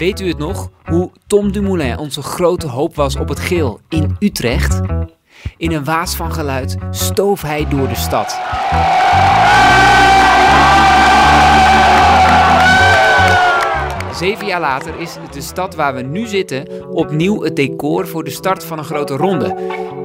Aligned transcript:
Weet 0.00 0.20
u 0.20 0.28
het 0.28 0.38
nog? 0.38 0.70
Hoe 0.84 1.10
Tom 1.26 1.52
Dumoulin 1.52 1.98
onze 1.98 2.22
grote 2.22 2.66
hoop 2.66 2.94
was 2.94 3.16
op 3.16 3.28
het 3.28 3.40
geel 3.40 3.80
in 3.88 4.16
Utrecht? 4.18 4.80
In 5.56 5.72
een 5.72 5.84
waas 5.84 6.16
van 6.16 6.32
geluid 6.32 6.76
stoof 6.90 7.42
hij 7.42 7.68
door 7.68 7.88
de 7.88 7.94
stad. 7.94 8.40
Zeven 14.14 14.46
jaar 14.46 14.60
later 14.60 15.00
is 15.00 15.16
de 15.32 15.40
stad 15.40 15.74
waar 15.74 15.94
we 15.94 16.02
nu 16.02 16.26
zitten 16.26 16.90
opnieuw 16.90 17.42
het 17.42 17.56
decor 17.56 18.06
voor 18.08 18.24
de 18.24 18.30
start 18.30 18.64
van 18.64 18.78
een 18.78 18.84
grote 18.84 19.16
ronde. 19.16 19.54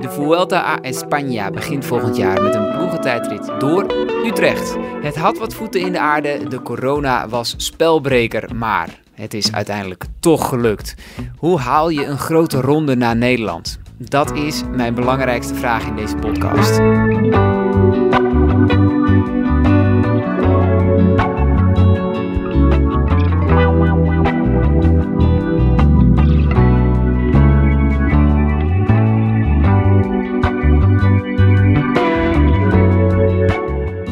De 0.01 0.09
Vuelta 0.09 0.65
a 0.65 0.79
España 0.81 1.51
begint 1.53 1.85
volgend 1.85 2.17
jaar 2.17 2.41
met 2.41 2.55
een 2.55 2.71
ploegentijdrit 2.71 3.51
door 3.59 3.85
Utrecht. 4.25 4.75
Het 5.01 5.15
had 5.15 5.37
wat 5.37 5.53
voeten 5.53 5.81
in 5.81 5.91
de 5.91 5.99
aarde, 5.99 6.47
de 6.47 6.61
corona 6.61 7.27
was 7.27 7.53
spelbreker, 7.57 8.55
maar 8.55 9.03
het 9.15 9.33
is 9.33 9.51
uiteindelijk 9.51 10.05
toch 10.19 10.49
gelukt. 10.49 10.95
Hoe 11.37 11.59
haal 11.59 11.89
je 11.89 12.05
een 12.05 12.17
grote 12.17 12.61
ronde 12.61 12.95
naar 12.95 13.15
Nederland? 13.15 13.79
Dat 13.97 14.33
is 14.33 14.61
mijn 14.71 14.93
belangrijkste 14.93 15.55
vraag 15.55 15.85
in 15.87 15.95
deze 15.95 16.15
podcast. 16.15 16.81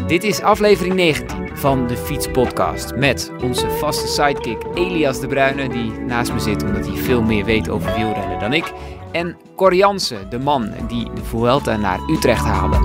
Dit 0.08 0.24
is 0.24 0.42
aflevering 0.42 0.96
19 0.96 1.43
van 1.64 1.88
de 1.88 1.98
Fietspodcast 1.98 2.96
met 2.96 3.32
onze 3.44 3.70
vaste 3.70 4.08
sidekick 4.08 4.58
Elias 4.74 5.20
de 5.20 5.28
Bruyne, 5.28 5.70
die 5.70 5.92
naast 5.92 6.34
me 6.34 6.40
zit 6.40 6.64
omdat 6.64 6.88
hij 6.88 6.96
veel 6.96 7.22
meer 7.22 7.46
weet 7.46 7.70
over 7.70 7.94
wielrennen 7.96 8.40
dan 8.40 8.54
ik. 8.54 8.74
En 9.12 9.36
Cor 9.56 9.76
Jansen, 9.76 10.30
de 10.30 10.40
man 10.40 10.70
die 10.88 11.06
de 11.14 11.24
Vuelta 11.24 11.78
naar 11.78 12.00
Utrecht 12.10 12.46
haalde. 12.46 12.78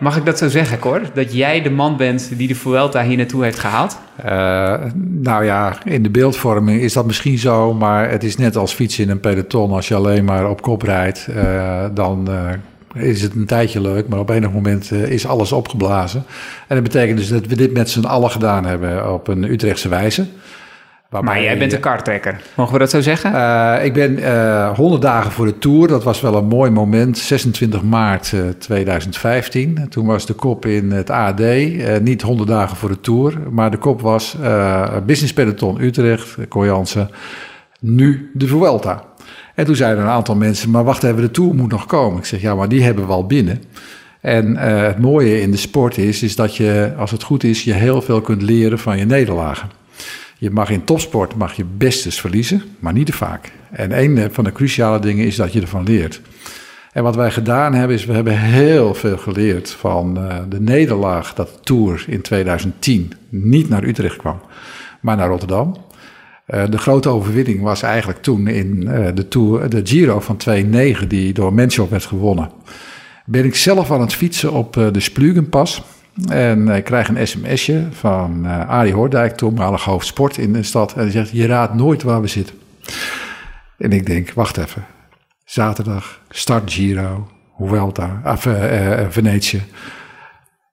Mag 0.00 0.16
ik 0.16 0.24
dat 0.24 0.38
zo 0.38 0.48
zeggen, 0.48 0.78
Cor? 0.78 1.00
Dat 1.14 1.34
jij 1.34 1.62
de 1.62 1.70
man 1.70 1.96
bent 1.96 2.38
die 2.38 2.48
de 2.48 2.54
Vuelta 2.54 3.02
hier 3.02 3.16
naartoe 3.16 3.44
heeft 3.44 3.58
gehaald? 3.58 3.98
Uh, 4.24 4.30
nou 5.00 5.44
ja, 5.44 5.76
in 5.84 6.02
de 6.02 6.10
beeldvorming 6.10 6.80
is 6.80 6.92
dat 6.92 7.06
misschien 7.06 7.38
zo, 7.38 7.72
maar 7.72 8.10
het 8.10 8.24
is 8.24 8.36
net 8.36 8.56
als 8.56 8.74
fietsen 8.74 9.04
in 9.04 9.10
een 9.10 9.20
peloton. 9.20 9.70
Als 9.70 9.88
je 9.88 9.94
alleen 9.94 10.24
maar 10.24 10.50
op 10.50 10.62
kop 10.62 10.82
rijdt, 10.82 11.26
uh, 11.30 11.84
dan 11.94 12.26
uh, 12.30 12.50
is 12.94 13.22
het 13.22 13.34
een 13.34 13.46
tijdje 13.46 13.80
leuk, 13.80 14.08
maar 14.08 14.18
op 14.18 14.30
enig 14.30 14.52
moment 14.52 14.90
uh, 14.90 15.10
is 15.10 15.26
alles 15.26 15.52
opgeblazen. 15.52 16.24
En 16.68 16.74
dat 16.74 16.84
betekent 16.84 17.18
dus 17.18 17.28
dat 17.28 17.46
we 17.46 17.56
dit 17.56 17.72
met 17.72 17.90
z'n 17.90 18.04
allen 18.04 18.30
gedaan 18.30 18.64
hebben 18.64 19.12
op 19.12 19.28
een 19.28 19.42
Utrechtse 19.42 19.88
wijze. 19.88 20.26
Maar 21.22 21.42
jij 21.42 21.58
bent 21.58 21.72
een 21.72 21.80
karttrekker, 21.80 22.40
mogen 22.56 22.72
we 22.72 22.78
dat 22.78 22.90
zo 22.90 23.00
zeggen? 23.00 23.32
Uh, 23.32 23.84
ik 23.84 23.92
ben 23.92 24.18
uh, 24.18 24.76
100 24.76 25.02
dagen 25.02 25.30
voor 25.30 25.46
de 25.46 25.58
Tour, 25.58 25.88
dat 25.88 26.04
was 26.04 26.20
wel 26.20 26.34
een 26.34 26.46
mooi 26.46 26.70
moment, 26.70 27.18
26 27.18 27.82
maart 27.82 28.34
2015. 28.58 29.88
Toen 29.88 30.06
was 30.06 30.26
de 30.26 30.32
kop 30.32 30.66
in 30.66 30.90
het 30.90 31.10
AD, 31.10 31.40
niet 32.00 32.22
100 32.22 32.48
dagen 32.48 32.76
voor 32.76 32.88
de 32.88 33.00
Tour, 33.00 33.38
maar 33.50 33.70
de 33.70 33.76
kop 33.76 34.00
was 34.00 34.36
Business 35.06 35.32
Peloton 35.32 35.80
Utrecht, 35.80 36.36
Koyansen, 36.48 37.10
nu 37.80 38.30
de 38.32 38.46
Vuelta. 38.46 39.04
En 39.54 39.64
toen 39.64 39.76
zeiden 39.76 40.04
een 40.04 40.10
aantal 40.10 40.34
mensen, 40.34 40.70
maar 40.70 40.84
wacht 40.84 41.02
even, 41.02 41.20
de 41.20 41.30
Tour 41.30 41.54
moet 41.54 41.70
nog 41.70 41.86
komen. 41.86 42.18
Ik 42.18 42.24
zeg, 42.24 42.40
ja, 42.40 42.54
maar 42.54 42.68
die 42.68 42.82
hebben 42.82 43.06
we 43.06 43.12
al 43.12 43.26
binnen. 43.26 43.62
En 44.20 44.50
uh, 44.50 44.82
het 44.82 44.98
mooie 44.98 45.40
in 45.40 45.50
de 45.50 45.56
sport 45.56 45.98
is, 45.98 46.22
is 46.22 46.36
dat 46.36 46.56
je, 46.56 46.92
als 46.96 47.10
het 47.10 47.22
goed 47.22 47.44
is, 47.44 47.64
je 47.64 47.72
heel 47.72 48.02
veel 48.02 48.20
kunt 48.20 48.42
leren 48.42 48.78
van 48.78 48.98
je 48.98 49.04
nederlagen. 49.04 49.70
Je 50.38 50.50
mag 50.50 50.70
in 50.70 50.84
topsport 50.84 51.34
mag 51.34 51.52
je 51.52 51.64
best 51.76 52.04
eens 52.04 52.20
verliezen, 52.20 52.62
maar 52.78 52.92
niet 52.92 53.06
te 53.06 53.12
vaak. 53.12 53.52
En 53.70 53.98
een 53.98 54.28
van 54.32 54.44
de 54.44 54.52
cruciale 54.52 54.98
dingen 54.98 55.26
is 55.26 55.36
dat 55.36 55.52
je 55.52 55.60
ervan 55.60 55.84
leert. 55.84 56.20
En 56.92 57.02
wat 57.02 57.16
wij 57.16 57.30
gedaan 57.30 57.74
hebben, 57.74 57.96
is 57.96 58.04
we 58.04 58.12
hebben 58.12 58.38
heel 58.38 58.94
veel 58.94 59.16
geleerd 59.16 59.70
van 59.70 60.18
uh, 60.18 60.36
de 60.48 60.60
nederlaag 60.60 61.34
dat 61.34 61.48
de 61.48 61.60
Tour 61.60 62.04
in 62.08 62.20
2010 62.20 63.12
niet 63.28 63.68
naar 63.68 63.84
Utrecht 63.84 64.16
kwam, 64.16 64.40
maar 65.00 65.16
naar 65.16 65.28
Rotterdam. 65.28 65.76
Uh, 66.46 66.64
de 66.70 66.78
grote 66.78 67.08
overwinning 67.08 67.62
was 67.62 67.82
eigenlijk 67.82 68.22
toen 68.22 68.46
in 68.46 68.82
uh, 68.82 69.08
de, 69.14 69.28
tour, 69.28 69.68
de 69.68 69.80
Giro 69.84 70.20
van 70.20 70.36
2.9, 70.48 71.06
die 71.06 71.32
door 71.32 71.54
Menschov 71.54 71.90
werd 71.90 72.04
gewonnen. 72.04 72.50
Ben 73.26 73.44
ik 73.44 73.54
zelf 73.54 73.90
aan 73.90 74.00
het 74.00 74.14
fietsen 74.14 74.52
op 74.52 74.76
uh, 74.76 74.86
de 74.92 75.00
Splugenpas. 75.00 75.82
En 76.28 76.68
ik 76.68 76.84
krijg 76.84 77.08
een 77.08 77.26
sms'je 77.26 77.86
van 77.90 78.46
Arie 78.46 78.92
Hoordijk, 78.92 79.36
toenmalig 79.36 79.84
hoofd 79.84 80.06
sport 80.06 80.38
in 80.38 80.52
de 80.52 80.62
stad. 80.62 80.94
En 80.94 81.02
die 81.02 81.12
zegt, 81.12 81.30
je 81.30 81.46
raadt 81.46 81.74
nooit 81.74 82.02
waar 82.02 82.20
we 82.20 82.26
zitten. 82.26 82.54
En 83.78 83.92
ik 83.92 84.06
denk, 84.06 84.32
wacht 84.32 84.56
even. 84.56 84.84
Zaterdag, 85.44 86.20
start 86.28 86.72
Giro, 86.72 87.28
Vuelta, 87.58 88.22
of 88.24 88.48
Venetië. 89.08 89.62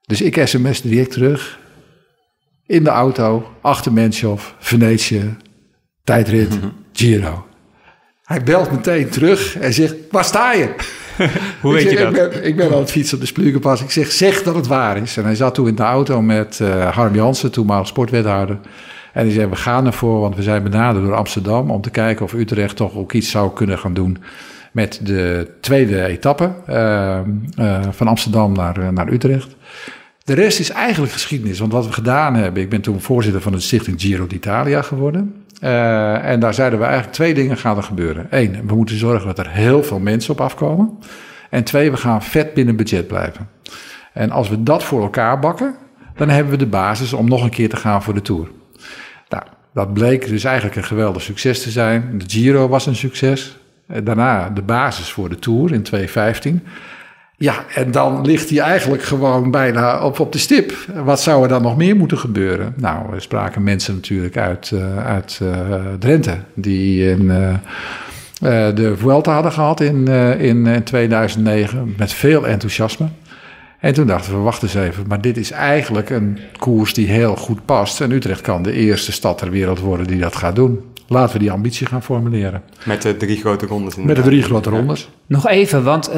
Dus 0.05 0.21
ik 0.21 0.47
sms 0.47 0.81
direct 0.81 1.11
terug. 1.11 1.59
In 2.65 2.83
de 2.83 2.89
auto, 2.89 3.47
achter 3.61 3.93
Menschov, 3.93 4.43
Venetië, 4.59 5.35
tijdrit, 6.03 6.59
Giro. 6.93 7.45
Hij 8.23 8.43
belt 8.43 8.71
meteen 8.71 9.09
terug 9.09 9.57
en 9.57 9.73
zegt, 9.73 9.95
waar 10.11 10.25
sta 10.25 10.53
je? 10.53 10.75
Hoe 11.61 11.73
weet 11.73 11.81
zeg, 11.81 11.91
je 11.91 11.97
dat? 11.97 12.07
Ik 12.07 12.31
ben, 12.31 12.45
ik 12.45 12.55
ben 12.55 12.71
aan 12.71 12.79
het 12.79 12.91
fietsen 12.91 13.15
op 13.15 13.21
de 13.21 13.27
Splugenpas. 13.27 13.81
Ik 13.81 13.91
zeg, 13.91 14.11
zeg 14.11 14.43
dat 14.43 14.55
het 14.55 14.67
waar 14.67 14.97
is. 14.97 15.17
En 15.17 15.23
hij 15.23 15.35
zat 15.35 15.53
toen 15.53 15.67
in 15.67 15.75
de 15.75 15.83
auto 15.83 16.21
met 16.21 16.59
uh, 16.61 16.87
Harm 16.87 17.15
Jansen, 17.15 17.51
toenmalig 17.51 17.87
sportwethouder. 17.87 18.59
En 19.13 19.23
die 19.23 19.33
zei, 19.33 19.47
we 19.47 19.55
gaan 19.55 19.85
ervoor, 19.85 20.19
want 20.19 20.35
we 20.35 20.43
zijn 20.43 20.63
benaderd 20.63 21.05
door 21.05 21.15
Amsterdam... 21.15 21.71
om 21.71 21.81
te 21.81 21.89
kijken 21.89 22.25
of 22.25 22.33
Utrecht 22.33 22.75
toch 22.75 22.95
ook 22.95 23.13
iets 23.13 23.29
zou 23.29 23.53
kunnen 23.53 23.79
gaan 23.79 23.93
doen... 23.93 24.17
met 24.71 24.99
de 25.03 25.51
tweede 25.59 26.05
etappe 26.05 26.51
uh, 26.69 27.19
uh, 27.59 27.79
van 27.89 28.07
Amsterdam 28.07 28.53
naar, 28.53 28.93
naar 28.93 29.07
Utrecht. 29.11 29.55
De 30.23 30.33
rest 30.33 30.59
is 30.59 30.69
eigenlijk 30.69 31.13
geschiedenis. 31.13 31.59
Want 31.59 31.71
wat 31.71 31.85
we 31.85 31.93
gedaan 31.93 32.35
hebben... 32.35 32.63
Ik 32.63 32.69
ben 32.69 32.81
toen 32.81 33.01
voorzitter 33.01 33.41
van 33.41 33.51
de 33.51 33.59
stichting 33.59 34.01
Giro 34.01 34.27
d'Italia 34.27 34.81
geworden... 34.81 35.40
Uh, 35.63 36.25
en 36.25 36.39
daar 36.39 36.53
zeiden 36.53 36.79
we 36.79 36.85
eigenlijk 36.85 37.13
twee 37.13 37.33
dingen 37.33 37.57
gaan 37.57 37.77
er 37.77 37.83
gebeuren. 37.83 38.27
Eén, 38.29 38.67
we 38.67 38.75
moeten 38.75 38.97
zorgen 38.97 39.27
dat 39.27 39.39
er 39.39 39.49
heel 39.49 39.83
veel 39.83 39.99
mensen 39.99 40.33
op 40.33 40.41
afkomen. 40.41 40.97
En 41.49 41.63
twee, 41.63 41.91
we 41.91 41.97
gaan 41.97 42.23
vet 42.23 42.53
binnen 42.53 42.75
budget 42.75 43.07
blijven. 43.07 43.49
En 44.13 44.31
als 44.31 44.49
we 44.49 44.63
dat 44.63 44.83
voor 44.83 45.01
elkaar 45.01 45.39
bakken, 45.39 45.75
dan 46.15 46.29
hebben 46.29 46.51
we 46.51 46.57
de 46.57 46.67
basis 46.67 47.13
om 47.13 47.29
nog 47.29 47.43
een 47.43 47.49
keer 47.49 47.69
te 47.69 47.75
gaan 47.75 48.03
voor 48.03 48.13
de 48.13 48.21
Tour. 48.21 48.49
Nou, 49.29 49.43
dat 49.73 49.93
bleek 49.93 50.27
dus 50.27 50.43
eigenlijk 50.43 50.75
een 50.75 50.83
geweldig 50.83 51.21
succes 51.21 51.63
te 51.63 51.69
zijn. 51.69 52.17
De 52.17 52.25
Giro 52.27 52.67
was 52.67 52.85
een 52.85 52.95
succes. 52.95 53.57
Daarna 54.03 54.49
de 54.49 54.61
basis 54.61 55.11
voor 55.11 55.29
de 55.29 55.39
Tour 55.39 55.73
in 55.73 55.83
2015. 55.83 56.63
Ja, 57.41 57.65
en 57.75 57.91
dan 57.91 58.25
ligt 58.25 58.49
hij 58.49 58.59
eigenlijk 58.59 59.03
gewoon 59.03 59.51
bijna 59.51 60.03
op, 60.03 60.19
op 60.19 60.31
de 60.31 60.37
stip. 60.37 60.73
Wat 61.03 61.21
zou 61.21 61.43
er 61.43 61.49
dan 61.49 61.61
nog 61.61 61.77
meer 61.77 61.95
moeten 61.95 62.17
gebeuren? 62.17 62.73
Nou, 62.77 63.13
er 63.13 63.21
spraken 63.21 63.63
mensen 63.63 63.95
natuurlijk 63.95 64.37
uit, 64.37 64.71
uh, 64.73 65.05
uit 65.05 65.39
uh, 65.43 65.75
Drenthe... 65.99 66.37
die 66.53 67.09
in, 67.09 67.21
uh, 67.21 67.55
de 68.75 68.93
Vuelta 68.97 69.33
hadden 69.33 69.51
gehad 69.51 69.81
in, 69.81 70.07
in 70.37 70.83
2009 70.83 71.93
met 71.97 72.13
veel 72.13 72.47
enthousiasme. 72.47 73.07
En 73.79 73.93
toen 73.93 74.07
dachten 74.07 74.33
we, 74.33 74.39
wacht 74.39 74.63
eens 74.63 74.73
even, 74.73 75.07
maar 75.07 75.21
dit 75.21 75.37
is 75.37 75.51
eigenlijk 75.51 76.09
een 76.09 76.39
koers 76.57 76.93
die 76.93 77.07
heel 77.07 77.35
goed 77.35 77.65
past. 77.65 78.01
En 78.01 78.11
Utrecht 78.11 78.41
kan 78.41 78.63
de 78.63 78.71
eerste 78.71 79.11
stad 79.11 79.37
ter 79.37 79.49
wereld 79.49 79.79
worden 79.79 80.07
die 80.07 80.19
dat 80.19 80.35
gaat 80.35 80.55
doen. 80.55 80.79
Laten 81.07 81.33
we 81.33 81.39
die 81.39 81.51
ambitie 81.51 81.87
gaan 81.87 82.03
formuleren. 82.03 82.61
Met 82.85 83.01
de 83.01 83.17
drie 83.17 83.37
grote 83.37 83.65
rondes. 83.65 83.95
Met 83.95 84.15
de 84.15 84.21
drie 84.21 84.41
grote 84.41 84.69
rondes. 84.69 85.09
Nog 85.25 85.47
even, 85.47 85.83
want 85.83 86.11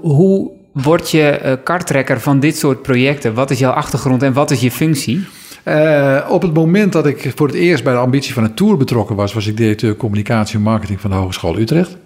hoe 0.00 0.57
word 0.82 1.10
je 1.10 1.40
uh, 1.44 1.52
karttrekker 1.64 2.20
van 2.20 2.40
dit 2.40 2.56
soort 2.56 2.82
projecten? 2.82 3.34
Wat 3.34 3.50
is 3.50 3.58
jouw 3.58 3.72
achtergrond 3.72 4.22
en 4.22 4.32
wat 4.32 4.50
is 4.50 4.60
je 4.60 4.70
functie? 4.70 5.26
Uh, 5.64 6.26
op 6.28 6.42
het 6.42 6.54
moment 6.54 6.92
dat 6.92 7.06
ik 7.06 7.32
voor 7.34 7.46
het 7.46 7.56
eerst 7.56 7.84
bij 7.84 7.92
de 7.92 7.98
ambitie 7.98 8.34
van 8.34 8.44
een 8.44 8.54
tour 8.54 8.76
betrokken 8.76 9.16
was, 9.16 9.32
was 9.32 9.46
ik 9.46 9.56
directeur 9.56 9.96
communicatie 9.96 10.56
en 10.56 10.62
marketing 10.62 11.00
van 11.00 11.10
de 11.10 11.16
Hogeschool 11.16 11.58
Utrecht. 11.58 11.96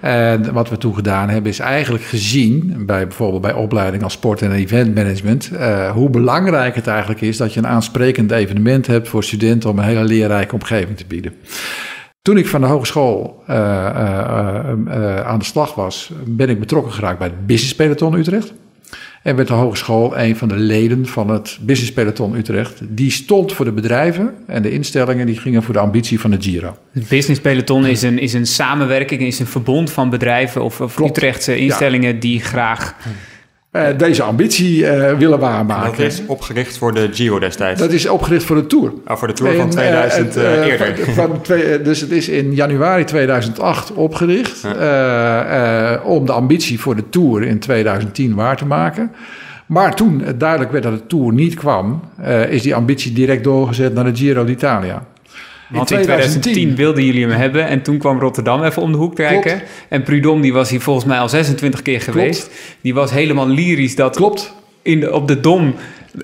En 0.00 0.52
wat 0.52 0.68
we 0.68 0.78
toen 0.78 0.94
gedaan 0.94 1.28
hebben, 1.28 1.50
is 1.50 1.58
eigenlijk 1.58 2.04
gezien, 2.04 2.82
bij 2.86 3.06
bijvoorbeeld 3.06 3.42
bij 3.42 3.52
opleiding 3.52 4.02
als 4.02 4.12
sport- 4.12 4.42
en 4.42 4.52
eventmanagement, 4.52 5.50
uh, 5.52 5.90
hoe 5.90 6.10
belangrijk 6.10 6.74
het 6.74 6.86
eigenlijk 6.86 7.20
is 7.20 7.36
dat 7.36 7.54
je 7.54 7.60
een 7.60 7.66
aansprekend 7.66 8.30
evenement 8.30 8.86
hebt 8.86 9.08
voor 9.08 9.24
studenten 9.24 9.70
om 9.70 9.78
een 9.78 9.84
hele 9.84 10.04
leerrijke 10.04 10.54
omgeving 10.54 10.96
te 10.96 11.04
bieden. 11.08 11.32
Toen 12.22 12.38
ik 12.38 12.46
van 12.46 12.60
de 12.60 12.66
hogeschool 12.66 13.42
uh, 13.50 13.56
uh, 13.56 14.70
uh, 14.86 15.20
aan 15.20 15.38
de 15.38 15.44
slag 15.44 15.74
was, 15.74 16.10
ben 16.24 16.48
ik 16.48 16.60
betrokken 16.60 16.92
geraakt 16.92 17.18
bij 17.18 17.28
het 17.28 17.46
Business 17.46 17.74
Peloton 17.74 18.14
Utrecht. 18.14 18.52
En 19.22 19.36
werd 19.36 19.48
de 19.48 19.54
hogeschool 19.54 20.18
een 20.18 20.36
van 20.36 20.48
de 20.48 20.56
leden 20.56 21.06
van 21.06 21.28
het 21.28 21.58
Business 21.60 21.92
Peloton 21.92 22.34
Utrecht. 22.34 22.80
Die 22.88 23.10
stond 23.10 23.52
voor 23.52 23.64
de 23.64 23.72
bedrijven 23.72 24.34
en 24.46 24.62
de 24.62 24.70
instellingen 24.70 25.26
die 25.26 25.38
gingen 25.38 25.62
voor 25.62 25.74
de 25.74 25.80
ambitie 25.80 26.20
van 26.20 26.30
de 26.30 26.36
Giro. 26.40 26.76
Het 26.92 27.08
Business 27.08 27.40
Peloton 27.40 27.86
is 27.86 28.02
een, 28.02 28.18
is 28.18 28.32
een 28.32 28.46
samenwerking, 28.46 29.20
is 29.20 29.38
een 29.38 29.46
verbond 29.46 29.90
van 29.90 30.10
bedrijven 30.10 30.62
of, 30.62 30.80
of 30.80 30.98
Utrechtse 30.98 31.56
instellingen 31.56 32.14
ja. 32.14 32.20
die 32.20 32.40
graag 32.40 32.94
uh, 33.72 33.86
deze 33.96 34.22
ambitie 34.22 34.78
uh, 34.78 35.12
willen 35.12 35.38
waarmaken. 35.38 35.90
dat 35.90 36.12
is 36.12 36.22
opgericht 36.26 36.78
voor 36.78 36.94
de 36.94 37.08
Giro 37.12 37.38
destijds? 37.38 37.80
Dat 37.80 37.92
is 37.92 38.08
opgericht 38.08 38.44
voor 38.44 38.56
de 38.56 38.66
Tour. 38.66 38.92
Oh, 39.06 39.16
voor 39.16 39.28
de 39.28 39.34
Tour 39.34 39.56
van 39.56 39.70
2000 39.70 40.36
uh, 40.36 40.66
eerder. 40.66 40.96
Van, 40.96 41.14
van 41.14 41.40
twee, 41.40 41.82
dus 41.82 42.00
het 42.00 42.10
is 42.10 42.28
in 42.28 42.54
januari 42.54 43.04
2008 43.04 43.92
opgericht 43.92 44.60
ja. 44.62 46.00
om 46.04 46.26
de 46.26 46.32
ambitie 46.32 46.80
voor 46.80 46.96
de 46.96 47.08
Tour 47.08 47.42
in 47.42 47.58
2010 47.58 48.34
waar 48.34 48.56
te 48.56 48.66
maken. 48.66 49.12
Maar 49.66 49.94
toen 49.94 50.20
het 50.24 50.40
duidelijk 50.40 50.72
werd 50.72 50.84
dat 50.84 50.92
de 50.92 51.06
Tour 51.06 51.32
niet 51.32 51.54
kwam, 51.54 52.00
is 52.48 52.62
die 52.62 52.74
ambitie 52.74 53.12
direct 53.12 53.44
doorgezet 53.44 53.94
naar 53.94 54.04
de 54.04 54.16
Giro 54.16 54.44
d'Italia. 54.44 55.06
Want 55.70 55.90
in 55.90 56.02
2010, 56.02 56.74
wilden 56.76 57.04
jullie 57.04 57.26
hem 57.26 57.38
hebben 57.38 57.66
en 57.66 57.82
toen 57.82 57.98
kwam 57.98 58.20
Rotterdam 58.20 58.64
even 58.64 58.82
om 58.82 58.92
de 58.92 58.98
hoek 58.98 59.14
kijken. 59.14 59.62
En 59.88 60.02
Prudom 60.02 60.40
die 60.40 60.52
was 60.52 60.70
hier 60.70 60.80
volgens 60.80 61.06
mij 61.06 61.18
al 61.18 61.28
26 61.28 61.82
keer 61.82 62.00
geweest. 62.00 62.50
Die 62.80 62.94
was 62.94 63.10
helemaal 63.10 63.48
lyrisch 63.48 63.96
dat 63.96 64.16
Klopt. 64.16 64.52
In 64.82 65.00
de, 65.00 65.12
op 65.12 65.28
de 65.28 65.40
Dom 65.40 65.74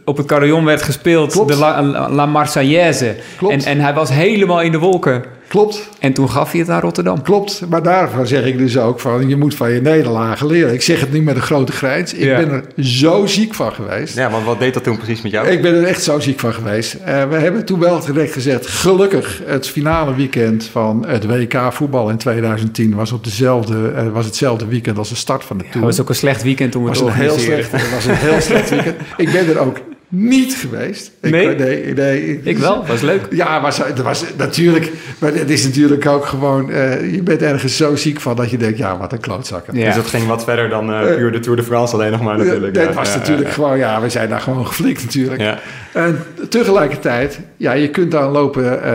op 0.04 0.16
het 0.16 0.26
carillon 0.26 0.64
werd 0.64 0.82
gespeeld, 0.82 1.48
de 1.48 1.56
La, 1.56 1.82
La 2.08 2.26
Marseillaise. 2.26 3.16
En, 3.48 3.64
en 3.64 3.80
hij 3.80 3.94
was 3.94 4.10
helemaal 4.10 4.62
in 4.62 4.72
de 4.72 4.78
wolken. 4.78 5.24
Klopt. 5.48 5.88
En 5.98 6.12
toen 6.12 6.30
gaf 6.30 6.50
hij 6.50 6.60
het 6.60 6.70
aan 6.70 6.80
Rotterdam. 6.80 7.22
Klopt, 7.22 7.62
maar 7.68 7.82
daarvan 7.82 8.26
zeg 8.26 8.44
ik 8.44 8.58
dus 8.58 8.78
ook 8.78 9.00
van... 9.00 9.28
je 9.28 9.36
moet 9.36 9.54
van 9.54 9.72
je 9.72 9.80
nederlagen 9.80 10.46
leren. 10.46 10.74
Ik 10.74 10.82
zeg 10.82 11.00
het 11.00 11.12
nu 11.12 11.22
met 11.22 11.36
een 11.36 11.42
grote 11.42 11.72
grijns. 11.72 12.14
Ik 12.14 12.36
ben 12.36 12.50
er 12.50 12.84
zo 12.84 13.26
ziek 13.26 13.54
van 13.54 13.72
geweest. 13.72 14.16
Ja, 14.16 14.30
want 14.30 14.44
wat 14.44 14.58
deed 14.58 14.74
dat 14.74 14.84
toen 14.84 14.96
precies 14.96 15.22
met 15.22 15.32
jou? 15.32 15.48
Ik 15.48 15.62
ben 15.62 15.74
er 15.74 15.84
echt 15.84 16.02
zo 16.02 16.20
ziek 16.20 16.40
van 16.40 16.52
geweest. 16.52 16.94
Uh, 16.94 17.28
we 17.28 17.36
hebben 17.36 17.64
toen 17.64 17.80
wel 17.80 18.00
direct 18.04 18.32
gezegd... 18.32 18.66
gelukkig 18.66 19.42
het 19.44 19.68
finale 19.68 20.14
weekend 20.14 20.64
van 20.64 21.04
het 21.06 21.26
WK 21.26 21.72
voetbal 21.72 22.10
in 22.10 22.16
2010... 22.16 22.94
was, 22.94 23.12
op 23.12 23.24
dezelfde, 23.24 23.92
uh, 23.96 24.12
was 24.12 24.24
hetzelfde 24.24 24.66
weekend 24.66 24.98
als 24.98 25.08
de 25.08 25.14
start 25.14 25.44
van 25.44 25.58
de 25.58 25.62
Tour. 25.62 25.76
Het 25.76 25.84
was 25.84 26.00
ook 26.00 26.08
een 26.08 26.14
slecht 26.14 26.42
weekend 26.42 26.72
toen 26.72 26.82
we 26.82 26.88
was 26.88 27.00
het 27.00 27.12
heel 27.12 27.38
slecht, 27.38 27.72
Het 27.72 27.90
was 27.90 28.04
een 28.04 28.14
heel 28.14 28.40
slecht 28.40 28.70
weekend. 28.70 28.96
Ik 29.16 29.32
ben 29.32 29.48
er 29.48 29.58
ook 29.58 29.78
niet 30.08 30.54
geweest. 30.54 31.12
Ik, 31.20 31.30
nee? 31.30 31.56
nee, 31.56 31.94
nee 31.94 32.40
ik 32.42 32.58
wel, 32.58 32.86
was 32.86 33.00
leuk. 33.00 33.26
Ja, 33.30 33.58
maar 33.58 33.76
het 33.86 34.02
was 34.02 34.24
natuurlijk, 34.36 34.92
maar 35.18 35.34
het 35.34 35.50
is 35.50 35.64
natuurlijk 35.64 36.06
ook 36.06 36.24
gewoon, 36.24 36.70
uh, 36.70 37.14
je 37.14 37.22
bent 37.22 37.42
ergens 37.42 37.76
zo 37.76 37.96
ziek 37.96 38.20
van 38.20 38.36
dat 38.36 38.50
je 38.50 38.56
denkt, 38.56 38.78
ja, 38.78 38.98
wat 38.98 39.12
een 39.12 39.20
klootzakken. 39.20 39.76
Ja. 39.76 39.84
Dus 39.84 39.94
dat 39.94 40.06
ging 40.06 40.26
wat 40.26 40.44
verder 40.44 40.68
dan 40.68 40.90
uh, 40.90 41.14
puur 41.16 41.32
de 41.32 41.40
Tour 41.40 41.56
de 41.56 41.62
France 41.62 41.94
alleen 41.94 42.10
nog 42.10 42.22
maar 42.22 42.38
natuurlijk. 42.38 42.76
Het 42.76 42.94
was 42.94 43.14
natuurlijk 43.14 43.50
gewoon, 43.50 43.78
ja, 43.78 44.00
we 44.00 44.08
zijn 44.08 44.28
daar 44.28 44.40
gewoon 44.40 44.66
geflikt 44.66 45.04
natuurlijk. 45.04 45.58
En 45.92 46.18
tegelijkertijd, 46.48 47.40
ja, 47.56 47.72
je 47.72 47.90
kunt 47.90 48.10
dan 48.10 48.30
lopen, 48.30 48.88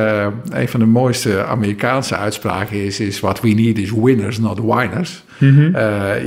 een 0.60 0.68
van 0.68 0.80
de 0.80 0.86
mooiste 0.86 1.46
Amerikaanse 1.46 2.16
uitspraken 2.16 2.86
is, 2.86 3.00
is 3.00 3.20
what 3.20 3.42
we 3.42 3.50
need 3.50 3.78
is 3.78 3.92
winners, 3.92 4.40
not 4.40 4.60
whiners. 4.60 5.24
Mm 5.42 5.56
-hmm. 5.56 5.74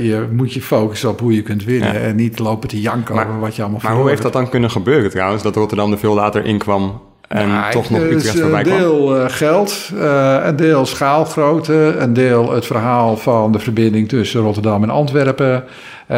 je 0.01 0.27
moet 0.31 0.53
je 0.53 0.61
focussen 0.61 1.09
op 1.09 1.19
hoe 1.19 1.35
je 1.35 1.41
kunt 1.41 1.63
winnen 1.63 2.01
en 2.01 2.15
niet 2.15 2.39
lopen 2.39 2.69
te 2.69 2.81
janken 2.81 3.15
over 3.15 3.39
wat 3.39 3.55
je 3.55 3.61
allemaal 3.61 3.79
Maar 3.83 3.95
hoe 3.95 4.09
heeft 4.09 4.21
dat 4.21 4.33
dan 4.33 4.49
kunnen 4.49 4.71
gebeuren 4.71 5.09
trouwens, 5.09 5.43
dat 5.43 5.55
Rotterdam 5.55 5.91
er 5.91 5.97
veel 5.97 6.13
later 6.13 6.45
inkwam 6.45 7.01
en 7.27 7.47
nou, 7.47 7.71
toch 7.71 7.89
nog 7.89 8.01
Utrecht 8.01 8.39
voorbij 8.39 8.63
kwam? 8.63 8.75
Een 8.75 8.81
deel 8.81 9.17
uh, 9.17 9.23
geld, 9.27 9.91
uh, 9.93 10.37
een 10.43 10.55
deel 10.55 10.85
schaalgrootte, 10.85 11.95
een 11.99 12.13
deel 12.13 12.51
het 12.51 12.65
verhaal 12.65 13.17
van 13.17 13.51
de 13.51 13.59
verbinding 13.59 14.09
tussen 14.09 14.41
Rotterdam 14.41 14.83
en 14.83 14.89
Antwerpen, 14.89 15.63
uh, 16.11 16.17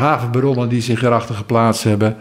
havenbaronnen 0.00 0.68
die 0.68 0.82
zich 0.82 1.02
erachter 1.02 1.34
geplaatst 1.34 1.84
hebben. 1.84 2.16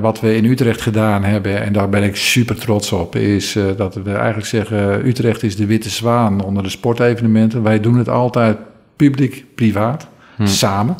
wat 0.00 0.20
we 0.20 0.36
in 0.36 0.44
Utrecht 0.44 0.80
gedaan 0.80 1.24
hebben, 1.24 1.62
en 1.62 1.72
daar 1.72 1.88
ben 1.88 2.02
ik 2.02 2.16
super 2.16 2.56
trots 2.56 2.92
op, 2.92 3.16
is 3.16 3.58
dat 3.76 3.94
we 3.94 4.12
eigenlijk 4.12 4.46
zeggen: 4.46 5.06
Utrecht 5.06 5.42
is 5.42 5.56
de 5.56 5.66
witte 5.66 5.90
zwaan 5.90 6.42
onder 6.42 6.62
de 6.62 6.68
sportevenementen. 6.68 7.62
Wij 7.62 7.80
doen 7.80 7.98
het 7.98 8.08
altijd 8.08 8.56
publiek-privaat, 8.96 10.08
hm. 10.36 10.46
samen. 10.46 10.96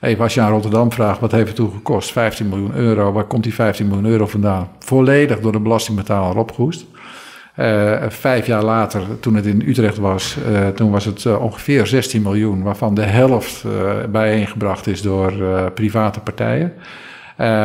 Even 0.00 0.22
als 0.22 0.34
je 0.34 0.40
aan 0.40 0.50
Rotterdam 0.50 0.92
vraagt, 0.92 1.20
wat 1.20 1.32
heeft 1.32 1.46
het 1.46 1.56
toen 1.56 1.72
gekost? 1.72 2.12
15 2.12 2.48
miljoen 2.48 2.74
euro. 2.74 3.12
Waar 3.12 3.24
komt 3.24 3.42
die 3.42 3.54
15 3.54 3.86
miljoen 3.86 4.06
euro 4.06 4.26
vandaan? 4.26 4.68
Volledig 4.78 5.40
door 5.40 5.52
de 5.52 5.60
belastingbetaler 5.60 6.36
opgehoest. 6.36 6.86
Uh, 7.56 8.02
vijf 8.08 8.46
jaar 8.46 8.62
later, 8.62 9.02
toen 9.20 9.34
het 9.34 9.46
in 9.46 9.62
Utrecht 9.66 9.98
was, 9.98 10.36
uh, 10.50 10.68
toen 10.68 10.90
was 10.90 11.04
het 11.04 11.24
uh, 11.24 11.42
ongeveer 11.42 11.86
16 11.86 12.22
miljoen, 12.22 12.62
waarvan 12.62 12.94
de 12.94 13.02
helft 13.02 13.64
bijeengebracht 14.10 14.86
is 14.86 15.02
door 15.02 15.32
private 15.74 16.20
partijen. 16.20 16.72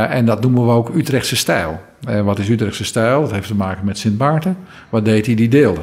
en 0.09 0.25
dat 0.25 0.41
noemen 0.41 0.65
we 0.65 0.71
ook 0.71 0.95
Utrechtse 0.95 1.35
stijl. 1.35 1.81
wat 2.23 2.39
is 2.39 2.49
Utrechtse 2.49 2.85
stijl? 2.85 3.21
Dat 3.21 3.31
heeft 3.31 3.47
te 3.47 3.55
maken 3.55 3.85
met 3.85 3.97
Sint 3.97 4.17
Maarten. 4.17 4.57
Wat 4.89 5.05
deed 5.05 5.25
hij? 5.25 5.35
Die 5.35 5.49
deelde. 5.49 5.81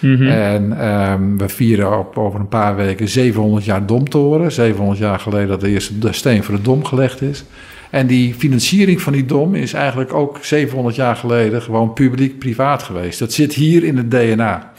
Mhm. 0.00 0.26
En 0.26 0.86
um, 0.86 1.38
we 1.38 1.48
vieren 1.48 1.98
op, 1.98 2.18
over 2.18 2.40
een 2.40 2.48
paar 2.48 2.76
weken 2.76 3.08
700 3.08 3.64
jaar 3.64 3.86
Domtoren. 3.86 4.52
700 4.52 4.98
jaar 4.98 5.18
geleden 5.18 5.48
dat 5.48 5.60
de 5.60 5.68
eerste 5.68 5.98
de 5.98 6.12
steen 6.12 6.44
voor 6.44 6.56
de 6.56 6.62
Dom 6.62 6.84
gelegd 6.84 7.22
is. 7.22 7.44
En 7.90 8.06
die 8.06 8.34
financiering 8.34 9.00
van 9.00 9.12
die 9.12 9.24
Dom 9.24 9.54
is 9.54 9.72
eigenlijk 9.72 10.14
ook 10.14 10.38
700 10.40 10.96
jaar 10.96 11.16
geleden 11.16 11.62
gewoon 11.62 11.92
publiek-privaat 11.92 12.82
geweest. 12.82 13.18
Dat 13.18 13.32
zit 13.32 13.54
hier 13.54 13.84
in 13.84 13.96
het 13.96 14.10
DNA. 14.10 14.72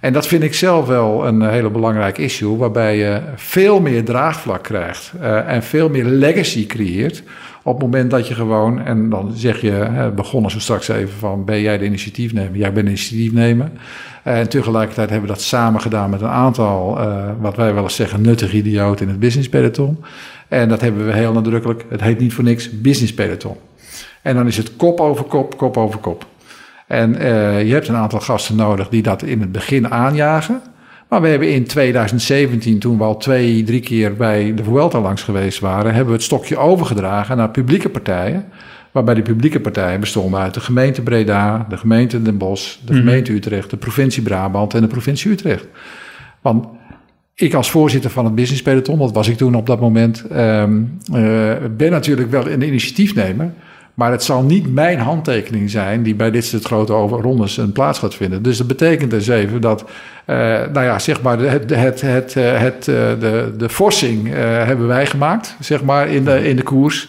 En 0.00 0.12
dat 0.12 0.26
vind 0.26 0.42
ik 0.42 0.54
zelf 0.54 0.86
wel 0.86 1.26
een 1.26 1.42
hele 1.42 1.70
belangrijk 1.70 2.18
issue, 2.18 2.56
waarbij 2.56 2.96
je 2.96 3.20
veel 3.36 3.80
meer 3.80 4.04
draagvlak 4.04 4.62
krijgt 4.62 5.12
uh, 5.20 5.52
en 5.52 5.62
veel 5.62 5.88
meer 5.88 6.04
legacy 6.04 6.66
creëert. 6.66 7.22
Op 7.66 7.72
het 7.72 7.82
moment 7.82 8.10
dat 8.10 8.28
je 8.28 8.34
gewoon, 8.34 8.80
en 8.80 9.10
dan 9.10 9.32
zeg 9.34 9.60
je, 9.60 10.12
begonnen 10.14 10.50
zo 10.50 10.58
straks 10.58 10.88
even 10.88 11.18
van, 11.18 11.44
ben 11.44 11.60
jij 11.60 11.78
de 11.78 11.84
initiatiefnemer? 11.84 12.56
Jij 12.56 12.72
bent 12.72 12.86
initiatiefnemer. 12.86 13.70
En 14.22 14.48
tegelijkertijd 14.48 15.10
hebben 15.10 15.28
we 15.28 15.34
dat 15.34 15.42
samen 15.42 15.80
gedaan 15.80 16.10
met 16.10 16.20
een 16.20 16.28
aantal, 16.28 16.98
uh, 17.00 17.24
wat 17.40 17.56
wij 17.56 17.74
wel 17.74 17.82
eens 17.82 17.94
zeggen, 17.94 18.20
nuttige 18.20 18.56
idioten 18.56 19.04
in 19.04 19.10
het 19.10 19.20
business 19.20 19.48
peloton. 19.48 20.04
En 20.48 20.68
dat 20.68 20.80
hebben 20.80 21.06
we 21.06 21.12
heel 21.12 21.32
nadrukkelijk, 21.32 21.84
het 21.88 22.00
heet 22.00 22.18
niet 22.18 22.32
voor 22.32 22.44
niks 22.44 22.80
business 22.80 23.14
peloton. 23.14 23.56
En 24.22 24.34
dan 24.34 24.46
is 24.46 24.56
het 24.56 24.76
kop 24.76 25.00
over 25.00 25.24
kop, 25.24 25.56
kop 25.56 25.76
over 25.76 26.00
kop. 26.00 26.26
En 26.86 27.14
uh, 27.14 27.66
je 27.66 27.72
hebt 27.72 27.88
een 27.88 27.96
aantal 27.96 28.20
gasten 28.20 28.56
nodig 28.56 28.88
die 28.88 29.02
dat 29.02 29.22
in 29.22 29.40
het 29.40 29.52
begin 29.52 29.90
aanjagen. 29.90 30.62
Maar 31.08 31.20
we 31.20 31.28
hebben 31.28 31.52
in 31.52 31.64
2017, 31.64 32.78
toen 32.78 32.98
we 32.98 33.04
al 33.04 33.16
twee, 33.16 33.62
drie 33.62 33.80
keer 33.80 34.14
bij 34.14 34.54
de 34.54 34.64
Vuelta 34.64 35.00
langs 35.00 35.22
geweest 35.22 35.58
waren, 35.58 35.86
hebben 35.86 36.06
we 36.06 36.12
het 36.12 36.22
stokje 36.22 36.56
overgedragen 36.56 37.36
naar 37.36 37.50
publieke 37.50 37.88
partijen. 37.88 38.44
Waarbij 38.92 39.14
die 39.14 39.22
publieke 39.22 39.60
partijen 39.60 40.00
bestonden 40.00 40.40
uit 40.40 40.54
de 40.54 40.60
gemeente 40.60 41.02
Breda, 41.02 41.66
de 41.68 41.76
gemeente 41.76 42.22
Den 42.22 42.38
Bosch, 42.38 42.76
de 42.84 42.92
mhm. 42.92 43.00
gemeente 43.00 43.32
Utrecht, 43.32 43.70
de 43.70 43.76
provincie 43.76 44.22
Brabant 44.22 44.74
en 44.74 44.80
de 44.80 44.86
provincie 44.86 45.30
Utrecht. 45.30 45.66
Want 46.40 46.66
ik 47.34 47.54
als 47.54 47.70
voorzitter 47.70 48.10
van 48.10 48.24
het 48.24 48.34
business 48.34 48.62
peloton, 48.62 48.98
dat 48.98 49.12
was 49.12 49.28
ik 49.28 49.36
toen 49.36 49.54
op 49.54 49.66
dat 49.66 49.80
moment, 49.80 50.24
um, 50.32 50.98
uh, 51.12 51.52
ben 51.76 51.90
natuurlijk 51.90 52.30
wel 52.30 52.48
een 52.48 52.62
initiatiefnemer. 52.62 53.52
Maar 53.96 54.10
het 54.10 54.22
zal 54.22 54.42
niet 54.42 54.74
mijn 54.74 54.98
handtekening 54.98 55.70
zijn 55.70 56.02
die 56.02 56.14
bij 56.14 56.30
dit 56.30 56.44
soort 56.44 56.64
grote 56.64 56.92
rondes 56.92 57.56
een 57.56 57.72
plaats 57.72 57.98
gaat 57.98 58.14
vinden. 58.14 58.42
Dus 58.42 58.58
dat 58.58 58.66
betekent 58.66 59.10
dus 59.10 59.28
even 59.28 59.60
dat, 59.60 59.84
uh, 60.26 60.36
nou 60.72 60.82
ja, 60.82 60.98
zeg 60.98 61.22
maar, 61.22 61.38
het, 61.38 61.70
het, 61.70 62.00
het, 62.00 62.34
het, 62.34 62.84
de, 62.84 63.54
de 63.56 63.68
forcing 63.68 64.26
uh, 64.26 64.34
hebben 64.38 64.86
wij 64.86 65.06
gemaakt, 65.06 65.56
zeg 65.60 65.82
maar, 65.82 66.08
in 66.08 66.24
de, 66.24 66.48
in 66.48 66.56
de 66.56 66.62
koers. 66.62 67.08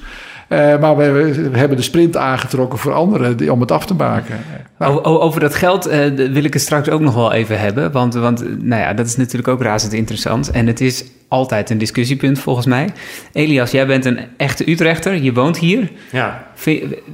Uh, 0.50 0.80
maar 0.80 0.98
we, 0.98 1.12
we, 1.52 1.58
hebben 1.58 1.78
de 1.78 1.84
sprint 1.84 2.18
aangetrokken 2.18 2.80
voor 2.80 2.94
anderen 2.94 3.50
om 3.50 3.60
het 3.60 3.72
af 3.72 3.86
te 3.86 3.94
maken. 3.94 4.40
Nou. 4.80 5.04
Over, 5.04 5.40
dat 5.40 5.56
geld 5.56 5.88
uh, 5.88 5.94
wil 6.14 6.44
ik 6.44 6.54
het 6.54 6.62
straks 6.62 6.90
ook 6.90 7.02
nog 7.02 7.14
wel 7.14 7.32
even 7.32 7.60
hebben. 7.60 7.92
Want, 7.92 8.14
want 8.14 8.64
nou 8.64 8.82
ja, 8.82 8.94
dat 8.94 9.06
is 9.06 9.16
natuurlijk 9.16 9.48
ook 9.48 9.62
razend 9.62 9.94
interessant. 9.94 10.52
En 10.52 10.68
het 10.68 10.82
is 10.82 11.06
altijd 11.28 11.70
een 11.70 11.78
discussiepunt 11.78 12.40
volgens 12.40 12.66
mij. 12.66 12.90
Elias, 13.34 13.72
jij 13.72 13.88
bent 13.88 14.06
een 14.06 14.20
echte 14.38 14.72
Utrechter. 14.72 15.16
Je 15.16 15.34
woont 15.34 15.58
hier. 15.58 15.92
Ja. 16.12 16.48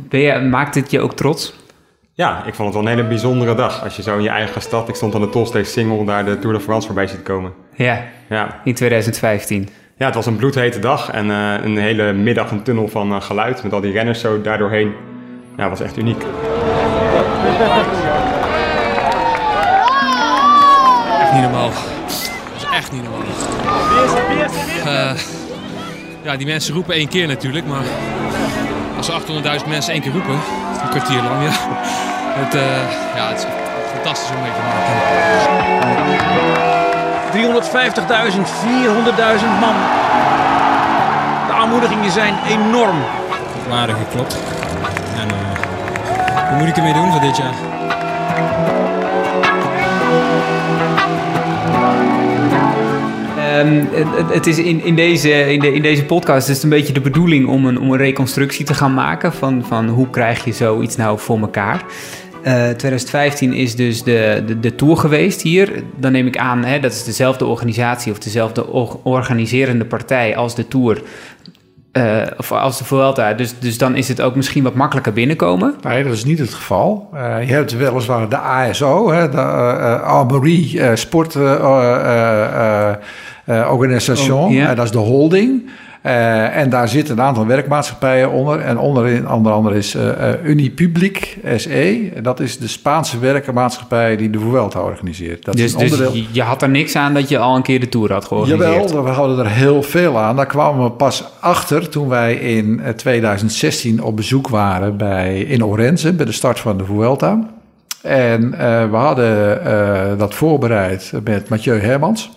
Ben 0.09 0.19
je, 0.19 0.39
maakt 0.39 0.75
het 0.75 0.91
je 0.91 0.99
ook 0.99 1.15
trots? 1.15 1.53
Ja, 2.13 2.45
ik 2.45 2.53
vond 2.53 2.73
het 2.73 2.77
wel 2.77 2.91
een 2.91 2.97
hele 2.97 3.07
bijzondere 3.07 3.55
dag. 3.55 3.83
Als 3.83 3.95
je 3.95 4.01
zo 4.01 4.17
in 4.17 4.23
je 4.23 4.29
eigen 4.29 4.61
stad... 4.61 4.89
Ik 4.89 4.95
stond 4.95 5.15
aan 5.15 5.21
de 5.21 5.29
Tolsteeg 5.29 5.67
Single 5.67 6.05
daar 6.05 6.25
de 6.25 6.39
Tour 6.39 6.55
de 6.55 6.61
France 6.61 6.85
voorbij 6.85 7.07
ziet 7.07 7.23
komen. 7.23 7.53
Ja, 7.75 8.03
ja. 8.29 8.61
in 8.63 8.73
2015. 8.73 9.69
Ja, 9.97 10.05
het 10.05 10.15
was 10.15 10.25
een 10.25 10.35
bloedhete 10.35 10.79
dag 10.79 11.11
en 11.11 11.29
uh, 11.29 11.53
een 11.63 11.77
hele 11.77 12.13
middag 12.13 12.51
een 12.51 12.63
tunnel 12.63 12.87
van 12.87 13.11
uh, 13.11 13.21
geluid 13.21 13.63
met 13.63 13.73
al 13.73 13.81
die 13.81 13.91
renners 13.91 14.19
zo 14.19 14.41
daardoorheen. 14.41 14.93
Ja, 15.57 15.69
was 15.69 15.81
echt 15.81 15.97
uniek. 15.97 16.23
Echt 21.21 21.31
niet 21.33 21.41
normaal. 21.41 21.69
Dat 21.69 21.77
is 22.55 22.65
echt 22.73 22.91
niet 22.91 23.01
normaal. 23.03 23.21
Uh, 24.85 25.11
ja, 26.23 26.37
die 26.37 26.47
mensen 26.47 26.73
roepen 26.73 26.93
één 26.93 27.07
keer 27.07 27.27
natuurlijk, 27.27 27.65
maar 27.65 27.83
als 28.97 29.11
800.000 29.11 29.17
mensen 29.67 29.93
één 29.93 30.01
keer 30.01 30.11
roepen, 30.11 30.33
een 30.83 30.89
kwartier 30.89 31.21
lang, 31.21 31.43
ja. 31.43 31.51
Het, 32.35 32.53
ja, 33.15 33.29
het 33.29 33.37
is 33.37 33.45
fantastisch 33.93 34.35
om 34.35 34.41
mee 34.41 34.51
te 34.51 34.61
maken. 34.61 34.91
350.000, 37.33 37.37
400.000 37.37 37.39
man. 39.59 39.75
De 41.47 41.53
aanmoedigingen 41.53 42.11
zijn 42.11 42.33
enorm. 42.49 42.97
Waardig 43.69 43.97
geklopt. 43.97 44.37
En 45.19 45.27
uh, 45.27 46.49
hoe 46.49 46.57
moet 46.57 46.67
ik 46.67 46.77
ermee 46.77 46.93
doen 46.93 47.11
voor 47.11 47.21
dit 47.21 47.37
jaar? 47.37 47.53
Um, 53.59 53.89
ehm, 53.93 54.15
het, 54.15 54.33
het 54.33 54.47
is 54.47 54.57
in, 54.57 54.83
in, 54.83 54.95
deze, 54.95 55.53
in, 55.53 55.59
de, 55.59 55.73
in 55.73 55.81
deze 55.81 56.05
podcast 56.05 56.49
is 56.49 56.55
het 56.55 56.63
een 56.63 56.69
beetje 56.69 56.93
de 56.93 57.01
bedoeling 57.01 57.47
om 57.47 57.65
een, 57.65 57.79
om 57.79 57.91
een 57.91 57.97
reconstructie 57.97 58.65
te 58.65 58.73
gaan 58.73 58.93
maken 58.93 59.33
van, 59.33 59.65
van 59.67 59.87
hoe 59.87 60.09
krijg 60.09 60.45
je 60.45 60.51
zoiets 60.51 60.95
nou 60.95 61.19
voor 61.19 61.39
elkaar. 61.39 61.83
Uh, 62.43 62.69
2015 62.69 63.53
is 63.53 63.75
dus 63.75 64.03
de, 64.03 64.43
de, 64.45 64.59
de, 64.59 64.75
tour 64.75 64.97
geweest 64.97 65.41
hier. 65.41 65.83
Dan 65.95 66.11
neem 66.11 66.27
ik 66.27 66.37
aan, 66.37 66.63
hè, 66.63 66.79
dat 66.79 66.91
is 66.91 67.03
dezelfde 67.03 67.45
organisatie 67.45 68.11
of 68.11 68.19
dezelfde 68.19 68.67
organiserende 69.03 69.85
partij 69.85 70.35
als 70.35 70.55
de 70.55 70.67
tour. 70.67 71.01
Uh, 71.93 72.21
of 72.37 72.51
als 72.51 72.77
de 72.77 72.83
Vuelta. 72.83 73.33
Dus, 73.33 73.59
dus 73.59 73.77
dan 73.77 73.95
is 73.95 74.07
het 74.07 74.21
ook 74.21 74.35
misschien 74.35 74.63
wat 74.63 74.73
makkelijker 74.73 75.13
binnenkomen. 75.13 75.75
Nee, 75.81 76.03
dat 76.03 76.13
is 76.13 76.25
niet 76.25 76.39
het 76.39 76.53
geval. 76.53 77.09
Uh, 77.13 77.47
je 77.47 77.53
hebt 77.53 77.77
weliswaar 77.77 78.29
de 78.29 78.37
ASO, 78.37 79.11
hè, 79.11 79.29
de 79.29 79.37
uh, 79.37 80.03
Almerie 80.03 80.95
Sport 80.95 81.35
Organisation. 83.69 84.57
Oh, 84.57 84.75
dat 84.75 84.85
is 84.85 84.91
de 84.91 84.97
holding. 84.97 85.69
Uh, 86.05 86.57
en 86.57 86.69
daar 86.69 86.87
zitten 86.87 87.17
een 87.17 87.23
aantal 87.23 87.45
werkmaatschappijen 87.45 88.31
onder. 88.31 88.59
En 88.59 88.77
onderin, 88.77 89.29
onder 89.29 89.51
andere 89.51 89.75
is 89.75 89.95
uh, 89.95 90.03
Unipublic 90.43 91.37
SE. 91.55 92.11
Dat 92.21 92.39
is 92.39 92.57
de 92.57 92.67
Spaanse 92.67 93.19
werkmaatschappij 93.19 94.17
die 94.17 94.29
de 94.29 94.39
Vuelta 94.39 94.81
organiseert. 94.81 95.45
Dat 95.45 95.55
dus, 95.55 95.63
is 95.63 95.73
een 95.73 95.79
onderdeel... 95.79 96.11
dus 96.11 96.27
je 96.31 96.41
had 96.41 96.61
er 96.61 96.69
niks 96.69 96.95
aan 96.95 97.13
dat 97.13 97.29
je 97.29 97.37
al 97.37 97.55
een 97.55 97.61
keer 97.61 97.79
de 97.79 97.89
Tour 97.89 98.11
had 98.11 98.25
georganiseerd? 98.25 98.89
Jawel, 98.89 99.03
we 99.03 99.09
hadden 99.09 99.39
er 99.39 99.51
heel 99.51 99.83
veel 99.83 100.19
aan. 100.19 100.35
Daar 100.35 100.45
kwamen 100.45 100.83
we 100.83 100.91
pas 100.91 101.23
achter 101.39 101.89
toen 101.89 102.07
wij 102.07 102.33
in 102.33 102.81
2016 102.95 104.03
op 104.03 104.15
bezoek 104.15 104.47
waren 104.47 104.97
bij, 104.97 105.39
in 105.39 105.65
Orense... 105.65 106.13
bij 106.13 106.25
de 106.25 106.31
start 106.31 106.59
van 106.59 106.77
de 106.77 106.85
Vuelta. 106.85 107.49
En 108.01 108.51
we 108.91 108.95
hadden 108.95 110.17
dat 110.17 110.33
voorbereid 110.33 111.11
met 111.23 111.49
Mathieu 111.49 111.79
Hermans... 111.79 112.31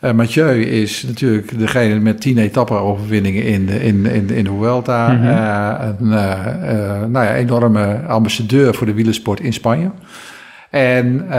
Uh, 0.00 0.12
Mathieu 0.12 0.62
is 0.62 1.02
natuurlijk 1.02 1.58
degene 1.58 1.98
met 1.98 2.20
tien 2.20 2.38
etappe-overwinningen 2.38 3.42
in 3.42 3.66
de, 3.66 3.84
in, 3.84 4.06
in, 4.06 4.30
in 4.30 4.44
de 4.44 4.50
Vuelta. 4.50 5.08
Mm 5.08 5.20
-hmm. 5.20 5.28
uh, 5.28 5.74
een 5.98 6.06
uh, 6.06 7.00
nou 7.08 7.24
ja, 7.24 7.34
enorme 7.34 8.00
ambassadeur 8.08 8.74
voor 8.74 8.86
de 8.86 8.94
wielersport 8.94 9.40
in 9.40 9.52
Spanje. 9.52 9.90
En, 10.70 11.38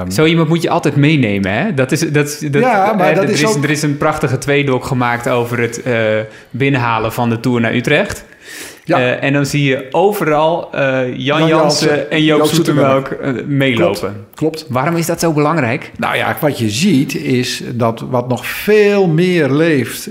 um, 0.00 0.10
Zo 0.10 0.24
iemand 0.24 0.48
moet 0.48 0.62
je 0.62 0.70
altijd 0.70 0.96
meenemen, 0.96 1.52
hè? 1.52 1.74
Dat 1.74 1.92
is, 1.92 2.00
dat, 2.00 2.12
dat, 2.50 2.62
ja, 2.62 2.92
maar 2.92 3.14
dat 3.14 3.24
er, 3.24 3.30
is, 3.30 3.46
ook... 3.46 3.64
er 3.64 3.70
is 3.70 3.82
een 3.82 3.96
prachtige 3.96 4.38
tweedok 4.38 4.84
gemaakt 4.84 5.28
over 5.28 5.60
het 5.60 5.82
binnenhalen 6.50 7.12
van 7.12 7.28
de 7.28 7.40
Tour 7.40 7.60
naar 7.60 7.74
Utrecht. 7.74 8.24
Ja. 8.84 8.98
Uh, 8.98 9.22
en 9.22 9.32
dan 9.32 9.46
zie 9.46 9.64
je 9.64 9.88
overal 9.90 10.70
uh, 10.74 10.80
Jan, 11.16 11.38
Jan 11.38 11.48
Jansen 11.48 12.10
en 12.10 12.24
Joop, 12.24 12.38
Joop 12.38 12.48
Zoetemelk 12.48 13.16
uh, 13.22 13.44
meelopen. 13.46 14.00
Klopt, 14.00 14.34
klopt. 14.34 14.66
Waarom 14.68 14.96
is 14.96 15.06
dat 15.06 15.20
zo 15.20 15.32
belangrijk? 15.32 15.92
Nou 15.96 16.16
ja, 16.16 16.36
wat 16.40 16.58
je 16.58 16.70
ziet 16.70 17.14
is 17.14 17.62
dat 17.74 18.04
wat 18.10 18.28
nog 18.28 18.46
veel 18.46 19.06
meer 19.06 19.50
leeft 19.50 20.06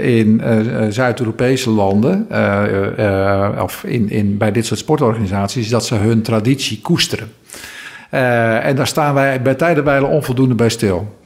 in 0.00 0.42
Zuid-Europese 0.88 1.70
landen... 1.70 2.26
of 3.62 3.84
in, 3.84 4.10
in, 4.10 4.36
bij 4.36 4.52
dit 4.52 4.66
soort 4.66 4.80
sportorganisaties... 4.80 5.64
is 5.64 5.70
dat 5.70 5.86
ze 5.86 5.94
hun 5.94 6.22
traditie 6.22 6.80
koesteren. 6.80 7.32
en 8.10 8.76
daar 8.76 8.86
staan 8.86 9.14
wij 9.14 9.42
bij 9.42 9.54
tijdenwijlen 9.54 10.08
onvoldoende 10.08 10.54
bij 10.54 10.68
stil. 10.68 11.17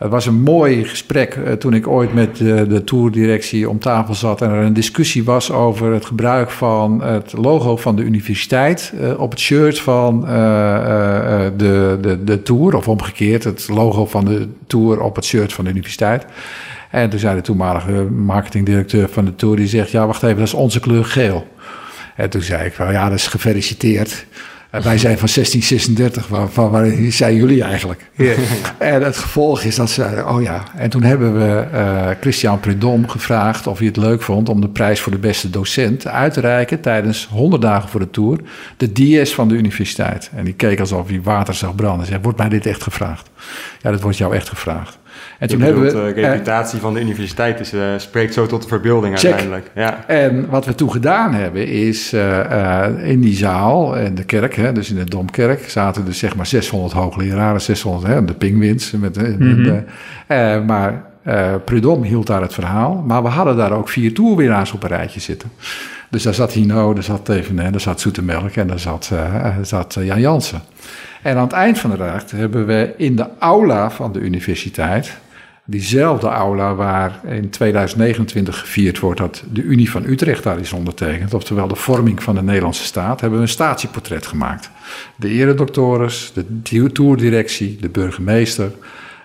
Het 0.00 0.10
was 0.10 0.26
een 0.26 0.42
mooi 0.42 0.84
gesprek 0.84 1.36
uh, 1.36 1.52
toen 1.52 1.74
ik 1.74 1.88
ooit 1.88 2.14
met 2.14 2.36
de, 2.36 2.66
de 2.66 2.84
tourdirectie 2.84 3.68
om 3.68 3.78
tafel 3.78 4.14
zat 4.14 4.42
en 4.42 4.50
er 4.50 4.64
een 4.64 4.72
discussie 4.72 5.24
was 5.24 5.52
over 5.52 5.92
het 5.92 6.04
gebruik 6.04 6.50
van 6.50 7.02
het 7.02 7.32
logo 7.32 7.76
van 7.76 7.96
de 7.96 8.02
universiteit 8.02 8.92
uh, 9.00 9.20
op 9.20 9.30
het 9.30 9.40
shirt 9.40 9.80
van 9.80 10.20
de, 11.56 11.98
de, 12.00 12.24
de 12.24 12.42
tour, 12.42 12.76
of 12.76 12.88
omgekeerd, 12.88 13.44
het 13.44 13.68
logo 13.68 14.06
van 14.06 14.24
de 14.24 14.48
tour 14.66 15.00
op 15.00 15.16
het 15.16 15.24
shirt 15.24 15.52
van 15.52 15.64
de 15.64 15.70
universiteit. 15.70 16.26
En 16.90 17.10
toen 17.10 17.18
zei 17.18 17.36
de 17.36 17.42
toenmalige 17.42 17.92
marketingdirecteur 18.02 19.08
van 19.08 19.24
de 19.24 19.34
tour, 19.34 19.56
die 19.56 19.66
zegt, 19.66 19.90
ja 19.90 20.06
wacht 20.06 20.22
even, 20.22 20.36
dat 20.36 20.46
is 20.46 20.54
onze 20.54 20.80
kleur 20.80 21.04
geel. 21.04 21.46
En 22.16 22.30
toen 22.30 22.42
zei 22.42 22.66
ik, 22.66 22.74
well, 22.74 22.92
ja, 22.92 23.08
dat 23.08 23.18
is 23.18 23.26
gefeliciteerd. 23.26 24.26
Wij 24.70 24.98
zijn 24.98 25.18
van 25.18 25.28
1636, 25.34 26.28
waar, 26.28 26.48
van 26.48 26.70
waar 26.70 26.86
zijn 27.08 27.34
jullie 27.34 27.62
eigenlijk? 27.62 28.10
Yeah. 28.14 28.38
en 28.78 29.02
het 29.02 29.16
gevolg 29.16 29.62
is 29.62 29.74
dat 29.74 29.90
ze, 29.90 30.24
oh 30.26 30.42
ja. 30.42 30.64
En 30.76 30.90
toen 30.90 31.02
hebben 31.02 31.38
we 31.38 31.66
uh, 31.72 32.08
Christian 32.20 32.60
Prudhomme 32.60 33.08
gevraagd 33.08 33.66
of 33.66 33.78
hij 33.78 33.86
het 33.86 33.96
leuk 33.96 34.22
vond 34.22 34.48
om 34.48 34.60
de 34.60 34.68
prijs 34.68 35.00
voor 35.00 35.12
de 35.12 35.18
beste 35.18 35.50
docent 35.50 36.06
uit 36.06 36.32
te 36.32 36.40
reiken 36.40 36.80
tijdens 36.80 37.28
100 37.30 37.62
dagen 37.62 37.88
voor 37.88 38.00
de 38.00 38.10
tour. 38.10 38.38
De 38.76 38.92
DS 38.92 39.34
van 39.34 39.48
de 39.48 39.54
universiteit. 39.54 40.30
En 40.34 40.44
die 40.44 40.54
keek 40.54 40.80
alsof 40.80 41.08
hij 41.08 41.22
water 41.22 41.54
zag 41.54 41.74
branden. 41.74 42.06
Zei, 42.06 42.20
wordt 42.22 42.38
mij 42.38 42.48
dit 42.48 42.66
echt 42.66 42.82
gevraagd? 42.82 43.30
Ja, 43.82 43.90
dat 43.90 44.00
wordt 44.00 44.16
jou 44.16 44.34
echt 44.34 44.48
gevraagd. 44.48 44.98
En 45.40 45.48
toen 45.48 45.60
hebben 45.60 45.82
we, 45.82 45.92
de 45.92 46.20
eh, 46.20 46.30
reputatie 46.30 46.76
uh, 46.76 46.82
van 46.82 46.94
de 46.94 47.00
universiteit 47.00 47.60
is, 47.60 47.74
uh, 47.74 47.82
spreekt 47.96 48.34
zo 48.34 48.46
tot 48.46 48.62
de 48.62 48.68
verbeelding 48.68 49.18
check. 49.18 49.30
uiteindelijk. 49.30 49.70
Ja. 49.74 50.06
En 50.06 50.48
wat 50.48 50.66
we 50.66 50.74
toen 50.74 50.90
gedaan 50.90 51.34
hebben 51.34 51.66
is 51.66 52.14
uh, 52.14 52.86
in 53.02 53.20
die 53.20 53.34
zaal, 53.34 53.96
in 53.96 54.14
de 54.14 54.24
kerk, 54.24 54.54
hè, 54.54 54.72
dus 54.72 54.90
in 54.90 54.96
de 54.96 55.04
Domkerk, 55.04 55.68
zaten 55.68 56.04
dus 56.04 56.18
zeg 56.18 56.36
maar 56.36 56.46
600 56.46 56.92
hoogleraren, 56.92 57.60
600, 57.60 58.12
hè, 58.12 58.24
de 58.24 58.34
pingwins. 58.34 58.90
Met, 58.90 59.16
mm 59.16 59.36
-hmm. 59.38 59.84
de, 60.26 60.62
maar 60.66 61.04
Prudhomme 61.64 62.06
hield 62.06 62.26
daar 62.26 62.40
het 62.40 62.54
verhaal, 62.54 63.04
maar 63.06 63.22
we 63.22 63.28
hadden 63.28 63.56
daar 63.56 63.72
ook 63.72 63.88
vier 63.88 64.14
toerwinnaars 64.14 64.72
op 64.72 64.82
een 64.82 64.88
rijtje 64.88 65.20
zitten. 65.20 65.50
Dus 66.10 66.22
daar 66.22 66.34
zat 66.34 66.52
Hino, 66.52 66.94
daar 66.94 67.02
zat 67.02 67.24
Tevenet, 67.24 67.70
daar 67.70 67.80
zat 67.80 68.00
Zoetemelk 68.00 68.50
en 68.50 68.66
daar 68.66 68.78
zat, 68.78 69.10
zat 69.62 69.96
Jan 70.00 70.20
Jansen. 70.20 70.60
En 71.22 71.36
aan 71.36 71.42
het 71.42 71.52
eind 71.52 71.78
van 71.78 71.90
de 71.90 71.96
raad 71.96 72.30
hebben 72.30 72.66
we 72.66 72.94
in 72.96 73.16
de 73.16 73.26
aula 73.38 73.90
van 73.90 74.12
de 74.12 74.18
universiteit, 74.18 75.18
diezelfde 75.70 76.26
aula 76.26 76.74
waar 76.74 77.20
in 77.24 77.50
2029 77.50 78.58
gevierd 78.58 78.98
wordt 78.98 79.20
dat 79.20 79.44
de 79.52 79.62
Unie 79.62 79.90
van 79.90 80.04
Utrecht 80.04 80.42
daar 80.42 80.60
is 80.60 80.72
ondertekend, 80.72 81.34
oftewel 81.34 81.68
de 81.68 81.76
vorming 81.76 82.22
van 82.22 82.34
de 82.34 82.42
Nederlandse 82.42 82.84
staat, 82.84 83.20
hebben 83.20 83.38
we 83.38 83.44
een 83.44 83.50
statieportret 83.50 84.26
gemaakt. 84.26 84.70
De 85.16 85.28
eredoctores, 85.28 86.32
de 86.34 86.92
toerdirectie, 86.92 87.76
de 87.80 87.88
burgemeester, 87.88 88.70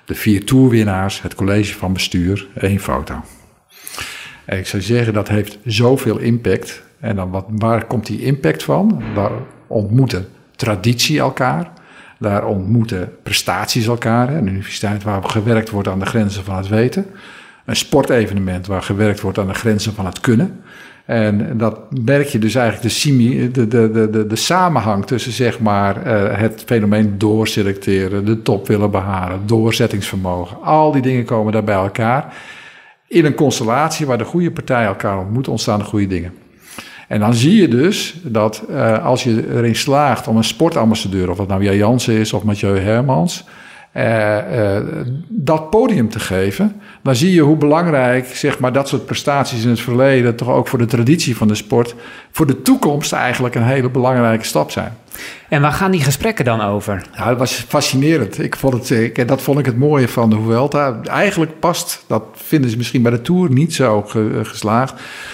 de 0.06 0.16
vier 0.16 0.46
toerwinnaars, 0.46 1.22
het 1.22 1.36
college 1.36 1.74
van 1.74 1.94
bestuur, 1.94 2.48
één 2.56 2.80
foto. 2.80 3.24
Ik 4.48 4.68
zou 4.68 4.82
zeggen, 4.84 5.14
dat 5.14 5.28
heeft 5.28 5.58
zoveel 5.66 6.18
impact. 6.18 6.84
En 7.00 7.16
dan 7.16 7.30
wat, 7.30 7.46
waar 7.50 7.86
komt 7.86 8.06
die 8.06 8.22
impact 8.22 8.64
van? 8.64 9.04
Daar 9.16 9.32
ontmoeten 9.68 10.28
traditie 10.56 11.20
elkaar. 11.20 11.72
Daar 12.26 12.46
ontmoeten 12.46 13.12
prestaties 13.24 13.86
elkaar. 13.86 14.30
Een 14.30 14.48
universiteit 14.48 15.04
waar 15.04 15.24
gewerkt 15.24 15.70
wordt 15.70 15.88
aan 15.88 16.00
de 16.00 16.06
grenzen 16.06 16.44
van 16.44 16.56
het 16.56 16.68
weten. 16.68 17.06
Een 17.66 17.76
sportevenement 17.76 18.68
waar 18.68 18.82
gewerkt 18.82 19.22
wordt 19.22 19.38
aan 19.38 19.48
de 19.48 19.54
grenzen 19.54 19.94
van 19.94 20.06
het 20.06 20.20
kunnen. 20.20 20.62
En 21.06 21.58
dat 21.58 22.02
merk 22.04 22.28
je 22.28 22.40
dus 22.40 22.56
eigenlijk 22.56 22.88
de, 22.88 23.00
simi, 23.00 23.52
de, 23.52 23.68
de, 23.68 24.10
de, 24.12 24.28
de, 24.28 24.36
samenhang 24.36 25.06
tussen 25.06 25.32
zeg 25.32 25.60
maar, 25.60 26.08
uh, 26.08 26.38
het 26.38 26.64
fenomeen 26.66 27.18
doorselecteren, 27.18 28.26
de 28.26 28.42
top 28.42 28.68
willen 28.68 28.92
behalen, 28.92 29.42
doorzettingsvermogen. 29.46 30.62
Al 30.62 30.92
die 30.92 31.02
dingen 31.02 31.26
komen 31.26 31.54
daar 31.54 31.64
bij 31.64 31.76
elkaar. 31.76 32.34
In 33.08 33.26
een 33.26 33.36
constellatie 33.36 34.06
waar 34.06 34.18
de 34.18 34.24
goede 34.24 34.52
partijen 34.52 34.88
elkaar 34.88 35.20
ontmoeten, 35.20 35.52
ontstaan 35.52 35.80
de 35.80 35.86
goede 35.86 36.08
dingen. 36.08 36.34
En 37.08 37.20
dan 37.20 37.34
zie 37.34 37.62
je 37.62 37.68
dus 37.68 38.16
dat 38.24 38.64
uh, 38.70 39.06
als 39.06 39.24
je 39.24 39.56
erin 39.56 39.76
slaagt 39.76 40.28
om 40.28 40.38
een 40.38 40.44
sportambassadeur, 40.44 41.30
of 41.30 41.38
dat 41.38 41.48
nou 41.48 41.64
Jan 41.64 41.76
Jansen 41.76 42.14
is 42.14 42.34
of 42.34 42.44
Mathieu 42.44 42.80
Hermans, 42.80 43.44
uh, 43.94 44.38
uh, 44.38 44.82
dat 45.28 45.70
podium 45.70 46.10
te 46.10 46.20
geven, 46.20 46.82
dan 47.04 47.16
zie 47.16 47.34
je 47.34 47.42
hoe 47.42 47.58
belangrijk 47.58 48.26
zeg 48.26 48.60
maar, 48.60 48.74
dat 48.74 48.88
soort 48.88 49.06
prestaties 49.06 49.64
in 49.64 49.70
het 49.70 49.80
verleden, 49.80 50.36
toch 50.36 50.50
ook 50.50 50.68
voor 50.68 50.80
de 50.80 50.86
traditie 50.86 51.38
van 51.38 51.48
de 51.48 51.56
sport, 51.56 51.96
voor 52.32 52.46
de 52.46 52.62
toekomst 52.62 53.14
eigenlijk 53.14 53.56
een 53.56 53.64
hele 53.64 53.90
belangrijke 53.90 54.46
stap 54.46 54.72
zijn. 54.72 54.98
En 55.50 55.62
waar 55.62 55.72
gaan 55.72 55.92
die 55.92 56.02
gesprekken 56.02 56.46
dan 56.46 56.62
over? 56.62 57.06
Ja, 57.16 57.30
dat 57.30 57.38
was 57.38 57.54
fascinerend. 57.68 58.44
Ik 58.44 58.56
vond 58.56 58.74
het, 58.74 58.90
ik, 58.90 59.28
dat 59.28 59.42
vond 59.42 59.60
ik 59.60 59.66
het 59.66 59.78
mooie 59.78 60.08
van 60.08 60.30
de 60.30 60.36
Vuelta. 60.46 61.00
Eigenlijk 61.04 61.60
past, 61.60 62.04
dat 62.08 62.24
vinden 62.34 62.70
ze 62.70 62.78
misschien 62.78 63.02
bij 63.02 63.12
de 63.12 63.22
Tour 63.22 63.52
niet 63.52 63.74
zo 63.74 64.02
ge, 64.02 64.40
geslaagd. 64.44 64.94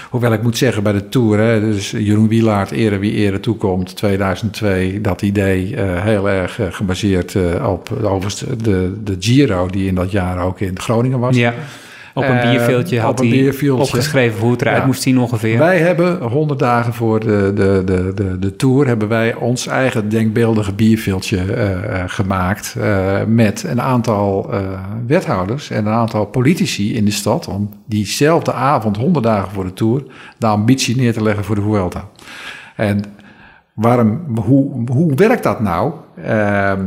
Hoewel 0.10 0.34
ik 0.34 0.44
moet 0.44 0.58
zeggen 0.58 0.84
bij 0.84 0.94
de 0.94 1.10
Tour, 1.10 1.40
hè, 1.40 1.60
dus 1.60 1.92
Jeroen 1.92 2.28
Wielaert, 2.28 2.72
ere 2.72 2.98
wie 2.98 3.14
ere 3.14 3.40
toekomt, 3.40 3.96
2002, 3.96 5.02
dat 5.02 5.22
idee 5.22 5.72
uh, 5.72 6.04
heel 6.04 6.30
erg 6.30 6.60
uh, 6.60 6.66
gebaseerd 6.70 7.34
uh, 7.34 7.70
op 7.70 7.92
overigens 7.92 8.44
de, 8.64 8.94
de 9.04 9.16
Giro, 9.20 9.68
die 9.68 9.88
in 9.88 9.96
dat 9.96 10.12
jaar 10.12 10.44
ook 10.44 10.60
in 10.60 10.80
Groningen 10.80 11.20
was. 11.20 11.36
Ja. 11.36 11.54
Op 12.14 12.24
een 12.24 12.42
bierveeltje 12.42 12.96
uh, 12.96 13.04
had 13.04 13.20
hij 13.20 13.30
bierveeltje. 13.30 13.84
opgeschreven 13.84 14.40
hoe 14.40 14.52
het 14.52 14.62
eruit 14.62 14.78
ja. 14.78 14.86
moest 14.86 15.02
zien 15.02 15.20
ongeveer. 15.20 15.58
Wij 15.58 15.80
hebben 15.80 16.22
100 16.22 16.60
dagen 16.60 16.94
voor 16.94 17.20
de, 17.20 17.52
de, 17.56 17.82
de, 17.86 18.12
de, 18.16 18.40
de 18.40 18.56
tour... 18.56 18.88
hebben 18.88 19.08
wij 19.08 19.36
ons 19.36 19.68
eigen 19.68 20.10
denkbeeldige 20.10 20.74
bierveeltje 20.74 21.46
uh, 21.46 22.04
gemaakt... 22.06 22.76
Uh, 22.78 23.18
met 23.28 23.64
een 23.64 23.82
aantal 23.82 24.50
wethouders 25.08 25.70
en 25.70 25.86
een 25.86 25.94
aantal 25.94 26.26
politici 26.26 26.96
in 26.96 27.06
de 27.06 27.12
stad... 27.12 27.48
om 27.48 27.70
diezelfde 27.86 28.54
avond, 28.54 28.98
100 28.98 29.26
dagen 29.26 29.52
voor 29.52 29.64
de 29.64 29.74
tour... 29.74 30.04
de 30.38 30.48
ambitie 30.48 30.96
neer 30.96 31.14
te 31.14 31.24
leggen 31.24 31.44
voor 31.44 31.56
de 31.56 31.62
Vuelta. 31.62 32.08
En 32.76 33.04
waarom, 33.74 34.22
hoe, 34.36 34.84
hoe 34.92 35.16
werkt 35.16 35.44
dat 35.44 35.60
nou? 35.60 35.94
Ehm, 36.24 36.86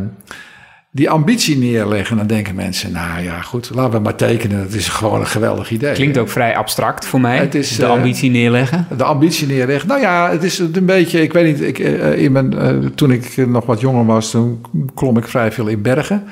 die 0.95 1.11
ambitie 1.11 1.59
neerleggen, 1.59 2.17
dan 2.17 2.27
denken 2.27 2.55
mensen, 2.55 2.93
nou 2.93 3.23
ja, 3.23 3.41
goed, 3.41 3.71
laten 3.75 3.93
we 3.93 3.99
maar 3.99 4.15
tekenen. 4.15 4.63
Dat 4.63 4.73
is 4.73 4.89
gewoon 4.89 5.21
een 5.21 5.27
geweldig 5.27 5.71
idee. 5.71 5.93
Klinkt 5.93 6.19
ook 6.19 6.29
vrij 6.29 6.57
abstract 6.57 7.07
voor 7.07 7.21
mij. 7.21 7.39
Het 7.39 7.55
is, 7.55 7.77
de 7.77 7.85
eh, 7.85 7.91
ambitie 7.91 8.31
neerleggen. 8.31 8.87
De 8.97 9.05
ambitie 9.05 9.47
neerleggen. 9.47 9.89
Nou 9.89 10.01
ja, 10.01 10.31
het 10.31 10.43
is 10.43 10.59
een 10.59 10.85
beetje, 10.85 11.23
ik 11.23 11.33
weet 11.33 11.47
niet, 11.47 11.61
ik, 11.61 11.79
eh, 11.79 12.19
in 12.19 12.33
mijn, 12.33 12.59
eh, 12.59 12.77
toen 12.95 13.11
ik 13.11 13.47
nog 13.47 13.67
wat 13.67 13.81
jonger 13.81 14.07
was, 14.07 14.31
toen 14.31 14.61
klom 14.95 15.17
ik 15.17 15.29
vrij 15.29 15.53
veel 15.53 15.67
in 15.67 15.83
bergen. 15.83 16.25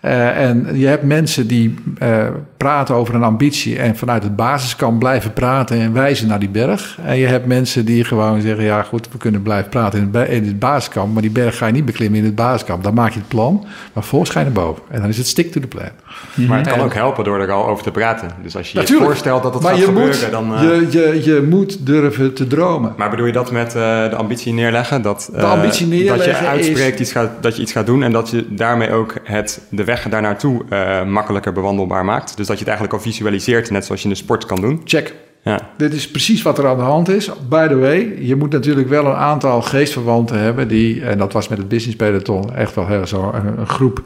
En 0.00 0.68
je 0.74 0.86
hebt 0.86 1.02
mensen 1.02 1.46
die 1.46 1.74
praten 2.58 2.94
over 2.94 3.14
een 3.14 3.22
ambitie 3.22 3.78
en 3.78 3.96
vanuit 3.96 4.22
het 4.22 4.36
basiskamp 4.36 4.98
blijven 4.98 5.32
praten 5.32 5.80
en 5.80 5.92
wijzen 5.92 6.28
naar 6.28 6.38
die 6.38 6.48
berg. 6.48 6.98
En 7.04 7.16
je 7.16 7.26
hebt 7.26 7.46
mensen 7.46 7.84
die 7.84 8.04
gewoon 8.04 8.40
zeggen, 8.40 8.64
ja 8.64 8.82
goed, 8.82 9.08
we 9.12 9.18
kunnen 9.18 9.42
blijven 9.42 9.68
praten 9.70 9.98
in 9.98 10.04
het, 10.04 10.12
ba- 10.12 10.22
in 10.24 10.44
het 10.46 10.58
basiskamp, 10.58 11.12
maar 11.12 11.22
die 11.22 11.30
berg 11.30 11.56
ga 11.56 11.66
je 11.66 11.72
niet 11.72 11.84
beklimmen 11.84 12.18
in 12.18 12.24
het 12.24 12.34
basiskamp. 12.34 12.82
Dan 12.84 12.94
maak 12.94 13.12
je 13.12 13.18
het 13.18 13.28
plan, 13.28 13.64
maar 13.92 14.04
naar 14.34 14.52
boven. 14.52 14.82
En 14.90 15.00
dan 15.00 15.08
is 15.08 15.16
het 15.16 15.26
stick 15.26 15.52
to 15.52 15.60
the 15.60 15.66
plan. 15.66 15.88
Maar 16.34 16.58
het 16.58 16.68
kan 16.68 16.78
En- 16.78 16.84
ook 16.84 16.94
helpen 16.94 17.24
door 17.24 17.40
er 17.40 17.50
al 17.52 17.66
over 17.66 17.82
te 17.84 17.90
praten. 17.90 18.30
Dus 18.42 18.56
als 18.56 18.72
je 18.72 18.80
je 18.80 18.86
voorstelt 18.86 19.42
dat 19.42 19.54
het 19.54 19.64
gaat 19.64 19.76
je 19.78 19.84
gebeuren, 19.84 20.16
moet, 20.20 20.30
dan... 20.30 20.54
eh, 20.54 20.62
je, 20.62 20.86
je, 20.90 21.24
je 21.24 21.46
moet 21.50 21.86
durven 21.86 22.34
te 22.34 22.46
dromen. 22.46 22.92
Maar 22.96 23.10
bedoel 23.10 23.26
je 23.26 23.32
dat 23.32 23.50
met 23.50 23.66
eh, 23.74 24.10
de 24.10 24.16
ambitie 24.16 24.52
neerleggen? 24.52 25.02
Dat, 25.02 25.28
De 25.32 25.42
ambitie 25.44 25.84
eh, 25.84 25.90
Dat 26.08 26.16
neerleggen 26.16 26.42
je 26.44 26.48
uitspreekt 26.50 26.94
is- 26.94 27.00
iets 27.00 27.12
gaat, 27.12 27.30
dat 27.40 27.56
je 27.56 27.62
iets 27.62 27.72
gaat 27.72 27.86
doen 27.86 28.02
en 28.02 28.12
dat 28.12 28.30
je 28.30 28.46
daarmee 28.50 28.90
ook 28.92 29.14
het, 29.24 29.60
de 29.70 29.84
weg 29.84 30.08
daar 30.08 30.22
naartoe 30.22 30.62
eh, 30.68 31.04
makkelijker 31.04 31.52
bewandelbaar 31.52 32.04
maakt. 32.04 32.36
Dus 32.36 32.46
dat 32.48 32.58
je 32.58 32.64
het 32.64 32.74
eigenlijk 32.74 32.92
al 32.92 33.10
visualiseert, 33.10 33.70
net 33.70 33.84
zoals 33.84 34.02
je 34.02 34.08
in 34.08 34.14
de 34.14 34.20
sport 34.20 34.46
kan 34.46 34.60
doen. 34.60 34.80
Check. 34.84 35.14
Ja. 35.42 35.70
Dit 35.76 35.92
is 35.92 36.10
precies 36.10 36.42
wat 36.42 36.58
er 36.58 36.66
aan 36.66 36.76
de 36.76 36.82
hand 36.82 37.08
is. 37.08 37.30
By 37.48 37.66
the 37.68 37.76
way, 37.76 38.16
je 38.20 38.36
moet 38.36 38.50
natuurlijk 38.50 38.88
wel 38.88 39.06
een 39.06 39.14
aantal 39.14 39.62
geestverwanten 39.62 40.38
hebben 40.38 40.68
die, 40.68 41.04
en 41.04 41.18
dat 41.18 41.32
was 41.32 41.48
met 41.48 41.58
het 41.58 41.68
business 41.68 41.96
peloton 41.96 42.54
echt 42.54 42.74
wel 42.74 42.86
heel 42.86 43.06
zo 43.06 43.30
een, 43.34 43.58
een 43.58 43.66
groep 43.66 44.02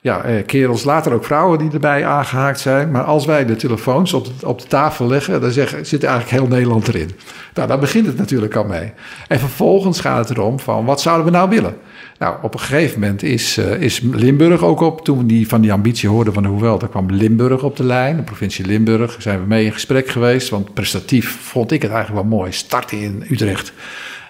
ja, 0.00 0.22
eh, 0.22 0.46
kerels, 0.46 0.84
later 0.84 1.12
ook 1.12 1.24
vrouwen 1.24 1.58
die 1.58 1.70
erbij 1.70 2.04
aangehaakt 2.04 2.60
zijn. 2.60 2.90
Maar 2.90 3.04
als 3.04 3.26
wij 3.26 3.44
de 3.44 3.56
telefoons 3.56 4.12
op 4.12 4.24
de, 4.24 4.46
op 4.46 4.60
de 4.60 4.66
tafel 4.66 5.06
leggen, 5.06 5.40
dan 5.40 5.50
zeg, 5.50 5.76
zit 5.82 6.04
eigenlijk 6.04 6.40
heel 6.40 6.46
Nederland 6.48 6.88
erin. 6.88 7.10
Nou, 7.54 7.68
daar 7.68 7.78
begint 7.78 8.06
het 8.06 8.16
natuurlijk 8.16 8.54
al 8.54 8.64
mee. 8.64 8.92
En 9.28 9.38
vervolgens 9.38 10.00
gaat 10.00 10.28
het 10.28 10.38
erom 10.38 10.60
van, 10.60 10.84
wat 10.84 11.00
zouden 11.00 11.24
we 11.24 11.30
nou 11.30 11.48
willen? 11.48 11.76
Nou, 12.18 12.36
op 12.42 12.54
een 12.54 12.60
gegeven 12.60 13.00
moment 13.00 13.22
is, 13.22 13.56
eh, 13.56 13.80
is 13.80 14.00
Limburg 14.00 14.62
ook 14.62 14.80
op. 14.80 15.04
Toen 15.04 15.18
we 15.18 15.26
die, 15.26 15.48
van 15.48 15.60
die 15.60 15.72
ambitie 15.72 16.08
hoorden 16.08 16.32
van 16.32 16.44
Hoewel, 16.44 16.78
daar 16.78 16.88
kwam 16.88 17.10
Limburg 17.10 17.62
op 17.62 17.76
de 17.76 17.84
lijn. 17.84 18.16
De 18.16 18.22
provincie 18.22 18.66
Limburg 18.66 19.16
zijn 19.18 19.40
we 19.40 19.46
mee 19.46 19.64
in 19.64 19.72
gesprek 19.72 20.08
geweest. 20.08 20.48
Want 20.48 20.74
prestatief 20.74 21.38
vond 21.40 21.72
ik 21.72 21.82
het 21.82 21.90
eigenlijk 21.90 22.22
wel 22.28 22.38
mooi. 22.38 22.52
Starten 22.52 22.98
in 22.98 23.24
Utrecht. 23.30 23.72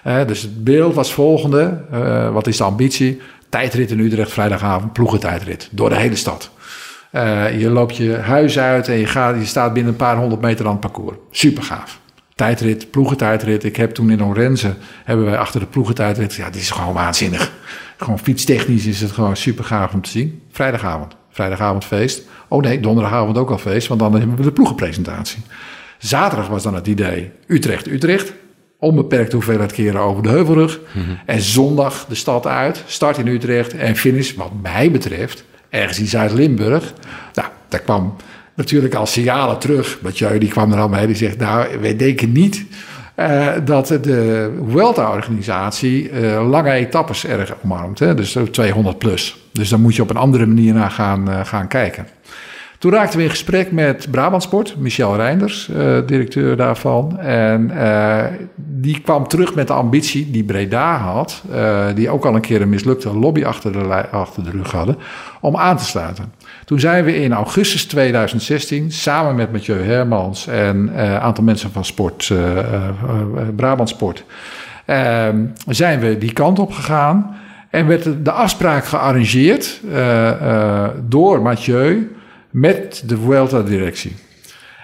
Eh, 0.03 0.27
dus 0.27 0.41
het 0.41 0.63
beeld 0.63 0.93
was 0.93 1.13
volgende. 1.13 1.81
Wat 2.33 2.47
is 2.47 2.57
de 2.57 2.63
ambitie? 2.63 3.19
Tijdrit 3.49 3.91
in 3.91 3.99
Utrecht, 3.99 4.31
vrijdagavond, 4.31 4.93
ploegentijdrit. 4.93 5.69
Door 5.71 5.89
de 5.89 5.95
hele 5.95 6.15
stad. 6.15 6.51
Eh, 7.11 7.59
je 7.59 7.69
loopt 7.69 7.97
je 7.97 8.15
huis 8.15 8.59
uit 8.59 8.87
en 8.87 8.97
je, 8.97 9.05
gaat, 9.05 9.35
je 9.35 9.45
staat 9.45 9.73
binnen 9.73 9.91
een 9.91 9.97
paar 9.97 10.17
honderd 10.17 10.41
meter 10.41 10.65
aan 10.65 10.71
het 10.71 10.79
parcours. 10.79 11.17
Super 11.31 11.63
gaaf. 11.63 11.99
Tijdrit, 12.35 12.91
ploegentijdrit. 12.91 13.63
Ik 13.63 13.75
heb 13.75 13.91
toen 13.91 14.09
in 14.09 14.23
Orense, 14.23 14.73
hebben 15.03 15.25
wij 15.25 15.37
achter 15.37 15.59
de 15.59 15.65
ploegentijdrit... 15.65 16.33
Ja, 16.33 16.49
dit 16.49 16.61
is 16.61 16.71
gewoon 16.71 16.93
waanzinnig. 16.93 17.51
Gewoon 17.97 18.19
fietstechnisch 18.19 18.85
is 18.85 19.01
het 19.01 19.11
gewoon 19.11 19.37
super 19.37 19.63
gaaf 19.63 19.93
om 19.93 20.01
te 20.01 20.09
zien. 20.09 20.41
Vrijdagavond. 20.51 21.15
Vrijdagavond 21.29 21.85
feest. 21.85 22.21
Oh 22.47 22.61
nee, 22.61 22.79
donderdagavond 22.79 23.37
ook 23.37 23.49
al 23.49 23.57
feest, 23.57 23.87
want 23.87 23.99
dan 23.99 24.13
hebben 24.13 24.35
we 24.35 24.43
de 24.43 24.51
ploegenpresentatie. 24.51 25.41
Zaterdag 25.97 26.47
was 26.47 26.63
dan 26.63 26.75
het 26.75 26.87
idee 26.87 27.31
Utrecht, 27.47 27.87
Utrecht. 27.87 28.33
Onbeperkt 28.79 29.33
hoeveelheid 29.33 29.71
keren 29.71 30.01
over 30.01 30.23
de 30.23 30.29
heuvelrug. 30.29 30.79
En 31.25 31.41
zondag 31.41 32.05
de 32.05 32.15
stad 32.15 32.47
uit, 32.47 32.83
start 32.87 33.17
in 33.17 33.27
Utrecht 33.27 33.73
en 33.73 33.95
finish, 33.95 34.33
wat 34.33 34.51
mij 34.61 34.91
betreft, 34.91 35.43
ergens 35.69 35.99
in 35.99 36.05
Zuid-Limburg. 36.05 36.93
Nou, 37.33 37.47
daar 37.67 37.79
kwam 37.79 38.15
natuurlijk 38.53 38.95
al 38.95 39.05
signalen 39.05 39.59
terug. 39.59 39.99
Mathieu 40.01 40.37
die 40.37 40.49
kwam 40.49 40.71
er 40.71 40.79
al 40.79 40.89
mee, 40.89 41.07
die 41.07 41.15
zegt, 41.15 41.37
nou, 41.37 41.79
wij 41.79 41.95
denken 41.95 42.31
niet 42.31 42.65
eh, 43.19 43.47
dat 43.65 43.87
de 43.87 44.51
Vuelta-organisatie 44.69 46.09
eh, 46.09 46.49
lange 46.49 46.71
etappes 46.71 47.25
erg 47.25 47.55
omarmt. 47.63 47.99
Hè? 47.99 48.13
Dus 48.13 48.31
zo 48.31 48.49
200 48.49 48.97
plus. 48.97 49.37
Dus 49.51 49.69
daar 49.69 49.79
moet 49.79 49.95
je 49.95 50.01
op 50.01 50.09
een 50.09 50.15
andere 50.15 50.45
manier 50.45 50.73
naar 50.73 50.91
gaan, 50.91 51.29
eh, 51.29 51.45
gaan 51.45 51.67
kijken. 51.67 52.07
Toen 52.79 52.91
raakten 52.91 53.17
we 53.17 53.23
in 53.23 53.29
gesprek 53.29 53.71
met 53.71 54.07
Brabantsport, 54.11 54.75
Michel 54.77 55.15
Reinders, 55.15 55.69
eh, 55.69 55.97
directeur 56.05 56.57
daarvan. 56.57 57.19
En 57.19 57.71
eh, 57.71 58.25
die 58.55 59.01
kwam 59.01 59.27
terug 59.27 59.55
met 59.55 59.67
de 59.67 59.73
ambitie 59.73 60.31
die 60.31 60.43
Breda 60.43 60.97
had, 60.97 61.43
eh, 61.51 61.85
die 61.95 62.09
ook 62.09 62.25
al 62.25 62.35
een 62.35 62.41
keer 62.41 62.61
een 62.61 62.69
mislukte 62.69 63.17
lobby 63.17 63.43
achter 63.43 63.71
de, 63.71 64.09
achter 64.11 64.43
de 64.43 64.49
rug 64.49 64.71
hadden, 64.71 64.97
om 65.41 65.57
aan 65.57 65.77
te 65.77 65.85
sluiten. 65.85 66.33
Toen 66.65 66.79
zijn 66.79 67.03
we 67.03 67.21
in 67.21 67.33
augustus 67.33 67.85
2016 67.85 68.91
samen 68.91 69.35
met 69.35 69.51
Mathieu 69.51 69.81
Hermans 69.81 70.47
en 70.47 70.77
een 70.77 71.19
aantal 71.19 71.43
mensen 71.43 71.71
van 71.71 71.85
Sport, 71.85 72.29
eh, 72.31 72.57
eh, 72.57 72.65
eh, 72.65 73.47
Brabantsport, 73.55 74.23
eh, 74.85 75.27
zijn 75.67 75.99
we 75.99 76.17
die 76.17 76.33
kant 76.33 76.59
op 76.59 76.71
gegaan. 76.71 77.35
En 77.69 77.87
werd 77.87 78.25
de 78.25 78.31
afspraak 78.31 78.85
gearrangeerd 78.85 79.81
door 81.09 81.41
Mathieu 81.41 82.11
met 82.51 83.03
de 83.05 83.17
Vuelta-directie. 83.17 84.15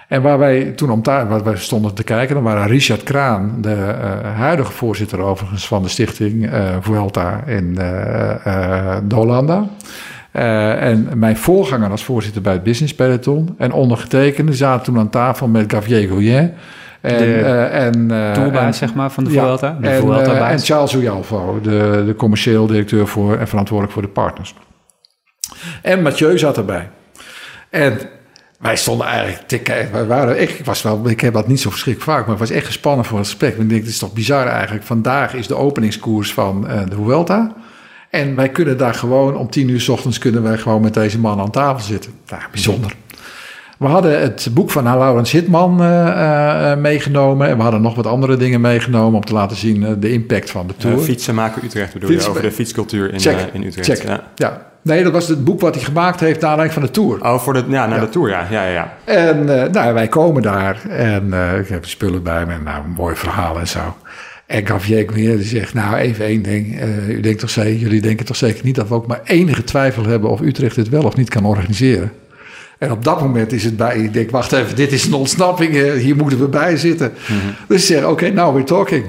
En 0.08 0.22
waar 0.22 0.38
wij 0.38 0.64
toen 0.64 0.90
om 0.90 1.02
waar 1.02 1.44
wij 1.44 1.56
stonden 1.56 1.94
te 1.94 2.04
kijken, 2.04 2.34
dan 2.34 2.44
waren 2.44 2.66
Richard 2.66 3.02
Kraan, 3.02 3.58
de 3.60 3.74
eh, 3.74 4.36
huidige 4.36 4.72
voorzitter 4.72 5.20
overigens 5.20 5.66
van 5.66 5.82
de 5.82 5.88
stichting 5.88 6.50
eh, 6.50 6.76
Vuelta 6.80 7.42
in 7.46 7.78
eh 7.78 8.96
eh. 8.96 9.62
Eh, 10.36 10.82
en 10.82 11.08
mijn 11.14 11.36
voorganger 11.36 11.90
als 11.90 12.04
voorzitter 12.04 12.42
bij 12.42 12.52
het 12.52 12.62
Business 12.62 12.94
Peloton. 12.94 13.54
En 13.58 13.72
ondergetekende 13.72 14.52
zaten 14.52 14.84
toen 14.84 14.98
aan 14.98 15.10
tafel 15.10 15.48
met 15.48 15.72
Gavier 15.72 16.08
Gouyen. 16.08 16.54
En, 17.00 17.18
De 18.08 18.58
en, 18.58 18.74
zeg 18.74 18.94
maar, 18.94 19.10
van 19.10 19.24
de 19.24 19.30
ja, 19.30 19.42
Vuelta. 19.42 19.78
De 19.80 19.88
en, 19.88 20.48
en 20.48 20.58
Charles 20.58 20.94
Ujalvo, 20.94 21.60
de, 21.62 22.02
de 22.06 22.14
commercieel 22.16 22.66
directeur 22.66 23.06
voor, 23.06 23.36
en 23.36 23.48
verantwoordelijk 23.48 23.94
voor 23.94 24.02
de 24.02 24.08
partners. 24.08 24.54
En 25.82 26.02
Mathieu 26.02 26.38
zat 26.38 26.56
erbij. 26.56 26.88
En 27.70 27.98
wij 28.58 28.76
stonden 28.76 29.06
eigenlijk 29.06 29.48
te 29.48 29.58
kijken. 29.58 30.06
Waren 30.06 30.36
echt, 30.36 30.58
ik, 30.58 30.64
was 30.64 30.82
wel, 30.82 31.08
ik 31.08 31.20
heb 31.20 31.32
dat 31.32 31.48
niet 31.48 31.60
zo 31.60 31.70
verschrikkelijk 31.70 32.12
vaak, 32.12 32.24
maar 32.24 32.34
ik 32.34 32.40
was 32.40 32.50
echt 32.50 32.66
gespannen 32.66 33.04
voor 33.04 33.18
het 33.18 33.26
gesprek. 33.26 33.56
Ik 33.56 33.68
denk, 33.68 33.70
dit 33.70 33.86
is 33.86 33.98
toch 33.98 34.12
bizar 34.12 34.46
eigenlijk. 34.46 34.84
Vandaag 34.84 35.34
is 35.34 35.46
de 35.46 35.56
openingskoers 35.56 36.32
van 36.32 36.68
eh, 36.68 36.80
de 36.88 36.94
Vuelta. 36.94 37.54
En 38.10 38.34
wij 38.34 38.48
kunnen 38.48 38.78
daar 38.78 38.94
gewoon 38.94 39.36
om 39.36 39.50
tien 39.50 39.68
uur 39.68 39.80
s 39.80 39.88
ochtends 39.88 40.18
kunnen 40.18 40.42
wij 40.42 40.58
gewoon 40.58 40.82
met 40.82 40.94
deze 40.94 41.18
man 41.18 41.40
aan 41.40 41.50
tafel 41.50 41.84
zitten. 41.84 42.12
Nou, 42.28 42.42
bijzonder. 42.50 42.94
We 43.76 43.86
hadden 43.86 44.20
het 44.20 44.48
boek 44.52 44.70
van 44.70 44.84
Laurens 44.84 45.30
Hitman 45.32 45.82
eh, 45.82 46.76
meegenomen. 46.76 47.48
En 47.48 47.56
we 47.56 47.62
hadden 47.62 47.82
nog 47.82 47.94
wat 47.94 48.06
andere 48.06 48.36
dingen 48.36 48.60
meegenomen 48.60 49.14
om 49.18 49.24
te 49.24 49.32
laten 49.32 49.56
zien 49.56 49.96
de 50.00 50.12
impact 50.12 50.50
van 50.50 50.66
de 50.66 50.74
Tour. 50.76 50.98
fietsen 50.98 51.34
maken 51.34 51.64
Utrecht 51.64 51.92
bedoel 51.92 52.08
Fietsen- 52.08 52.30
je, 52.32 52.36
over 52.38 52.48
de 52.50 52.54
fietscultuur 52.54 53.12
in, 53.12 53.20
Check. 53.20 53.36
in 53.52 53.62
Utrecht. 53.62 53.88
Check. 54.00 54.08
Ja. 54.08 54.20
Ja. 54.34 54.66
Nee, 54.82 55.02
dat 55.02 55.12
was 55.12 55.28
het 55.28 55.44
boek 55.44 55.60
wat 55.60 55.74
hij 55.74 55.84
gemaakt 55.84 56.20
heeft 56.20 56.40
naar 56.40 56.50
aanleiding 56.50 56.78
van 56.80 56.86
de 56.88 56.90
Tour. 57.00 57.22
Oh, 57.24 57.38
voor 57.38 57.52
de, 57.52 57.64
ja, 57.68 57.86
naar 57.86 57.98
Ja. 57.98 58.04
de 58.04 58.08
Tour, 58.10 58.28
ja. 58.28 58.46
ja, 58.50 58.64
ja, 58.66 58.72
ja. 58.72 58.92
En 59.04 59.44
nou, 59.72 59.94
wij 59.94 60.08
komen 60.08 60.42
daar 60.42 60.80
en 60.88 61.32
ik 61.60 61.68
heb 61.68 61.84
spullen 61.86 62.22
bij 62.22 62.46
me. 62.46 62.54
Nou, 62.64 62.84
een 62.84 62.90
mooi 62.90 63.14
verhaal 63.16 63.58
en 63.58 63.68
zo. 63.68 63.96
En 64.46 64.66
Gavier 64.66 65.06
die 65.12 65.42
zegt, 65.42 65.74
nou 65.74 65.96
even 65.96 66.24
één 66.24 66.42
ding. 66.42 66.80
U 67.08 67.20
denkt 67.20 67.40
toch 67.40 67.50
zeker, 67.50 67.76
jullie 67.80 68.00
denken 68.00 68.26
toch 68.26 68.36
zeker 68.36 68.64
niet 68.64 68.74
dat 68.74 68.88
we 68.88 68.94
ook 68.94 69.06
maar 69.06 69.20
enige 69.24 69.64
twijfel 69.64 70.04
hebben 70.04 70.30
of 70.30 70.40
Utrecht 70.40 70.74
dit 70.74 70.88
wel 70.88 71.02
of 71.04 71.16
niet 71.16 71.28
kan 71.28 71.44
organiseren. 71.44 72.12
En 72.78 72.90
op 72.90 73.04
dat 73.04 73.20
moment 73.20 73.52
is 73.52 73.64
het 73.64 73.76
bij, 73.76 73.96
ik 73.96 74.12
denk, 74.12 74.30
wacht 74.30 74.52
even, 74.52 74.76
dit 74.76 74.92
is 74.92 75.06
een 75.06 75.14
ontsnapping, 75.14 75.76
eh, 75.76 75.92
hier 75.92 76.16
moeten 76.16 76.38
we 76.38 76.48
bij 76.48 76.76
zitten. 76.76 77.12
Dus 77.68 77.80
ik 77.80 77.96
zeg, 77.96 78.04
oké, 78.04 78.30
now 78.30 78.52
we're 78.54 78.64
talking. 78.64 79.04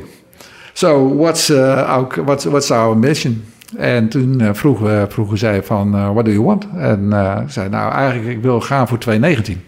So, 0.74 1.16
what's, 1.16 1.50
uh, 1.50 1.90
our, 1.90 2.24
what's, 2.26 2.46
what's 2.46 2.72
our 2.72 2.98
mission? 2.98 3.44
En 3.78 4.10
toen 4.10 4.42
uh, 4.42 4.50
vroegen, 4.54 5.12
vroegen 5.12 5.38
zij 5.38 5.64
van, 5.64 5.96
uh, 5.96 6.12
what 6.12 6.26
do 6.26 6.32
you 6.32 6.44
want? 6.44 6.68
En 6.78 7.10
uh, 7.12 7.38
ik 7.46 7.52
zei, 7.52 7.70
nou 7.70 7.94
eigenlijk, 7.94 8.38
ik 8.38 8.42
wil 8.42 8.62
gaan 8.62 8.88
voor 8.88 8.98
2019. 8.98 9.62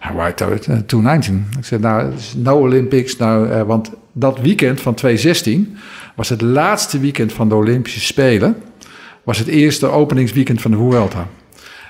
Right, 0.00 0.40
uh, 0.40 0.46
2019. 0.46 1.46
Ik 1.58 1.64
zei, 1.64 1.80
nou, 1.80 2.12
no 2.36 2.58
Olympics. 2.58 3.16
Nou, 3.16 3.48
uh, 3.48 3.62
want 3.62 3.90
dat 4.12 4.40
weekend 4.40 4.80
van 4.80 4.94
2016 4.94 5.76
was 6.16 6.28
het 6.28 6.40
laatste 6.40 6.98
weekend 6.98 7.32
van 7.32 7.48
de 7.48 7.54
Olympische 7.54 8.00
Spelen. 8.00 8.56
Was 9.22 9.38
het 9.38 9.48
eerste 9.48 9.86
openingsweekend 9.86 10.60
van 10.60 10.70
de 10.70 10.76
Vuelta. 10.76 11.26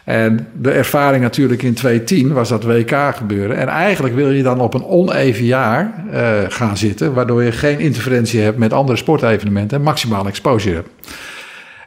En 0.04 0.48
de 0.52 0.70
ervaring 0.70 1.22
natuurlijk 1.22 1.62
in 1.62 1.74
2010 1.74 2.32
was 2.32 2.48
dat 2.48 2.64
WK 2.64 2.94
gebeuren. 3.14 3.56
En 3.56 3.68
eigenlijk 3.68 4.14
wil 4.14 4.30
je 4.30 4.42
dan 4.42 4.60
op 4.60 4.74
een 4.74 4.84
oneven 4.84 5.44
jaar 5.44 6.04
uh, 6.12 6.38
gaan 6.48 6.76
zitten, 6.76 7.14
waardoor 7.14 7.42
je 7.42 7.52
geen 7.52 7.78
interferentie 7.78 8.40
hebt 8.40 8.58
met 8.58 8.72
andere 8.72 8.98
sportevenementen 8.98 9.78
en 9.78 9.84
maximaal 9.84 10.26
exposure 10.26 10.74
hebt. 10.74 10.88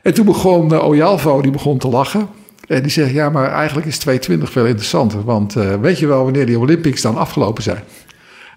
En 0.02 0.14
toen 0.14 0.26
begon 0.26 0.74
uh, 0.74 0.88
Ojalvo, 0.88 1.42
die 1.42 1.52
begon 1.52 1.78
te 1.78 1.88
lachen. 1.88 2.28
En 2.68 2.82
die 2.82 2.92
zegt, 2.92 3.12
ja, 3.12 3.30
maar 3.30 3.52
eigenlijk 3.52 3.88
is 3.88 3.98
220 3.98 4.52
veel 4.52 4.66
interessanter. 4.66 5.24
Want 5.24 5.56
uh, 5.56 5.74
weet 5.74 6.00
je 6.00 6.08
wel 6.08 6.24
wanneer 6.24 6.46
die 6.46 6.60
Olympics 6.60 7.02
dan 7.02 7.18
afgelopen 7.18 7.64
zijn? 7.64 7.84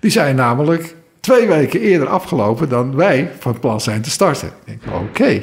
Die 0.00 0.10
zijn 0.10 0.36
namelijk 0.36 0.94
twee 1.20 1.46
weken 1.46 1.80
eerder 1.80 2.08
afgelopen 2.08 2.68
dan 2.68 2.96
wij 2.96 3.30
van 3.38 3.60
plan 3.60 3.80
zijn 3.80 4.02
te 4.02 4.10
starten. 4.10 4.48
Ik 4.48 4.54
denk, 4.64 4.96
oké. 5.00 5.40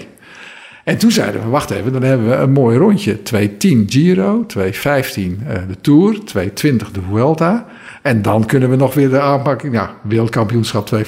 En 0.87 0.97
toen 0.97 1.11
zeiden 1.11 1.41
we, 1.41 1.47
wacht 1.47 1.69
even, 1.69 1.91
dan 1.91 2.03
hebben 2.03 2.29
we 2.29 2.35
een 2.35 2.51
mooi 2.51 2.77
rondje. 2.77 3.17
2.10 3.17 3.49
Giro, 3.85 4.45
2.15 4.57 4.61
uh, 4.63 4.69
de 5.67 5.81
Tour, 5.81 6.15
2.20 6.15 6.51
de 6.91 7.01
Vuelta. 7.09 7.65
En 8.01 8.21
dan 8.21 8.45
kunnen 8.45 8.69
we 8.69 8.75
nog 8.75 8.93
weer 8.93 9.09
de 9.09 9.19
aanpak, 9.19 9.61
ja, 9.71 9.95
wereldkampioenschap 10.03 10.89
2.25. 10.95 11.03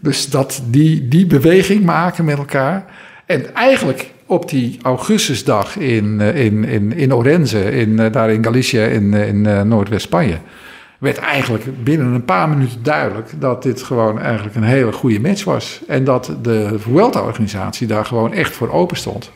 Dus 0.00 0.30
dat, 0.30 0.62
die, 0.66 1.08
die 1.08 1.26
beweging 1.26 1.84
maken 1.84 2.24
met 2.24 2.38
elkaar. 2.38 2.84
En 3.26 3.54
eigenlijk 3.54 4.10
op 4.26 4.48
die 4.48 4.78
augustusdag 4.82 5.76
in, 5.76 6.20
eh, 6.20 6.44
in, 6.44 6.64
in, 6.64 6.92
in 6.92 7.14
Orense, 7.14 7.70
in, 7.70 7.98
eh, 7.98 8.12
daar 8.12 8.30
in 8.30 8.44
Galicië 8.44 8.80
in, 8.80 9.14
eh, 9.14 9.28
in 9.28 9.68
Noordwest-Spanje... 9.68 10.38
werd 11.00 11.18
eigenlijk 11.18 11.84
binnen 11.84 12.06
een 12.06 12.24
paar 12.24 12.48
minuten 12.48 12.82
duidelijk... 12.82 13.32
dat 13.38 13.62
dit 13.62 13.82
gewoon 13.82 14.18
eigenlijk 14.18 14.56
een 14.56 14.62
hele 14.62 14.92
goede 14.92 15.20
match 15.20 15.44
was. 15.44 15.80
En 15.86 16.04
dat 16.04 16.36
de 16.42 16.78
Vuelta-organisatie 16.78 17.86
daar 17.86 18.04
gewoon 18.04 18.32
echt 18.32 18.52
voor 18.52 18.70
open 18.72 18.96
stond. 18.96 19.30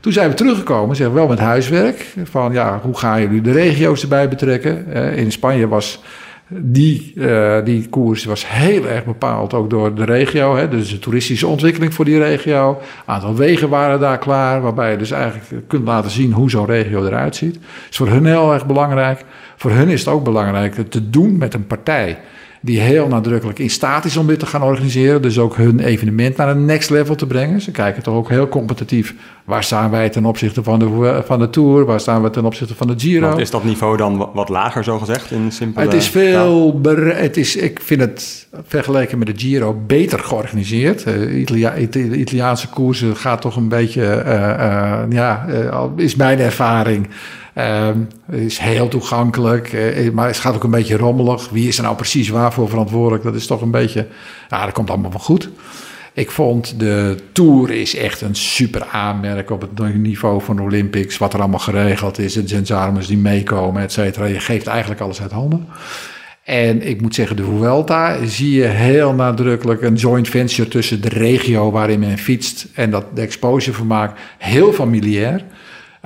Toen 0.00 0.12
zijn 0.12 0.28
we 0.28 0.34
teruggekomen, 0.34 0.96
zeg 0.96 1.08
wel 1.08 1.26
met 1.26 1.38
huiswerk. 1.38 2.06
Van 2.24 2.52
ja, 2.52 2.80
hoe 2.82 2.96
gaan 2.96 3.20
jullie 3.20 3.40
de 3.40 3.52
regio's 3.52 4.02
erbij 4.02 4.28
betrekken? 4.28 4.86
in 5.16 5.32
Spanje 5.32 5.68
was 5.68 6.02
die, 6.48 7.12
uh, 7.14 7.56
die 7.64 7.88
koers 7.88 8.24
was 8.24 8.48
heel 8.48 8.86
erg 8.86 9.04
bepaald 9.04 9.54
ook 9.54 9.70
door 9.70 9.94
de 9.94 10.04
regio. 10.04 10.68
Dus 10.68 10.90
de 10.90 10.98
toeristische 10.98 11.46
ontwikkeling 11.46 11.94
voor 11.94 12.04
die 12.04 12.18
regio. 12.18 12.70
Een 12.70 13.14
aantal 13.14 13.34
wegen 13.34 13.68
waren 13.68 14.00
daar 14.00 14.18
klaar, 14.18 14.60
waarbij 14.60 14.90
je 14.90 14.96
dus 14.96 15.10
eigenlijk 15.10 15.68
kunt 15.68 15.84
laten 15.84 16.10
zien 16.10 16.32
hoe 16.32 16.50
zo'n 16.50 16.66
regio 16.66 17.06
eruit 17.06 17.36
ziet. 17.36 17.58
is 17.90 17.96
voor 17.96 18.08
hun 18.08 18.26
heel 18.26 18.52
erg 18.52 18.66
belangrijk. 18.66 19.24
Voor 19.56 19.70
hun 19.70 19.88
is 19.88 20.00
het 20.00 20.08
ook 20.08 20.24
belangrijk 20.24 20.90
te 20.90 21.10
doen 21.10 21.38
met 21.38 21.54
een 21.54 21.66
partij 21.66 22.18
die 22.66 22.80
heel 22.80 23.08
nadrukkelijk 23.08 23.58
in 23.58 23.70
staat 23.70 24.04
is 24.04 24.16
om 24.16 24.26
dit 24.26 24.38
te 24.38 24.46
gaan 24.46 24.62
organiseren. 24.62 25.22
Dus 25.22 25.38
ook 25.38 25.56
hun 25.56 25.80
evenement 25.80 26.36
naar 26.36 26.48
een 26.48 26.64
next 26.64 26.90
level 26.90 27.14
te 27.14 27.26
brengen. 27.26 27.60
Ze 27.60 27.70
kijken 27.70 28.02
toch 28.02 28.14
ook 28.14 28.28
heel 28.28 28.48
competitief. 28.48 29.14
Waar 29.44 29.64
staan 29.64 29.90
wij 29.90 30.08
ten 30.08 30.24
opzichte 30.24 30.62
van 30.62 30.78
de, 30.78 31.22
van 31.24 31.38
de 31.38 31.50
Tour? 31.50 31.84
Waar 31.84 32.00
staan 32.00 32.22
we 32.22 32.30
ten 32.30 32.44
opzichte 32.44 32.74
van 32.74 32.86
de 32.86 32.94
Giro? 32.96 33.28
Want 33.28 33.40
is 33.40 33.50
dat 33.50 33.64
niveau 33.64 33.96
dan 33.96 34.30
wat 34.34 34.48
lager, 34.48 34.84
zo 34.84 34.98
gezegd, 34.98 35.30
in 35.30 35.52
simpele 35.52 35.84
Het 35.84 35.94
is 35.94 36.08
veel... 36.08 36.80
Het 37.14 37.36
is, 37.36 37.56
ik 37.56 37.80
vind 37.82 38.00
het 38.00 38.48
vergeleken 38.66 39.18
met 39.18 39.26
de 39.26 39.34
Giro 39.36 39.82
beter 39.86 40.18
georganiseerd. 40.18 41.06
Uh, 41.06 41.40
Italia, 41.40 41.74
de 41.90 42.16
Italiaanse 42.16 42.68
koersen 42.68 43.16
gaat 43.16 43.40
toch 43.40 43.56
een 43.56 43.68
beetje... 43.68 44.22
Uh, 44.26 44.32
uh, 44.32 45.00
ja, 45.08 45.46
is 45.96 46.16
mijn 46.16 46.38
ervaring... 46.38 47.08
Um, 47.58 48.08
is 48.30 48.58
heel 48.58 48.88
toegankelijk, 48.88 49.72
uh, 49.72 50.10
maar 50.10 50.26
het 50.26 50.38
gaat 50.38 50.54
ook 50.54 50.64
een 50.64 50.70
beetje 50.70 50.96
rommelig. 50.96 51.48
Wie 51.50 51.68
is 51.68 51.76
er 51.76 51.82
nou 51.82 51.96
precies 51.96 52.28
waarvoor 52.28 52.68
verantwoordelijk? 52.68 53.24
Dat 53.24 53.34
is 53.34 53.46
toch 53.46 53.60
een 53.60 53.70
beetje. 53.70 54.06
Ja, 54.48 54.64
dat 54.64 54.74
komt 54.74 54.90
allemaal 54.90 55.10
wel 55.10 55.20
goed. 55.20 55.50
Ik 56.12 56.30
vond 56.30 56.78
de 56.78 57.16
Tour 57.32 57.70
is 57.70 57.96
echt 57.96 58.20
een 58.20 58.34
super 58.34 58.86
aanmerk 58.90 59.50
op 59.50 59.60
het 59.60 59.96
niveau 59.96 60.42
van 60.42 60.56
de 60.56 60.62
Olympics. 60.62 61.18
Wat 61.18 61.32
er 61.32 61.40
allemaal 61.40 61.58
geregeld 61.58 62.18
is, 62.18 62.32
de 62.32 62.42
Genzarmes 62.46 63.06
die 63.06 63.18
meekomen, 63.18 63.82
et 63.82 63.92
cetera. 63.92 64.24
Je 64.24 64.40
geeft 64.40 64.66
eigenlijk 64.66 65.00
alles 65.00 65.22
uit 65.22 65.32
handen. 65.32 65.66
En 66.42 66.88
ik 66.88 67.00
moet 67.00 67.14
zeggen, 67.14 67.36
de 67.36 67.44
Vuelta 67.44 68.26
zie 68.26 68.54
je 68.54 68.64
heel 68.64 69.12
nadrukkelijk 69.12 69.82
een 69.82 69.94
joint 69.94 70.28
venture 70.28 70.68
tussen 70.68 71.00
de 71.00 71.08
regio 71.08 71.70
waarin 71.70 72.00
men 72.00 72.18
fietst 72.18 72.66
en 72.74 72.90
dat 72.90 73.04
de 73.14 73.20
exposure 73.20 73.76
vermaakt 73.76 74.20
heel 74.38 74.72
familiair. 74.72 75.44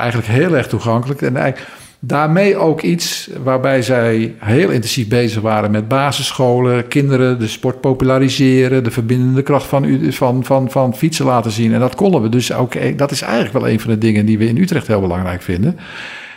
Eigenlijk 0.00 0.28
heel 0.28 0.56
erg 0.56 0.66
toegankelijk. 0.66 1.22
En 1.22 1.54
daarmee 2.00 2.56
ook 2.56 2.82
iets 2.82 3.30
waarbij 3.42 3.82
zij 3.82 4.34
heel 4.38 4.70
intensief 4.70 5.08
bezig 5.08 5.42
waren 5.42 5.70
met 5.70 5.88
basisscholen, 5.88 6.88
kinderen, 6.88 7.38
de 7.38 7.48
sport 7.48 7.80
populariseren, 7.80 8.84
de 8.84 8.90
verbindende 8.90 9.42
kracht 9.42 9.66
van, 9.66 10.12
van, 10.12 10.44
van, 10.44 10.70
van 10.70 10.96
fietsen 10.96 11.24
laten 11.24 11.50
zien. 11.50 11.74
En 11.74 11.80
dat 11.80 11.94
konden 11.94 12.22
we 12.22 12.28
dus 12.28 12.52
ook. 12.52 12.74
Eh, 12.74 12.96
dat 12.96 13.10
is 13.10 13.22
eigenlijk 13.22 13.52
wel 13.52 13.68
een 13.68 13.80
van 13.80 13.90
de 13.90 13.98
dingen 13.98 14.26
die 14.26 14.38
we 14.38 14.46
in 14.46 14.56
Utrecht 14.56 14.86
heel 14.86 15.00
belangrijk 15.00 15.42
vinden. 15.42 15.78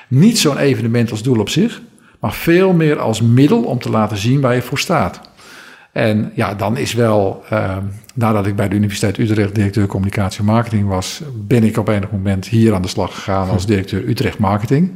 Niet 0.07 0.39
zo'n 0.39 0.57
evenement 0.57 1.11
als 1.11 1.23
doel 1.23 1.39
op 1.39 1.49
zich, 1.49 1.81
maar 2.19 2.33
veel 2.33 2.73
meer 2.73 2.99
als 2.99 3.21
middel 3.21 3.63
om 3.63 3.79
te 3.79 3.89
laten 3.89 4.17
zien 4.17 4.41
waar 4.41 4.55
je 4.55 4.61
voor 4.61 4.79
staat. 4.79 5.21
En 5.91 6.31
ja, 6.35 6.53
dan 6.53 6.77
is 6.77 6.93
wel, 6.93 7.43
uh, 7.53 7.77
nadat 8.13 8.47
ik 8.47 8.55
bij 8.55 8.67
de 8.69 8.75
Universiteit 8.75 9.17
Utrecht 9.17 9.55
directeur 9.55 9.87
communicatie 9.87 10.39
en 10.39 10.45
marketing 10.45 10.87
was, 10.87 11.21
ben 11.47 11.63
ik 11.63 11.77
op 11.77 11.87
enig 11.87 12.11
moment 12.11 12.47
hier 12.47 12.73
aan 12.73 12.81
de 12.81 12.87
slag 12.87 13.15
gegaan 13.15 13.49
als 13.49 13.65
directeur 13.65 14.07
Utrecht 14.07 14.37
Marketing. 14.37 14.91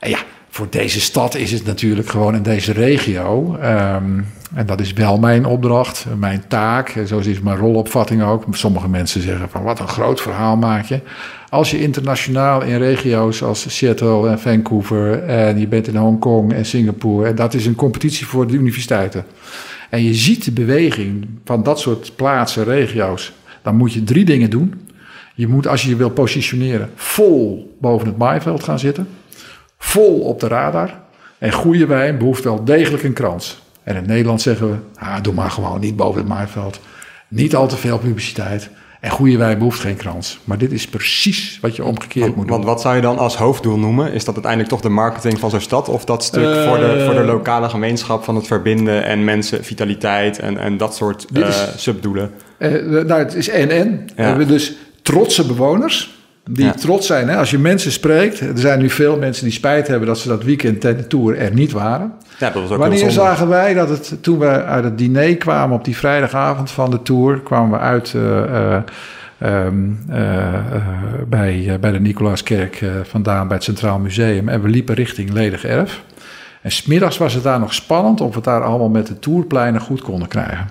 En 0.00 0.10
ja, 0.10 0.18
voor 0.48 0.66
deze 0.70 1.00
stad 1.00 1.34
is 1.34 1.52
het 1.52 1.64
natuurlijk 1.64 2.08
gewoon 2.08 2.34
in 2.34 2.42
deze 2.42 2.72
regio. 2.72 3.58
Um, 3.62 4.26
en 4.54 4.66
dat 4.66 4.80
is 4.80 4.92
wel 4.92 5.18
mijn 5.18 5.44
opdracht, 5.44 6.06
mijn 6.18 6.42
taak. 6.48 6.94
Zo 7.06 7.18
is 7.18 7.40
mijn 7.40 7.56
rolopvatting 7.56 8.22
ook. 8.22 8.44
Sommige 8.50 8.88
mensen 8.88 9.20
zeggen 9.20 9.48
van 9.48 9.62
wat 9.62 9.80
een 9.80 9.88
groot 9.88 10.20
verhaal 10.20 10.56
maak 10.56 10.84
je. 10.84 11.00
Als 11.48 11.70
je 11.70 11.80
internationaal 11.80 12.62
in 12.62 12.78
regio's 12.78 13.42
als 13.42 13.76
Seattle 13.76 14.28
en 14.28 14.40
Vancouver 14.40 15.22
en 15.22 15.58
je 15.58 15.68
bent 15.68 15.88
in 15.88 15.96
Hongkong 15.96 16.52
en 16.52 16.66
Singapore. 16.66 17.28
En 17.28 17.34
dat 17.34 17.54
is 17.54 17.66
een 17.66 17.74
competitie 17.74 18.26
voor 18.26 18.46
de 18.46 18.54
universiteiten. 18.54 19.24
En 19.90 20.02
je 20.02 20.14
ziet 20.14 20.44
de 20.44 20.52
beweging 20.52 21.28
van 21.44 21.62
dat 21.62 21.80
soort 21.80 22.16
plaatsen, 22.16 22.64
regio's. 22.64 23.32
Dan 23.62 23.76
moet 23.76 23.92
je 23.92 24.04
drie 24.04 24.24
dingen 24.24 24.50
doen. 24.50 24.88
Je 25.34 25.48
moet, 25.48 25.66
als 25.66 25.82
je 25.82 25.88
je 25.88 25.96
wil 25.96 26.10
positioneren, 26.10 26.90
vol 26.94 27.76
boven 27.80 28.06
het 28.06 28.16
maaiveld 28.16 28.62
gaan 28.62 28.78
zitten. 28.78 29.08
Vol 29.78 30.20
op 30.20 30.40
de 30.40 30.48
radar. 30.48 31.00
En 31.38 31.52
goede 31.52 31.86
wijn 31.86 32.18
behoeft 32.18 32.44
wel 32.44 32.64
degelijk 32.64 33.02
een 33.02 33.12
krans. 33.12 33.62
En 33.82 33.96
in 33.96 34.06
Nederland 34.06 34.40
zeggen 34.42 34.70
we, 34.70 34.76
ah, 34.94 35.22
doe 35.22 35.34
maar 35.34 35.50
gewoon 35.50 35.80
niet 35.80 35.96
boven 35.96 36.20
het 36.20 36.28
maaiveld. 36.28 36.80
Niet 37.28 37.56
al 37.56 37.68
te 37.68 37.76
veel 37.76 37.98
publiciteit. 37.98 38.70
En 39.06 39.12
goede 39.12 39.36
wijn 39.36 39.58
behoeft 39.58 39.80
geen 39.80 39.96
krans. 39.96 40.38
Maar 40.44 40.58
dit 40.58 40.72
is 40.72 40.86
precies 40.86 41.58
wat 41.60 41.76
je 41.76 41.84
omgekeerd 41.84 42.24
want, 42.24 42.36
moet 42.36 42.46
doen. 42.46 42.56
Want 42.56 42.68
wat 42.68 42.80
zou 42.80 42.94
je 42.96 43.00
dan 43.00 43.18
als 43.18 43.36
hoofddoel 43.36 43.78
noemen? 43.78 44.12
Is 44.12 44.24
dat 44.24 44.34
uiteindelijk 44.34 44.72
toch 44.72 44.80
de 44.80 44.88
marketing 44.88 45.38
van 45.38 45.50
zo'n 45.50 45.60
stad? 45.60 45.88
Of 45.88 46.04
dat 46.04 46.24
stuk 46.24 46.44
uh, 46.44 46.68
voor, 46.68 46.78
de, 46.78 47.02
voor 47.04 47.14
de 47.14 47.24
lokale 47.24 47.68
gemeenschap 47.68 48.24
van 48.24 48.34
het 48.34 48.46
verbinden 48.46 49.04
en 49.04 49.24
mensen, 49.24 49.64
vitaliteit 49.64 50.38
en, 50.38 50.58
en 50.58 50.76
dat 50.76 50.96
soort 50.96 51.26
uh, 51.32 51.48
is, 51.48 51.72
subdoelen? 51.76 52.30
Uh, 52.58 52.70
nou, 53.04 53.12
het 53.12 53.34
is 53.34 53.48
en-en. 53.48 53.90
Ja. 54.06 54.14
We 54.14 54.22
hebben 54.22 54.48
dus 54.48 54.74
trotse 55.02 55.46
bewoners. 55.46 56.15
Die 56.50 56.64
ja. 56.64 56.72
trots 56.72 57.06
zijn. 57.06 57.28
Hè? 57.28 57.36
Als 57.36 57.50
je 57.50 57.58
mensen 57.58 57.92
spreekt. 57.92 58.40
Er 58.40 58.58
zijn 58.58 58.78
nu 58.78 58.90
veel 58.90 59.16
mensen 59.16 59.44
die 59.44 59.52
spijt 59.52 59.88
hebben 59.88 60.08
dat 60.08 60.18
ze 60.18 60.28
dat 60.28 60.42
weekend 60.42 60.80
tijdens 60.80 61.02
de 61.02 61.08
tour 61.08 61.38
er 61.38 61.54
niet 61.54 61.72
waren. 61.72 62.12
Ja, 62.38 62.50
dat 62.50 62.62
was 62.62 62.70
ook 62.70 62.78
Wanneer 62.78 63.10
zagen 63.10 63.48
wij 63.48 63.74
dat 63.74 63.88
het, 63.88 64.16
toen 64.20 64.38
we 64.38 64.46
uit 64.64 64.84
het 64.84 64.98
diner 64.98 65.36
kwamen 65.36 65.76
op 65.76 65.84
die 65.84 65.96
vrijdagavond 65.96 66.70
van 66.70 66.90
de 66.90 67.02
tour, 67.02 67.40
kwamen 67.40 67.70
we 67.70 67.78
uit 67.78 68.12
uh, 68.16 68.22
uh, 68.22 69.64
um, 69.66 70.04
uh, 70.10 70.54
bij, 71.28 71.76
bij 71.80 71.92
de 71.92 72.00
Nicolaaskerk 72.00 72.84
vandaan 73.02 73.46
bij 73.46 73.56
het 73.56 73.64
Centraal 73.64 73.98
Museum 73.98 74.48
en 74.48 74.62
we 74.62 74.68
liepen 74.68 74.94
richting 74.94 75.32
Ledig 75.32 75.64
Erf. 75.64 76.02
En 76.62 76.72
smiddags 76.72 77.18
was 77.18 77.34
het 77.34 77.42
daar 77.42 77.60
nog 77.60 77.74
spannend 77.74 78.20
of 78.20 78.28
we 78.28 78.34
het 78.34 78.44
daar 78.44 78.62
allemaal 78.62 78.88
met 78.88 79.06
de 79.06 79.18
tourpleinen 79.18 79.80
goed 79.80 80.02
konden 80.02 80.28
krijgen. 80.28 80.68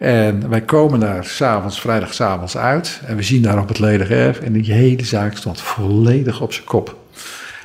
En 0.00 0.48
wij 0.48 0.60
komen 0.60 1.00
daar 1.00 1.24
s'avonds, 1.24 1.80
vrijdagavonds 1.80 2.56
uit. 2.56 3.00
En 3.06 3.16
we 3.16 3.22
zien 3.22 3.42
daar 3.42 3.58
op 3.58 3.68
het 3.68 3.78
ledig 3.78 4.10
erf. 4.10 4.40
En 4.40 4.52
die 4.52 4.72
hele 4.72 5.04
zaak 5.04 5.36
stond 5.36 5.60
volledig 5.60 6.40
op 6.40 6.52
zijn 6.52 6.66
kop. 6.66 6.96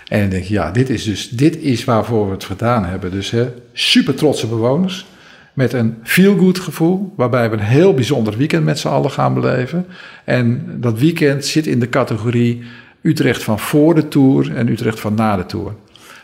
En 0.08 0.20
dan 0.20 0.30
denk 0.30 0.44
ja, 0.44 0.72
dit 0.72 0.90
is 0.90 1.04
dus 1.04 1.30
dit 1.30 1.58
is 1.58 1.84
waarvoor 1.84 2.26
we 2.26 2.32
het 2.32 2.44
gedaan 2.44 2.86
hebben. 2.86 3.12
Dus 3.12 3.32
hè, 3.32 3.54
super 3.74 4.16
trotse 4.16 4.48
bewoners. 4.48 5.06
Met 5.54 5.74
een 5.74 5.98
feel-good 6.04 6.60
gevoel. 6.60 7.14
Waarbij 7.18 7.50
we 7.50 7.56
een 7.56 7.64
heel 7.64 7.94
bijzonder 7.94 8.38
weekend 8.38 8.66
met 8.66 8.80
z'n 8.80 8.88
allen 8.88 9.12
gaan 9.12 9.34
beleven. 9.34 9.86
En 10.24 10.78
dat 10.82 11.00
weekend 11.00 11.46
zit 11.46 11.68
in 11.68 11.80
de 11.80 11.90
categorie 11.90 12.64
Utrecht 13.02 13.44
van 13.44 13.60
voor 13.60 13.96
de 13.96 14.08
Tour 14.08 14.56
en 14.56 14.68
Utrecht 14.68 15.00
van 15.00 15.14
na 15.14 15.36
de 15.36 15.46
Tour. 15.46 15.74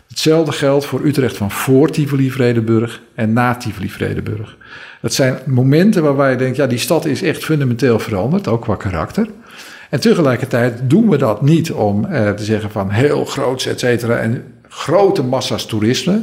Hetzelfde 0.07 0.51
geldt 0.51 0.85
voor 0.85 1.05
Utrecht 1.05 1.37
van 1.37 1.51
voor 1.51 1.89
Tivoli-Vredenburg 1.89 3.01
en 3.15 3.33
na 3.33 3.55
Tivoli-Vredenburg. 3.55 4.57
Dat 5.01 5.13
zijn 5.13 5.37
momenten 5.45 6.03
waarbij 6.03 6.31
je 6.31 6.37
denkt, 6.37 6.57
ja, 6.57 6.67
die 6.67 6.77
stad 6.77 7.05
is 7.05 7.23
echt 7.23 7.43
fundamenteel 7.43 7.99
veranderd, 7.99 8.47
ook 8.47 8.61
qua 8.61 8.75
karakter. 8.75 9.27
En 9.89 9.99
tegelijkertijd 9.99 10.79
doen 10.83 11.09
we 11.09 11.17
dat 11.17 11.41
niet 11.41 11.71
om 11.71 12.05
eh, 12.05 12.29
te 12.29 12.43
zeggen 12.43 12.71
van 12.71 12.89
heel 12.89 13.25
groot, 13.25 13.65
et 13.65 13.79
cetera, 13.79 14.17
en 14.17 14.43
grote 14.67 15.23
massa's 15.23 15.65
toerisme. 15.65 16.21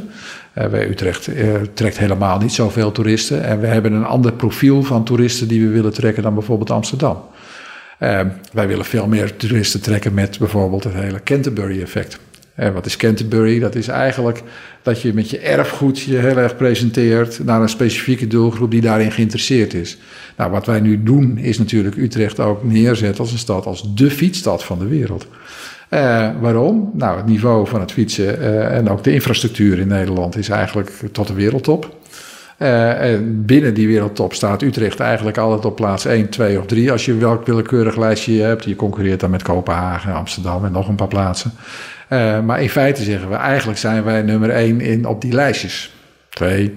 Bij 0.53 0.89
Utrecht 0.89 1.27
uh, 1.27 1.55
trekt 1.73 1.97
helemaal 1.97 2.39
niet 2.39 2.53
zoveel 2.53 2.91
toeristen. 2.91 3.43
En 3.43 3.59
we 3.59 3.67
hebben 3.67 3.93
een 3.93 4.05
ander 4.05 4.33
profiel 4.33 4.83
van 4.83 5.03
toeristen 5.03 5.47
die 5.47 5.61
we 5.61 5.69
willen 5.69 5.93
trekken 5.93 6.23
dan 6.23 6.33
bijvoorbeeld 6.33 6.69
Amsterdam. 6.69 7.17
Uh, 7.99 8.19
wij 8.53 8.67
willen 8.67 8.85
veel 8.85 9.07
meer 9.07 9.35
toeristen 9.35 9.81
trekken 9.81 10.13
met 10.13 10.39
bijvoorbeeld 10.39 10.83
het 10.83 10.93
hele 10.93 11.23
Canterbury-effect. 11.23 12.19
Wat 12.73 12.85
is 12.85 12.97
Canterbury? 12.97 13.59
Dat 13.59 13.75
is 13.75 13.87
eigenlijk 13.87 14.43
dat 14.81 15.01
je 15.01 15.13
met 15.13 15.29
je 15.29 15.39
erfgoed 15.39 15.99
je 15.99 16.17
heel 16.17 16.37
erg 16.37 16.55
presenteert 16.55 17.43
naar 17.43 17.61
een 17.61 17.69
specifieke 17.69 18.27
doelgroep 18.27 18.71
die 18.71 18.81
daarin 18.81 19.11
geïnteresseerd 19.11 19.73
is. 19.73 19.97
Nou, 20.37 20.51
wat 20.51 20.65
wij 20.65 20.79
nu 20.79 21.03
doen 21.03 21.37
is 21.37 21.57
natuurlijk 21.57 21.95
Utrecht 21.95 22.39
ook 22.39 22.63
neerzetten 22.63 23.19
als 23.19 23.31
een 23.31 23.37
stad, 23.37 23.65
als 23.65 23.95
de 23.95 24.11
fietsstad 24.11 24.63
van 24.63 24.79
de 24.79 24.87
wereld. 24.87 25.27
Uh, 25.89 26.29
waarom? 26.39 26.91
Nou, 26.93 27.17
het 27.17 27.25
niveau 27.25 27.67
van 27.67 27.79
het 27.79 27.91
fietsen 27.91 28.39
uh, 28.39 28.75
en 28.77 28.89
ook 28.89 29.03
de 29.03 29.13
infrastructuur 29.13 29.79
in 29.79 29.87
Nederland 29.87 30.37
is 30.37 30.49
eigenlijk 30.49 30.91
tot 31.11 31.27
de 31.27 31.33
wereldtop. 31.33 31.97
Uh, 32.59 33.13
en 33.13 33.45
binnen 33.45 33.73
die 33.73 33.87
wereldtop 33.87 34.33
staat 34.33 34.61
Utrecht 34.61 34.99
eigenlijk 34.99 35.37
altijd 35.37 35.65
op 35.65 35.75
plaats 35.75 36.05
1, 36.05 36.29
2 36.29 36.59
of 36.59 36.65
3. 36.65 36.91
Als 36.91 37.05
je 37.05 37.17
welk 37.17 37.45
willekeurig 37.45 37.97
lijstje 37.97 38.41
hebt. 38.41 38.63
Je 38.63 38.75
concurreert 38.75 39.19
dan 39.19 39.29
met 39.29 39.43
Kopenhagen, 39.43 40.13
Amsterdam 40.13 40.65
en 40.65 40.71
nog 40.71 40.87
een 40.87 40.95
paar 40.95 41.07
plaatsen. 41.07 41.51
Uh, 42.09 42.41
maar 42.41 42.61
in 42.61 42.69
feite 42.69 43.03
zeggen 43.03 43.29
we, 43.29 43.35
eigenlijk 43.35 43.79
zijn 43.79 44.03
wij 44.03 44.21
nummer 44.21 44.49
1 44.49 44.81
in, 44.81 45.05
op 45.05 45.21
die 45.21 45.33
lijstjes. 45.33 45.93
2. 46.29 46.75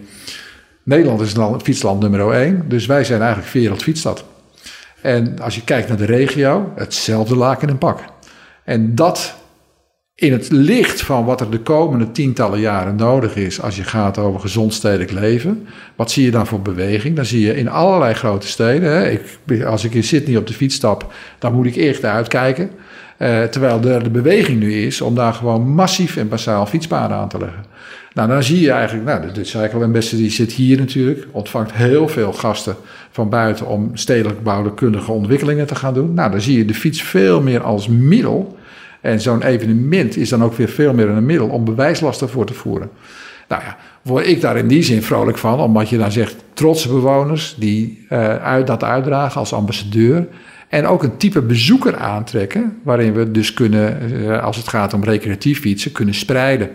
Nederland 0.82 1.20
is 1.20 1.34
land, 1.34 1.62
fietsland 1.62 2.00
nummer 2.00 2.30
1, 2.30 2.64
dus 2.68 2.86
wij 2.86 3.04
zijn 3.04 3.20
eigenlijk 3.20 3.52
wereldfietsstad. 3.52 4.24
En 5.02 5.38
als 5.40 5.54
je 5.54 5.64
kijkt 5.64 5.88
naar 5.88 5.96
de 5.96 6.04
regio, 6.04 6.72
hetzelfde 6.74 7.36
laken 7.36 7.68
en 7.68 7.78
pak. 7.78 8.00
En 8.64 8.94
dat 8.94 9.34
in 10.14 10.32
het 10.32 10.50
licht 10.50 11.00
van 11.00 11.24
wat 11.24 11.40
er 11.40 11.50
de 11.50 11.60
komende 11.60 12.10
tientallen 12.10 12.60
jaren 12.60 12.96
nodig 12.96 13.36
is 13.36 13.60
als 13.60 13.76
je 13.76 13.84
gaat 13.84 14.18
over 14.18 14.40
gezond 14.40 14.74
stedelijk 14.74 15.10
leven. 15.10 15.66
Wat 15.96 16.10
zie 16.10 16.24
je 16.24 16.30
dan 16.30 16.46
voor 16.46 16.62
beweging? 16.62 17.16
Dan 17.16 17.24
zie 17.24 17.40
je 17.40 17.56
in 17.56 17.68
allerlei 17.68 18.14
grote 18.14 18.46
steden. 18.46 18.90
Hè, 18.90 19.10
ik, 19.10 19.62
als 19.64 19.84
ik 19.84 19.94
in 19.94 20.04
Sydney 20.04 20.36
op 20.36 20.46
de 20.46 20.52
fiets 20.52 20.74
stap, 20.74 21.12
dan 21.38 21.52
moet 21.52 21.66
ik 21.66 21.74
eerst 21.74 22.04
uitkijken. 22.04 22.70
Uh, 23.22 23.42
terwijl 23.42 23.80
de, 23.80 24.00
de 24.02 24.10
beweging 24.10 24.60
nu 24.60 24.72
is 24.72 25.00
om 25.00 25.14
daar 25.14 25.32
gewoon 25.32 25.68
massief 25.68 26.16
en 26.16 26.28
basaal 26.28 26.66
fietspaden 26.66 27.16
aan 27.16 27.28
te 27.28 27.38
leggen. 27.38 27.64
Nou, 28.14 28.28
dan 28.28 28.42
zie 28.42 28.60
je 28.60 28.70
eigenlijk, 28.70 29.06
nou, 29.06 29.32
de 29.32 29.44
Cycle 29.44 29.84
Ambassador 29.84 30.18
die 30.18 30.30
zit 30.30 30.52
hier 30.52 30.78
natuurlijk, 30.78 31.26
ontvangt 31.30 31.72
heel 31.72 32.08
veel 32.08 32.32
gasten 32.32 32.76
van 33.10 33.28
buiten 33.28 33.66
om 33.66 33.90
stedelijk 33.96 34.42
bouwkundige 34.42 35.12
ontwikkelingen 35.12 35.66
te 35.66 35.74
gaan 35.74 35.94
doen. 35.94 36.14
Nou, 36.14 36.30
dan 36.30 36.40
zie 36.40 36.58
je 36.58 36.64
de 36.64 36.74
fiets 36.74 37.02
veel 37.02 37.42
meer 37.42 37.62
als 37.62 37.88
middel 37.88 38.56
en 39.00 39.20
zo'n 39.20 39.42
evenement 39.42 40.16
is 40.16 40.28
dan 40.28 40.44
ook 40.44 40.54
weer 40.54 40.68
veel 40.68 40.94
meer 40.94 41.08
een 41.08 41.26
middel 41.26 41.48
om 41.48 41.64
bewijslasten 41.64 42.28
voor 42.28 42.46
te 42.46 42.54
voeren. 42.54 42.90
Nou 43.48 43.62
ja, 43.62 43.76
word 44.02 44.26
ik 44.26 44.40
daar 44.40 44.56
in 44.56 44.68
die 44.68 44.82
zin 44.82 45.02
vrolijk 45.02 45.38
van, 45.38 45.60
omdat 45.60 45.88
je 45.88 45.98
dan 45.98 46.12
zegt 46.12 46.34
trotse 46.52 46.88
bewoners 46.88 47.54
die 47.58 48.06
uh, 48.10 48.36
uit, 48.36 48.66
dat 48.66 48.84
uitdragen 48.84 49.40
als 49.40 49.52
ambassadeur. 49.52 50.26
En 50.72 50.86
ook 50.86 51.02
een 51.02 51.16
type 51.16 51.42
bezoeker 51.42 51.96
aantrekken, 51.96 52.78
waarin 52.82 53.12
we 53.12 53.30
dus 53.30 53.54
kunnen, 53.54 54.12
uh, 54.12 54.42
als 54.42 54.56
het 54.56 54.68
gaat 54.68 54.94
om 54.94 55.04
recreatief 55.04 55.60
fietsen, 55.60 55.92
kunnen 55.92 56.14
spreiden 56.14 56.70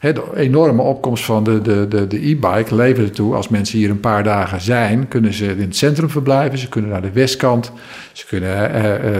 de 0.00 0.22
enorme 0.34 0.82
opkomst 0.82 1.24
van 1.24 1.44
de, 1.44 1.62
de, 1.62 1.88
de, 1.88 2.06
de 2.06 2.28
e-bike 2.28 2.74
levert 2.74 3.08
ertoe. 3.08 3.34
Als 3.34 3.48
mensen 3.48 3.78
hier 3.78 3.90
een 3.90 4.00
paar 4.00 4.24
dagen 4.24 4.60
zijn, 4.60 5.08
kunnen 5.08 5.32
ze 5.32 5.46
in 5.46 5.60
het 5.60 5.76
centrum 5.76 6.10
verblijven. 6.10 6.58
Ze 6.58 6.68
kunnen 6.68 6.90
naar 6.90 7.02
de 7.02 7.12
westkant. 7.12 7.72
Ze 8.12 8.26
kunnen 8.26 8.70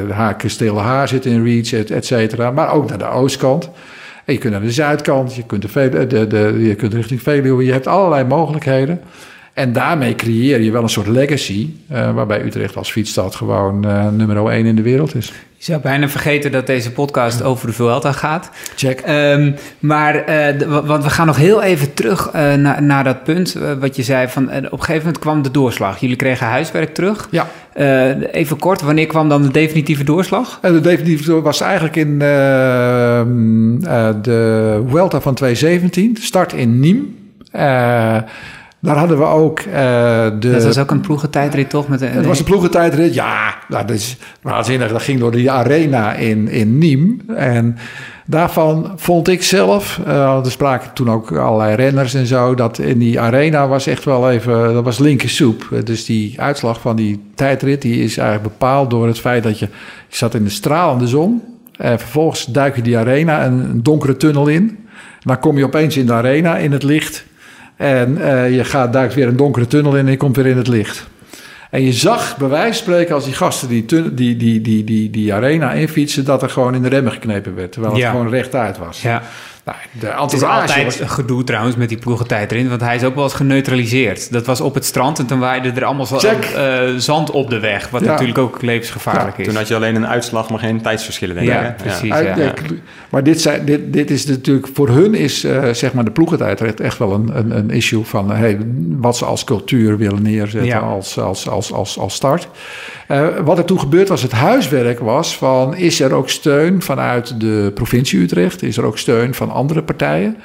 uh, 0.08 0.28
Kasteel 0.36 0.80
Haar 0.80 1.08
zitten 1.08 1.30
in 1.30 1.44
Reach, 1.44 1.72
et, 1.72 1.90
et, 1.90 2.06
cetera. 2.06 2.50
Maar 2.50 2.72
ook 2.72 2.88
naar 2.88 2.98
de 2.98 3.08
oostkant. 3.08 3.70
En 4.24 4.32
je 4.32 4.38
kunt 4.38 4.52
naar 4.52 4.62
de 4.62 4.72
zuidkant. 4.72 5.34
Je 5.34 5.46
kunt, 5.46 5.72
de, 5.72 6.06
de, 6.06 6.26
de, 6.26 6.54
je 6.58 6.74
kunt 6.74 6.94
richting 6.94 7.22
Veluwe. 7.22 7.64
Je 7.64 7.72
hebt 7.72 7.86
allerlei 7.86 8.24
mogelijkheden. 8.24 9.00
En 9.58 9.72
daarmee 9.72 10.14
creëer 10.14 10.60
je 10.60 10.70
wel 10.70 10.82
een 10.82 10.88
soort 10.88 11.06
legacy, 11.06 11.70
uh, 11.92 12.14
waarbij 12.14 12.44
Utrecht 12.44 12.76
als 12.76 12.90
fietsstad 12.90 13.34
gewoon 13.34 13.86
uh, 13.86 14.08
nummer 14.08 14.50
1 14.50 14.66
in 14.66 14.76
de 14.76 14.82
wereld 14.82 15.14
is. 15.14 15.32
Je 15.56 15.64
zou 15.64 15.80
bijna 15.80 16.08
vergeten 16.08 16.52
dat 16.52 16.66
deze 16.66 16.92
podcast 16.92 17.42
over 17.42 17.66
de 17.66 17.72
Vuelta 17.72 18.12
gaat. 18.12 18.50
Check. 18.76 19.02
Um, 19.08 19.54
maar, 19.78 20.28
uh, 20.28 20.82
want 20.86 21.04
we 21.04 21.10
gaan 21.10 21.26
nog 21.26 21.36
heel 21.36 21.62
even 21.62 21.94
terug 21.94 22.32
naar, 22.32 22.82
naar 22.82 23.04
dat 23.04 23.24
punt 23.24 23.56
wat 23.80 23.96
je 23.96 24.02
zei 24.02 24.28
van 24.28 24.44
op 24.44 24.52
een 24.52 24.70
gegeven 24.70 24.96
moment 24.96 25.18
kwam 25.18 25.42
de 25.42 25.50
doorslag. 25.50 26.00
Jullie 26.00 26.16
kregen 26.16 26.46
huiswerk 26.46 26.94
terug. 26.94 27.28
Ja. 27.30 27.46
even 28.32 28.58
kort, 28.58 28.82
wanneer 28.82 29.06
kwam 29.06 29.28
dan 29.28 29.42
de 29.42 29.50
definitieve 29.50 30.04
doorslag? 30.04 30.58
de 30.60 30.80
definitieve 30.80 31.24
doorslag 31.24 31.44
was 31.44 31.60
eigenlijk 31.60 31.96
in 31.96 32.22
ehm, 32.22 33.78
de 34.22 34.82
Vuelta 34.88 35.20
van 35.20 35.34
2017. 35.34 36.16
Start 36.20 36.52
in 36.52 36.80
Nîmes. 36.80 37.16
Daar 38.80 38.96
hadden 38.96 39.18
we 39.18 39.24
ook 39.24 39.60
uh, 39.60 39.74
de... 40.40 40.50
Dat 40.50 40.64
was 40.64 40.78
ook 40.78 40.90
een 40.90 41.00
ploegentijdrit, 41.00 41.70
toch? 41.70 41.88
Met 41.88 42.00
een, 42.00 42.10
het 42.10 42.26
was 42.26 42.38
een 42.38 42.44
ploegentijdrit, 42.44 43.14
ja. 43.14 43.54
Nou, 43.68 43.86
dat 43.86 43.96
is 43.96 44.16
waanzinnig. 44.42 44.90
Dat 44.90 45.02
ging 45.02 45.20
door 45.20 45.30
die 45.30 45.50
arena 45.50 46.14
in, 46.14 46.48
in 46.48 46.78
Nîmes. 46.78 47.34
En 47.34 47.76
daarvan 48.26 48.92
vond 48.96 49.28
ik 49.28 49.42
zelf... 49.42 50.00
Uh, 50.06 50.44
er 50.44 50.50
spraken 50.50 50.92
toen 50.92 51.10
ook 51.10 51.32
allerlei 51.32 51.74
renners 51.74 52.14
en 52.14 52.26
zo... 52.26 52.54
dat 52.54 52.78
in 52.78 52.98
die 52.98 53.20
arena 53.20 53.68
was 53.68 53.86
echt 53.86 54.04
wel 54.04 54.30
even... 54.30 54.74
Dat 54.74 54.84
was 54.84 54.98
linker 54.98 55.28
soep. 55.28 55.80
Dus 55.84 56.04
die 56.04 56.40
uitslag 56.40 56.80
van 56.80 56.96
die 56.96 57.20
tijdrit... 57.34 57.82
die 57.82 58.02
is 58.02 58.16
eigenlijk 58.16 58.48
bepaald 58.58 58.90
door 58.90 59.06
het 59.06 59.20
feit 59.20 59.42
dat 59.42 59.58
je... 59.58 59.68
Je 60.08 60.16
zat 60.16 60.34
in 60.34 60.44
de 60.44 60.50
stralende 60.50 61.06
zon... 61.06 61.42
En 61.76 61.98
vervolgens 61.98 62.44
duik 62.44 62.76
je 62.76 62.82
die 62.82 62.98
arena 62.98 63.46
een 63.46 63.82
donkere 63.82 64.16
tunnel 64.16 64.46
in. 64.46 64.62
En 64.62 65.24
dan 65.24 65.38
kom 65.38 65.58
je 65.58 65.64
opeens 65.64 65.96
in 65.96 66.06
de 66.06 66.12
arena 66.12 66.56
in 66.56 66.72
het 66.72 66.82
licht... 66.82 67.26
En 67.78 68.18
uh, 68.18 68.54
je 68.54 68.64
gaat, 68.64 68.92
duikt 68.92 69.14
weer 69.14 69.28
een 69.28 69.36
donkere 69.36 69.66
tunnel 69.66 69.96
in 69.96 70.04
en 70.04 70.10
je 70.10 70.16
komt 70.16 70.36
weer 70.36 70.46
in 70.46 70.56
het 70.56 70.68
licht. 70.68 71.06
En 71.70 71.82
je 71.82 71.92
zag 71.92 72.36
bij 72.36 72.48
wijze 72.48 72.66
van 72.66 72.74
spreken 72.74 73.14
als 73.14 73.24
die 73.24 73.34
gasten 73.34 73.68
die, 73.68 73.84
die, 73.84 74.36
die, 74.36 74.60
die, 74.60 74.84
die, 74.84 75.10
die 75.10 75.34
arena 75.34 75.72
infietsen... 75.72 76.24
dat 76.24 76.42
er 76.42 76.50
gewoon 76.50 76.74
in 76.74 76.82
de 76.82 76.88
remmen 76.88 77.12
geknepen 77.12 77.54
werd. 77.54 77.72
Terwijl 77.72 77.94
het 77.94 78.04
gewoon 78.04 78.28
rechtuit 78.28 78.78
was. 78.78 79.02
Ja. 79.02 79.22
Nou, 80.00 80.16
de 80.16 80.22
het 80.22 80.32
is 80.32 80.42
altijd 80.42 81.00
gedoe 81.04 81.44
trouwens 81.44 81.76
met 81.76 81.88
die 81.88 81.98
ploegentijd 81.98 82.52
erin, 82.52 82.68
want 82.68 82.80
hij 82.80 82.96
is 82.96 83.04
ook 83.04 83.14
wel 83.14 83.24
eens 83.24 83.34
geneutraliseerd. 83.34 84.32
Dat 84.32 84.46
was 84.46 84.60
op 84.60 84.74
het 84.74 84.84
strand 84.84 85.18
en 85.18 85.26
toen 85.26 85.38
waaide 85.38 85.70
er 85.70 85.84
allemaal 85.84 86.06
zo, 86.06 86.16
uh, 86.16 86.96
zand 86.96 87.30
op 87.30 87.50
de 87.50 87.60
weg, 87.60 87.90
wat 87.90 88.02
natuurlijk 88.02 88.38
ook 88.38 88.62
levensgevaarlijk 88.62 89.36
ja. 89.36 89.42
is. 89.42 89.48
Toen 89.48 89.56
had 89.56 89.68
je 89.68 89.74
alleen 89.74 89.94
een 89.94 90.06
uitslag, 90.06 90.50
maar 90.50 90.58
geen 90.58 90.80
tijdsverschillen, 90.80 91.34
denk 91.34 91.48
ja, 91.48 91.60
ik. 91.60 91.76
Precies. 91.76 92.14
Maar 93.08 93.22
dit, 93.22 93.40
zijn, 93.40 93.64
dit, 93.64 93.92
dit 93.92 94.10
is 94.10 94.26
natuurlijk, 94.26 94.68
voor 94.72 94.88
hun 94.88 95.14
is 95.14 95.44
uh, 95.44 95.68
zeg 95.72 95.92
maar 95.92 96.04
de 96.04 96.10
ploegentijd 96.10 96.80
echt 96.80 96.98
wel 96.98 97.12
een, 97.12 97.38
een, 97.38 97.56
een 97.56 97.70
issue 97.70 98.04
van 98.04 98.30
hey, 98.30 98.58
wat 98.88 99.16
ze 99.16 99.24
als 99.24 99.44
cultuur 99.44 99.96
willen 99.96 100.22
neerzetten 100.22 100.82
als, 100.82 101.18
als, 101.18 101.48
als, 101.48 101.72
als, 101.72 101.98
als 101.98 102.14
start. 102.14 102.48
Uh, 103.08 103.26
wat 103.44 103.58
er 103.58 103.64
toen 103.64 103.80
gebeurd 103.80 104.08
was, 104.08 104.22
het 104.22 104.32
huiswerk 104.32 104.98
was 104.98 105.36
van... 105.36 105.76
is 105.76 106.00
er 106.00 106.12
ook 106.12 106.28
steun 106.28 106.82
vanuit 106.82 107.40
de 107.40 107.70
provincie 107.74 108.20
Utrecht? 108.20 108.62
Is 108.62 108.76
er 108.76 108.84
ook 108.84 108.98
steun 108.98 109.34
van 109.34 109.50
andere 109.58 109.82
partijen? 109.82 110.36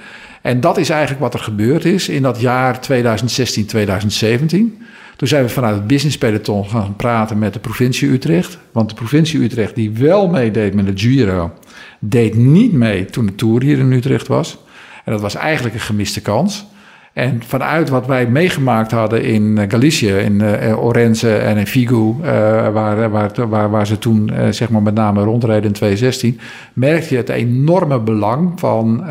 En 0.41 0.59
dat 0.59 0.77
is 0.77 0.89
eigenlijk 0.89 1.21
wat 1.21 1.33
er 1.33 1.39
gebeurd 1.39 1.85
is 1.85 2.09
in 2.09 2.21
dat 2.21 2.39
jaar 2.39 2.81
2016, 2.81 3.65
2017. 3.65 4.77
Toen 5.15 5.27
zijn 5.27 5.43
we 5.43 5.49
vanuit 5.49 5.75
het 5.75 5.87
business 5.87 6.17
peloton 6.17 6.69
gaan 6.69 6.95
praten 6.95 7.39
met 7.39 7.53
de 7.53 7.59
provincie 7.59 8.09
Utrecht. 8.09 8.57
Want 8.71 8.89
de 8.89 8.95
provincie 8.95 9.43
Utrecht, 9.43 9.75
die 9.75 9.91
wel 9.91 10.27
meedeed 10.27 10.73
met 10.73 10.85
de 10.85 10.91
Giro, 10.95 11.53
deed 11.99 12.35
niet 12.35 12.73
mee 12.73 13.05
toen 13.05 13.25
de 13.25 13.35
Tour 13.35 13.61
hier 13.61 13.79
in 13.79 13.91
Utrecht 13.91 14.27
was. 14.27 14.57
En 15.05 15.11
dat 15.11 15.21
was 15.21 15.35
eigenlijk 15.35 15.75
een 15.75 15.81
gemiste 15.81 16.21
kans. 16.21 16.65
En 17.13 17.43
vanuit 17.43 17.89
wat 17.89 18.05
wij 18.05 18.27
meegemaakt 18.27 18.91
hadden 18.91 19.23
in 19.23 19.57
eh, 19.57 19.69
Galicië, 19.69 20.13
in 20.13 20.41
uh, 20.41 20.83
Orense 20.83 21.35
en 21.35 21.57
in 21.57 21.67
Vigo, 21.67 22.17
uh, 22.21 22.25
waar, 22.69 23.09
waar, 23.49 23.69
waar, 23.69 23.87
ze 23.87 23.97
toen 23.97 24.31
zeg 24.49 24.69
maar 24.69 24.81
met 24.81 24.93
name 24.93 25.23
rondreden 25.23 25.63
in 25.63 25.71
2016, 25.71 26.39
merkte 26.73 27.13
je 27.13 27.17
het 27.17 27.29
enorme 27.29 27.99
belang 27.99 28.59
van 28.59 29.03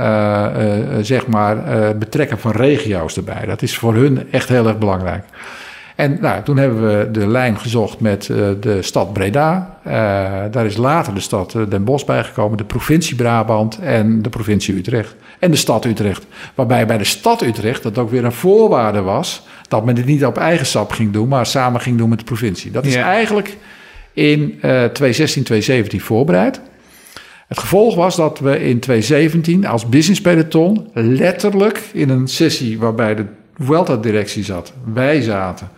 zeg 1.01 1.27
maar, 1.27 1.67
het 1.67 1.99
betrekken 1.99 2.39
van 2.39 2.53
regio's 2.53 3.17
erbij. 3.17 3.47
Dat 3.47 3.63
is 3.63 3.79
voor 3.79 3.95
hun 3.95 4.31
echt 4.31 4.49
heel 4.49 4.67
erg 4.67 4.79
belangrijk. 4.79 5.25
En 6.03 6.19
nou, 6.21 6.43
toen 6.43 6.57
hebben 6.57 6.99
we 6.99 7.11
de 7.11 7.27
lijn 7.27 7.59
gezocht 7.59 8.01
met 8.01 8.29
uh, 8.29 8.49
de 8.61 8.83
stad 8.83 9.13
Breda. 9.13 9.79
Uh, 9.87 9.93
daar 10.51 10.67
is 10.67 10.77
later 10.77 11.15
de 11.15 11.21
stad 11.21 11.57
Den 11.69 11.85
Bosch 11.85 12.05
bijgekomen, 12.05 12.59
de 12.59 12.65
provincie 12.65 13.17
Brabant 13.17 13.79
en 13.79 14.23
de 14.23 14.29
provincie 14.29 14.75
Utrecht. 14.75 15.15
En 15.39 15.51
de 15.51 15.57
stad 15.57 15.85
Utrecht. 15.85 16.27
Waarbij 16.55 16.87
bij 16.87 16.99
de 16.99 17.05
stad 17.05 17.43
Utrecht 17.43 17.83
dat 17.83 17.99
ook 17.99 18.11
weer 18.11 18.25
een 18.25 18.33
voorwaarde 18.33 19.01
was 19.01 19.47
dat 19.69 19.85
men 19.85 19.97
het 19.97 20.07
niet 20.07 20.25
op 20.25 20.39
eigen 20.39 20.67
sap 20.67 20.93
ging 20.93 21.13
doen, 21.13 21.29
maar 21.29 21.47
samen 21.47 21.81
ging 21.81 21.99
doen 21.99 22.09
met 22.09 22.19
de 22.19 22.25
provincie. 22.25 22.71
Dat 22.71 22.87
is 22.87 22.95
ja. 22.95 23.05
eigenlijk 23.05 23.57
in 24.13 24.41
uh, 24.41 24.61
2016, 24.61 25.43
2017 25.43 26.01
voorbereid. 26.01 26.61
Het 27.49 27.59
gevolg 27.59 27.95
was 27.95 28.17
dat 28.17 28.39
we 28.39 28.65
in 28.65 28.81
2017 28.81 29.67
als 29.67 29.89
business 29.89 30.21
peloton 30.21 30.91
letterlijk 30.95 31.83
in 31.93 32.09
een 32.09 32.29
sessie 32.29 32.79
waarbij 32.79 33.15
de 33.15 33.25
Vuelta-directie 33.59 34.45
zat, 34.45 34.73
wij 34.95 35.21
zaten 35.21 35.69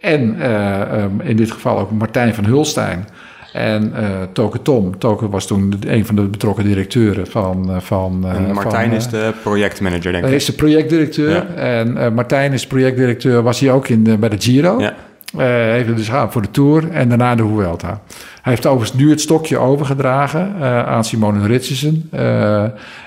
en 0.00 0.36
uh, 0.36 1.02
um, 1.02 1.20
in 1.20 1.36
dit 1.36 1.50
geval 1.50 1.78
ook 1.78 1.90
Martijn 1.90 2.34
van 2.34 2.44
Hulstein 2.44 3.08
en 3.52 3.92
uh, 3.96 4.06
Toke 4.32 4.62
Tom. 4.62 4.98
Toke 4.98 5.28
was 5.28 5.46
toen 5.46 5.74
een 5.86 6.06
van 6.06 6.16
de 6.16 6.22
betrokken 6.22 6.64
directeuren 6.64 7.26
van... 7.26 7.70
Uh, 7.70 7.76
van 7.80 8.18
Martijn 8.52 8.88
van, 8.88 8.96
is 8.96 9.08
de 9.08 9.32
projectmanager, 9.42 10.12
denk 10.12 10.16
ik. 10.16 10.24
Hij 10.24 10.34
is 10.34 10.44
de 10.44 10.52
projectdirecteur. 10.52 11.30
Ja. 11.30 11.46
En 11.54 12.14
Martijn 12.14 12.52
is 12.52 12.66
projectdirecteur, 12.66 13.42
was 13.42 13.60
hij 13.60 13.70
ook 13.70 13.88
in 13.88 14.04
de, 14.04 14.18
bij 14.18 14.28
de 14.28 14.40
Giro. 14.40 14.80
Ja. 14.80 14.94
Heeft 15.36 15.86
het 15.86 15.96
dus 15.96 16.08
gaan 16.08 16.32
voor 16.32 16.42
de 16.42 16.50
Tour 16.50 16.90
en 16.90 17.08
daarna 17.08 17.34
de 17.34 17.46
Vuelta. 17.46 18.00
Hij 18.42 18.52
heeft 18.52 18.66
overigens 18.66 19.00
nu 19.00 19.10
het 19.10 19.20
stokje 19.20 19.58
overgedragen 19.58 20.54
uh, 20.58 20.86
aan 20.86 21.04
Simone 21.04 21.46
Ritsensen. 21.46 22.08
Uh, 22.14 22.62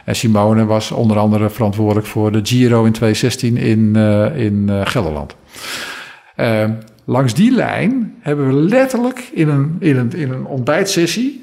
en 0.05 0.15
Simone 0.15 0.65
was 0.65 0.91
onder 0.91 1.17
andere 1.17 1.49
verantwoordelijk 1.49 2.07
voor 2.07 2.31
de 2.31 2.39
Giro 2.43 2.83
in 2.83 2.91
2016 2.91 3.57
in, 3.57 3.95
in 4.35 4.69
Gelderland. 4.83 5.35
langs 7.05 7.33
die 7.33 7.51
lijn 7.51 8.15
hebben 8.21 8.47
we 8.47 8.53
letterlijk 8.53 9.29
in 9.33 9.49
een, 9.49 9.75
in 9.79 9.97
een, 9.97 10.11
in 10.15 10.31
een 10.31 10.45
ontbijtsessie... 10.45 11.41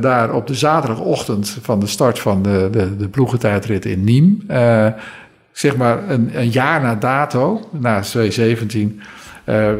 daar 0.00 0.32
op 0.32 0.46
de 0.46 0.54
zaterdagochtend 0.54 1.58
van 1.62 1.80
de 1.80 1.86
start 1.86 2.18
van 2.18 2.42
de, 2.42 2.68
de, 2.70 2.96
de 2.96 3.08
ploegentijdrit 3.08 3.84
in 3.84 4.04
Nîmes 4.04 4.54
zeg 5.56 5.76
maar 5.76 6.10
een, 6.10 6.30
een 6.32 6.50
jaar 6.50 6.80
na 6.80 6.94
dato, 6.94 7.68
na 7.70 8.00
2017, 8.00 9.00
uh, 9.44 9.72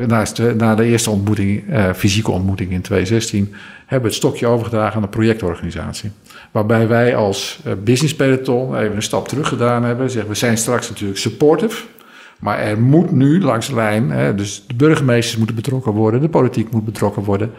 na, 0.56 0.74
de 0.74 0.84
eerste 0.84 1.10
ontmoeting, 1.10 1.70
uh, 1.70 1.92
fysieke 1.92 2.30
ontmoeting 2.30 2.70
in 2.70 2.80
2016, 2.80 3.54
hebben 3.78 4.00
we 4.00 4.06
het 4.06 4.24
stokje 4.24 4.46
overgedragen 4.46 4.96
aan 4.96 5.02
de 5.02 5.08
projectorganisatie. 5.08 6.10
Waarbij 6.50 6.88
wij 6.88 7.16
als 7.16 7.60
uh, 7.66 7.72
business 7.84 8.14
peloton 8.14 8.76
even 8.76 8.96
een 8.96 9.02
stap 9.02 9.28
terug 9.28 9.48
gedaan 9.48 9.84
hebben. 9.84 10.10
Zeggen, 10.10 10.30
we 10.30 10.36
zijn 10.36 10.58
straks 10.58 10.88
natuurlijk 10.88 11.18
supportive. 11.18 11.84
Maar 12.38 12.58
er 12.58 12.80
moet 12.80 13.10
nu 13.10 13.42
langs 13.42 13.66
de 13.66 13.74
lijn, 13.74 14.36
dus 14.36 14.64
de 14.66 14.74
burgemeesters 14.74 15.36
moeten 15.36 15.56
betrokken 15.56 15.92
worden, 15.92 16.20
de 16.20 16.28
politiek 16.28 16.70
moet 16.70 16.84
betrokken 16.84 17.22
worden. 17.22 17.52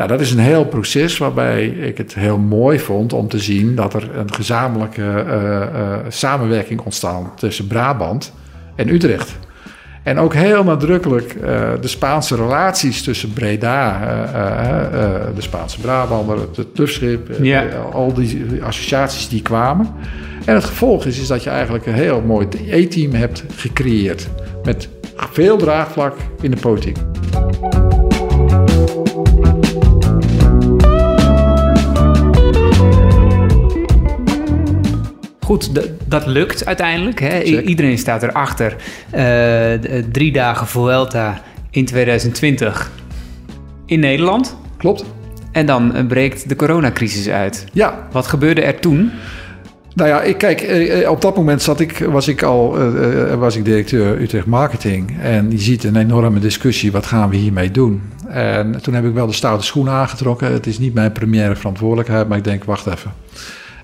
Nou, 0.00 0.12
dat 0.12 0.20
is 0.20 0.32
een 0.32 0.38
heel 0.38 0.64
proces 0.64 1.18
waarbij 1.18 1.66
ik 1.66 1.98
het 1.98 2.14
heel 2.14 2.38
mooi 2.38 2.78
vond 2.78 3.12
om 3.12 3.28
te 3.28 3.38
zien 3.38 3.74
dat 3.74 3.94
er 3.94 4.16
een 4.16 4.34
gezamenlijke 4.34 5.24
uh, 5.26 5.34
uh, 5.34 5.96
samenwerking 6.08 6.80
ontstaat 6.80 7.38
tussen 7.38 7.66
Brabant 7.66 8.32
en 8.76 8.88
Utrecht. 8.88 9.38
En 10.02 10.18
ook 10.18 10.34
heel 10.34 10.64
nadrukkelijk 10.64 11.34
uh, 11.34 11.42
de 11.80 11.88
Spaanse 11.88 12.36
relaties 12.36 13.02
tussen 13.02 13.32
Breda, 13.32 13.98
de 15.34 15.42
Spaanse 15.42 15.80
Brabander, 15.80 16.38
het 16.56 16.74
Tufschip, 16.74 17.28
Ja. 17.42 17.64
al 17.92 18.14
die 18.14 18.62
associaties 18.62 19.28
die 19.28 19.42
kwamen. 19.42 19.88
En 20.44 20.54
het 20.54 20.64
gevolg 20.64 21.04
is, 21.04 21.20
is 21.20 21.26
dat 21.26 21.42
je 21.42 21.50
eigenlijk 21.50 21.86
een 21.86 21.94
heel 21.94 22.20
mooi 22.20 22.48
E-team 22.66 23.12
hebt 23.12 23.44
gecreëerd. 23.54 24.28
Met 24.62 24.88
veel 25.16 25.56
draagvlak 25.56 26.16
in 26.40 26.50
de 26.50 26.60
politiek. 26.60 26.96
Goed, 35.50 35.70
dat 36.06 36.26
lukt 36.26 36.66
uiteindelijk. 36.66 37.20
Hè? 37.20 37.42
Iedereen 37.42 37.98
staat 37.98 38.22
erachter. 38.22 38.76
Uh, 39.14 40.02
drie 40.12 40.32
dagen 40.32 40.66
Vuelta 40.66 41.42
in 41.70 41.84
2020 41.84 42.90
in 43.86 44.00
Nederland. 44.00 44.56
Klopt. 44.76 45.04
En 45.52 45.66
dan 45.66 46.06
breekt 46.08 46.48
de 46.48 46.56
coronacrisis 46.56 47.28
uit. 47.28 47.64
Ja. 47.72 48.08
Wat 48.12 48.26
gebeurde 48.26 48.62
er 48.62 48.80
toen? 48.80 49.10
Nou 49.94 50.08
ja, 50.08 50.22
ik, 50.22 50.38
kijk, 50.38 50.68
op 51.08 51.20
dat 51.20 51.36
moment 51.36 51.62
zat 51.62 51.80
ik, 51.80 51.98
was 51.98 52.28
ik 52.28 52.42
al 52.42 52.94
uh, 52.94 53.34
was 53.34 53.56
ik 53.56 53.64
directeur 53.64 54.20
Utrecht 54.20 54.46
Marketing. 54.46 55.20
En 55.20 55.50
je 55.50 55.58
ziet 55.58 55.84
een 55.84 55.96
enorme 55.96 56.38
discussie, 56.38 56.92
wat 56.92 57.06
gaan 57.06 57.30
we 57.30 57.36
hiermee 57.36 57.70
doen? 57.70 58.02
En 58.28 58.82
toen 58.82 58.94
heb 58.94 59.04
ik 59.04 59.14
wel 59.14 59.26
de 59.26 59.32
stoute 59.32 59.64
schoenen 59.64 59.92
aangetrokken. 59.92 60.52
Het 60.52 60.66
is 60.66 60.78
niet 60.78 60.94
mijn 60.94 61.12
première 61.12 61.56
verantwoordelijkheid, 61.56 62.28
maar 62.28 62.38
ik 62.38 62.44
denk, 62.44 62.64
wacht 62.64 62.86
even. 62.86 63.12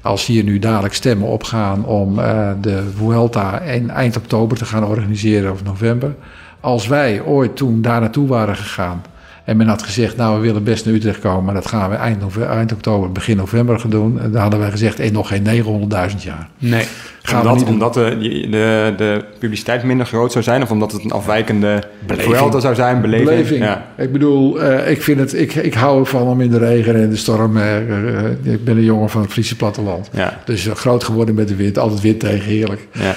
Als 0.07 0.27
hier 0.27 0.45
nu 0.45 0.59
dadelijk 0.59 0.95
stemmen 0.95 1.29
opgaan 1.29 1.85
om 1.85 2.19
uh, 2.19 2.51
de 2.61 2.83
Vuelta 2.97 3.61
in 3.61 3.91
eind 3.91 4.17
oktober 4.17 4.57
te 4.57 4.65
gaan 4.65 4.85
organiseren 4.85 5.53
of 5.53 5.65
november. 5.65 6.15
Als 6.61 6.87
wij 6.87 7.23
ooit 7.23 7.57
toen 7.57 7.83
daar 7.83 8.01
naartoe 8.01 8.29
waren 8.29 8.57
gegaan 8.57 9.03
en 9.47 9.57
men 9.57 9.67
had 9.67 9.83
gezegd, 9.83 10.17
nou 10.17 10.37
we 10.37 10.47
willen 10.47 10.65
best 10.65 10.85
naar 10.85 10.95
Utrecht 10.95 11.21
komen, 11.21 11.45
maar 11.45 11.55
dat 11.55 11.67
gaan 11.67 11.91
we 11.91 11.97
eind, 11.97 12.39
eind 12.39 12.73
oktober, 12.73 13.13
begin 13.13 13.37
november 13.37 13.81
gaan 13.81 13.91
doen. 13.91 14.17
Dan 14.17 14.43
hadden 14.43 14.59
wij 14.61 14.71
gezegd, 14.71 15.01
eh, 15.01 15.11
nog 15.11 15.29
geen 15.29 15.43
900.000 15.43 16.23
jaar. 16.23 16.49
Nee. 16.59 16.87
Gaan 17.29 17.41
omdat 17.41 17.63
we 17.63 17.71
omdat 17.71 17.95
de, 17.95 18.17
de, 18.51 18.95
de 18.97 19.25
publiciteit 19.39 19.83
minder 19.83 20.07
groot 20.07 20.33
zou 20.33 20.45
zijn 20.45 20.63
of 20.63 20.71
omdat 20.71 20.93
het 20.93 21.05
een 21.05 21.11
afwijkende 21.11 21.83
Vuelta 22.07 22.61
zou 22.61 22.75
zijn, 22.75 23.01
beleving? 23.01 23.29
beleving. 23.29 23.65
Ja. 23.65 23.87
Ik 23.97 24.13
bedoel, 24.13 24.63
uh, 24.63 24.91
ik, 24.91 25.03
vind 25.03 25.21
het, 25.21 25.35
ik, 25.35 25.55
ik 25.55 25.75
hou 25.75 26.01
ervan 26.01 26.23
om 26.23 26.41
in 26.41 26.51
de 26.51 26.59
regen 26.59 26.95
en 26.95 27.11
de 27.11 27.17
storm. 27.17 27.57
Uh, 27.57 27.89
uh, 27.89 28.53
ik 28.53 28.65
ben 28.65 28.77
een 28.77 28.85
jongen 28.85 29.11
van 29.11 29.23
het 29.23 29.33
Friese 29.33 29.57
platteland. 29.57 30.11
Ja. 30.13 30.41
Dus 30.45 30.69
groot 30.75 31.05
geworden 31.05 31.35
met 31.35 31.49
de 31.49 31.57
wind, 31.57 31.79
altijd 31.79 32.01
wind 32.01 32.21
tegen, 32.21 32.51
heerlijk. 32.51 32.89
Ja. 32.93 33.15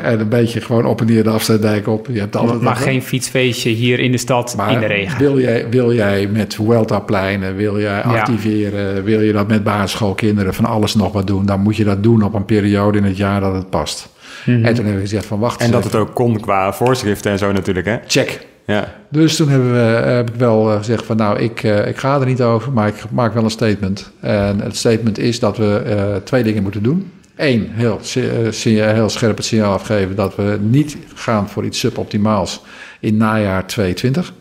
en 0.00 0.20
een 0.20 0.28
beetje 0.28 0.60
gewoon 0.60 0.84
op 0.84 1.00
en 1.00 1.06
neer 1.06 1.24
de 1.24 1.30
afsluitdijk 1.30 1.88
op. 1.88 2.08
Je 2.12 2.18
hebt 2.18 2.36
altijd 2.36 2.60
maar 2.60 2.76
geen 2.76 3.02
fietsfeestje 3.02 3.70
hier 3.70 3.98
in 3.98 4.12
de 4.12 4.18
stad 4.18 4.54
maar 4.56 4.72
in 4.72 4.80
de 4.80 4.86
regen. 4.86 5.18
Wil 5.18 5.40
jij, 5.40 5.66
wil 5.70 5.94
jij 5.94 6.26
met 6.26 6.54
Vuelta-pleinen, 6.54 7.56
wil 7.56 7.80
jij 7.80 8.02
activeren, 8.02 9.04
wil 9.04 9.20
je 9.20 9.32
dat 9.32 9.48
met 9.48 9.64
basisschoolkinderen 9.64 10.54
van 10.54 10.64
alles 10.64 10.94
nog 10.94 11.12
wat 11.12 11.26
doen, 11.26 11.46
dan 11.46 11.60
moet 11.60 11.76
je 11.76 11.84
dat 11.84 12.02
doen 12.02 12.22
op 12.22 12.34
een 12.34 12.44
periode 12.44 12.95
in 12.96 13.04
het 13.04 13.16
jaar 13.16 13.40
dat 13.40 13.54
het 13.54 13.70
past. 13.70 14.08
Mm 14.44 14.54
-hmm. 14.54 14.64
En 14.64 14.74
toen 14.74 14.84
hebben 14.84 15.02
we 15.02 15.08
gezegd 15.08 15.26
van 15.26 15.38
wacht. 15.38 15.60
En 15.60 15.70
dat 15.70 15.84
het 15.84 15.94
ook 15.94 16.14
kon 16.14 16.40
qua 16.40 16.72
voorschriften 16.72 17.30
en 17.30 17.38
zo 17.38 17.52
natuurlijk, 17.52 17.86
hè? 17.86 17.98
Check. 18.06 18.46
Ja. 18.66 18.94
Dus 19.08 19.36
toen 19.36 19.48
hebben 19.48 19.72
we, 19.72 19.78
heb 20.08 20.28
ik 20.28 20.34
wel 20.34 20.64
gezegd 20.64 21.04
van 21.04 21.16
nou, 21.16 21.38
ik, 21.38 21.62
uh, 21.62 21.86
ik 21.86 21.96
ga 21.96 22.20
er 22.20 22.26
niet 22.26 22.42
over, 22.42 22.72
maar 22.72 22.88
ik 22.88 23.10
maak 23.10 23.34
wel 23.34 23.44
een 23.44 23.50
statement. 23.50 24.10
En 24.20 24.60
het 24.60 24.76
statement 24.76 25.18
is 25.18 25.38
dat 25.38 25.56
we 25.56 25.82
uh, 25.86 26.16
twee 26.16 26.42
dingen 26.42 26.62
moeten 26.62 26.82
doen. 26.82 27.10
Eén, 27.36 27.68
heel, 27.70 28.00
uh, 28.16 28.52
heel 28.92 29.08
scherp 29.08 29.36
het 29.36 29.46
signaal 29.46 29.72
afgeven 29.72 30.16
dat 30.16 30.36
we 30.36 30.58
niet 30.60 30.96
gaan 31.14 31.48
voor 31.48 31.64
iets 31.64 31.78
suboptimaals 31.78 32.62
in 33.00 33.16
najaar 33.16 33.66
2020. 33.66 34.32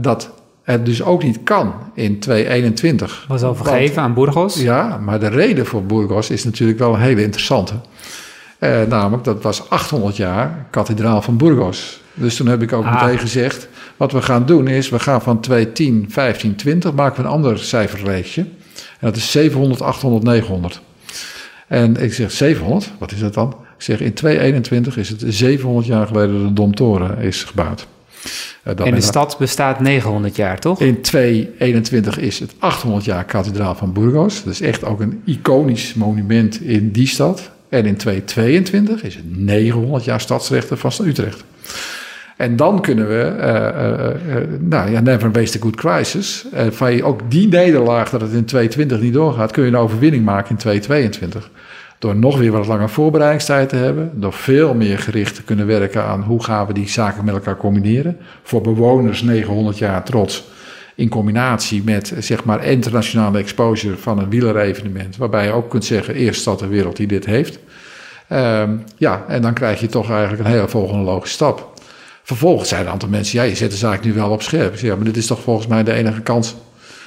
dat 0.00 0.34
het 0.66 0.86
dus 0.86 1.02
ook 1.02 1.22
niet 1.22 1.42
kan 1.42 1.74
in 1.94 2.18
2021. 2.18 3.24
Was 3.28 3.42
al 3.42 3.54
vergeven 3.54 3.94
Want, 3.94 4.06
aan 4.06 4.14
Burgos? 4.14 4.60
Ja, 4.60 4.98
maar 4.98 5.20
de 5.20 5.28
reden 5.28 5.66
voor 5.66 5.84
Burgos 5.84 6.30
is 6.30 6.44
natuurlijk 6.44 6.78
wel 6.78 6.94
een 6.94 7.00
hele 7.00 7.22
interessante. 7.22 7.74
Uh, 8.60 8.82
namelijk, 8.82 9.24
dat 9.24 9.42
was 9.42 9.70
800 9.70 10.16
jaar 10.16 10.66
kathedraal 10.70 11.22
van 11.22 11.36
Burgos. 11.36 12.00
Dus 12.14 12.36
toen 12.36 12.46
heb 12.46 12.62
ik 12.62 12.72
ook 12.72 12.84
ah. 12.84 13.02
meteen 13.02 13.18
gezegd, 13.18 13.68
wat 13.96 14.12
we 14.12 14.22
gaan 14.22 14.46
doen 14.46 14.68
is, 14.68 14.88
we 14.88 14.98
gaan 14.98 15.22
van 15.22 15.40
210, 15.40 16.06
15, 16.08 16.56
20, 16.56 16.92
maken 16.92 17.16
we 17.16 17.28
een 17.28 17.34
ander 17.34 17.58
cijferreeksje. 17.58 18.40
En 18.40 19.06
dat 19.06 19.16
is 19.16 19.30
700, 19.30 19.82
800, 19.82 20.24
900. 20.24 20.80
En 21.66 21.96
ik 21.96 22.14
zeg 22.14 22.30
700, 22.30 22.92
wat 22.98 23.12
is 23.12 23.18
dat 23.18 23.34
dan? 23.34 23.54
Ik 23.76 23.82
zeg 23.82 24.00
in 24.00 24.12
2021 24.12 24.96
is 24.96 25.08
het 25.08 25.24
700 25.26 25.86
jaar 25.86 26.06
geleden 26.06 26.38
dat 26.38 26.48
de 26.48 26.52
Domtoren 26.52 27.18
is 27.18 27.44
gebouwd. 27.44 27.86
Uh, 28.64 28.86
en 28.86 28.94
de 28.94 29.00
stad 29.00 29.36
bestaat 29.38 29.80
900 29.80 30.36
jaar, 30.36 30.58
toch? 30.58 30.80
In 30.80 31.00
2021 31.00 32.18
is 32.18 32.38
het 32.38 32.54
800 32.58 33.04
jaar 33.04 33.24
kathedraal 33.24 33.74
van 33.74 33.92
Burgos. 33.92 34.44
Dat 34.44 34.52
is 34.52 34.60
echt 34.60 34.84
ook 34.84 35.00
een 35.00 35.22
iconisch 35.24 35.94
monument 35.94 36.60
in 36.60 36.90
die 36.90 37.06
stad. 37.06 37.50
En 37.68 37.86
in 37.86 37.96
2022 37.96 39.02
is 39.02 39.14
het 39.14 39.36
900 39.36 40.04
jaar 40.04 40.20
stadsrechten 40.20 40.78
van 40.78 40.92
Utrecht. 41.04 41.44
En 42.36 42.56
dan 42.56 42.80
kunnen 42.80 43.08
we, 43.08 43.34
uh, 43.38 44.34
uh, 44.34 44.42
nou 44.60 44.90
ja, 44.90 45.00
never 45.00 45.32
waste 45.32 45.58
a 45.58 45.60
good 45.60 45.76
crisis. 45.76 46.44
van 46.70 46.94
je 46.94 47.04
ook 47.04 47.20
die 47.28 47.48
nederlaag 47.48 48.10
dat 48.10 48.20
het 48.20 48.32
in 48.32 48.44
2020 48.44 49.00
niet 49.00 49.12
doorgaat, 49.12 49.50
kun 49.50 49.62
je 49.62 49.68
een 49.68 49.76
overwinning 49.76 50.24
maken 50.24 50.50
in 50.50 50.56
2022. 50.56 51.50
Door 51.98 52.16
nog 52.16 52.38
weer 52.38 52.52
wat 52.52 52.66
langer 52.66 52.90
voorbereidingstijd 52.90 53.68
te 53.68 53.76
hebben. 53.76 54.10
Door 54.14 54.32
veel 54.32 54.74
meer 54.74 54.98
gericht 54.98 55.34
te 55.34 55.42
kunnen 55.42 55.66
werken 55.66 56.04
aan 56.04 56.22
hoe 56.22 56.42
gaan 56.44 56.66
we 56.66 56.72
die 56.72 56.88
zaken 56.88 57.24
met 57.24 57.34
elkaar 57.34 57.56
combineren. 57.56 58.16
Voor 58.42 58.60
bewoners 58.60 59.22
900 59.22 59.78
jaar 59.78 60.04
trots. 60.04 60.44
In 60.94 61.08
combinatie 61.08 61.82
met 61.84 62.14
zeg 62.18 62.44
maar 62.44 62.64
internationale 62.64 63.38
exposure 63.38 63.96
van 63.96 64.18
een 64.18 64.30
wielerevenement. 64.30 65.16
Waarbij 65.16 65.44
je 65.44 65.52
ook 65.52 65.70
kunt 65.70 65.84
zeggen, 65.84 66.14
eerst 66.14 66.40
stad 66.40 66.58
ter 66.58 66.68
wereld 66.68 66.96
die 66.96 67.06
dit 67.06 67.26
heeft. 67.26 67.58
Um, 68.32 68.84
ja, 68.96 69.24
en 69.28 69.42
dan 69.42 69.54
krijg 69.54 69.80
je 69.80 69.86
toch 69.86 70.10
eigenlijk 70.10 70.44
een 70.44 70.54
hele 70.54 70.68
volgende 70.68 71.04
logische 71.04 71.34
stap. 71.34 71.72
Vervolgens 72.22 72.68
zijn 72.68 72.86
een 72.86 72.92
aantal 72.92 73.08
mensen, 73.08 73.38
ja, 73.38 73.44
je 73.44 73.54
zet 73.54 73.70
de 73.70 73.76
zaak 73.76 74.04
nu 74.04 74.12
wel 74.12 74.30
op 74.30 74.42
scherp. 74.42 74.76
Ja, 74.76 74.96
maar 74.96 75.04
dit 75.04 75.16
is 75.16 75.26
toch 75.26 75.40
volgens 75.40 75.66
mij 75.66 75.84
de 75.84 75.92
enige 75.92 76.20
kans 76.20 76.56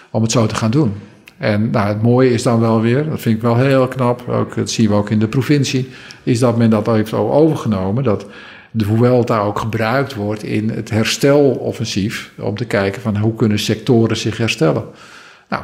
om 0.09 0.21
het 0.21 0.31
zo 0.31 0.45
te 0.45 0.55
gaan 0.55 0.71
doen. 0.71 0.93
En 1.39 1.69
nou, 1.69 1.87
het 1.87 2.01
mooie 2.01 2.31
is 2.31 2.43
dan 2.43 2.59
wel 2.59 2.81
weer, 2.81 3.09
dat 3.09 3.21
vind 3.21 3.35
ik 3.35 3.41
wel 3.41 3.57
heel 3.57 3.87
knap, 3.87 4.29
ook, 4.29 4.55
dat 4.55 4.69
zien 4.69 4.89
we 4.89 4.95
ook 4.95 5.09
in 5.09 5.19
de 5.19 5.27
provincie, 5.27 5.89
is 6.23 6.39
dat 6.39 6.57
men 6.57 6.69
dat 6.69 6.85
heeft 6.85 7.13
overgenomen, 7.13 8.03
dat 8.03 8.25
de 8.71 8.85
Vuelta 8.85 9.39
ook 9.39 9.59
gebruikt 9.59 10.15
wordt 10.15 10.43
in 10.43 10.69
het 10.69 10.89
hersteloffensief, 10.89 12.31
om 12.37 12.55
te 12.55 12.65
kijken 12.65 13.01
van 13.01 13.17
hoe 13.17 13.35
kunnen 13.35 13.59
sectoren 13.59 14.17
zich 14.17 14.37
herstellen. 14.37 14.83
Nou, 15.49 15.63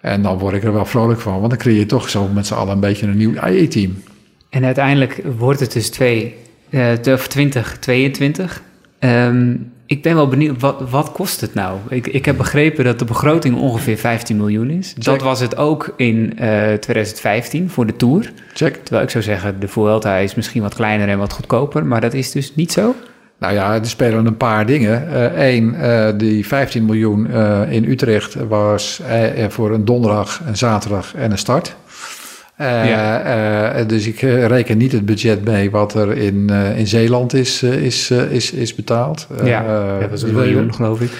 en 0.00 0.22
dan 0.22 0.38
word 0.38 0.54
ik 0.54 0.64
er 0.64 0.72
wel 0.72 0.84
vrolijk 0.84 1.20
van, 1.20 1.38
want 1.38 1.50
dan 1.50 1.58
creëer 1.58 1.78
je 1.78 1.86
toch 1.86 2.08
zo 2.08 2.28
met 2.28 2.46
z'n 2.46 2.54
allen 2.54 2.72
een 2.72 2.80
beetje 2.80 3.06
een 3.06 3.16
nieuw 3.16 3.46
IE-team. 3.46 4.02
En 4.50 4.64
uiteindelijk 4.64 5.22
wordt 5.38 5.60
het 5.60 5.72
dus 5.72 5.90
twee, 5.90 6.34
uh, 6.70 6.92
2022. 6.92 8.62
Um, 9.00 9.72
ik 9.90 10.02
ben 10.02 10.14
wel 10.14 10.28
benieuwd, 10.28 10.60
wat, 10.60 10.90
wat 10.90 11.12
kost 11.12 11.40
het 11.40 11.54
nou? 11.54 11.78
Ik, 11.88 12.06
ik 12.06 12.24
heb 12.24 12.36
begrepen 12.36 12.84
dat 12.84 12.98
de 12.98 13.04
begroting 13.04 13.56
ongeveer 13.56 13.96
15 13.96 14.36
miljoen 14.36 14.70
is. 14.70 14.88
Check. 14.88 15.04
Dat 15.04 15.22
was 15.22 15.40
het 15.40 15.56
ook 15.56 15.94
in 15.96 16.32
uh, 16.40 16.72
2015 16.72 17.70
voor 17.70 17.86
de 17.86 17.96
Tour. 17.96 18.32
Check. 18.54 18.74
Terwijl 18.74 19.04
ik 19.04 19.10
zou 19.10 19.24
zeggen, 19.24 19.60
de 19.60 19.68
Vuelta 19.68 20.16
is 20.16 20.34
misschien 20.34 20.62
wat 20.62 20.74
kleiner 20.74 21.08
en 21.08 21.18
wat 21.18 21.32
goedkoper. 21.32 21.86
Maar 21.86 22.00
dat 22.00 22.14
is 22.14 22.30
dus 22.30 22.54
niet 22.54 22.72
zo? 22.72 22.94
Nou 23.38 23.54
ja, 23.54 23.74
er 23.74 23.86
spelen 23.86 24.26
een 24.26 24.36
paar 24.36 24.66
dingen. 24.66 25.18
Eén, 25.42 25.74
uh, 25.74 26.06
uh, 26.06 26.18
die 26.18 26.46
15 26.46 26.84
miljoen 26.84 27.30
in 27.68 27.84
Utrecht 27.84 28.34
was 28.34 29.00
voor 29.48 29.70
een 29.70 29.84
donderdag, 29.84 30.40
een 30.46 30.56
zaterdag 30.56 31.14
en 31.14 31.30
een 31.30 31.38
start. 31.38 31.76
Ja. 32.60 33.78
uh, 33.78 33.86
dus 33.86 34.06
ik 34.06 34.20
reken 34.20 34.78
niet 34.78 34.92
het 34.92 35.06
budget 35.06 35.44
mee 35.44 35.70
wat 35.70 35.94
er 35.94 36.16
in, 36.16 36.50
in 36.76 36.86
Zeeland 36.86 37.34
is, 37.34 37.62
is, 37.62 38.10
is, 38.10 38.52
is 38.52 38.74
betaald. 38.74 39.26
Ja, 39.44 39.44
ja, 39.44 39.98
dat 40.00 40.12
is 40.12 40.22
een 40.22 40.34
miljoen, 40.34 40.74
geloof 40.74 41.00
ik. 41.00 41.10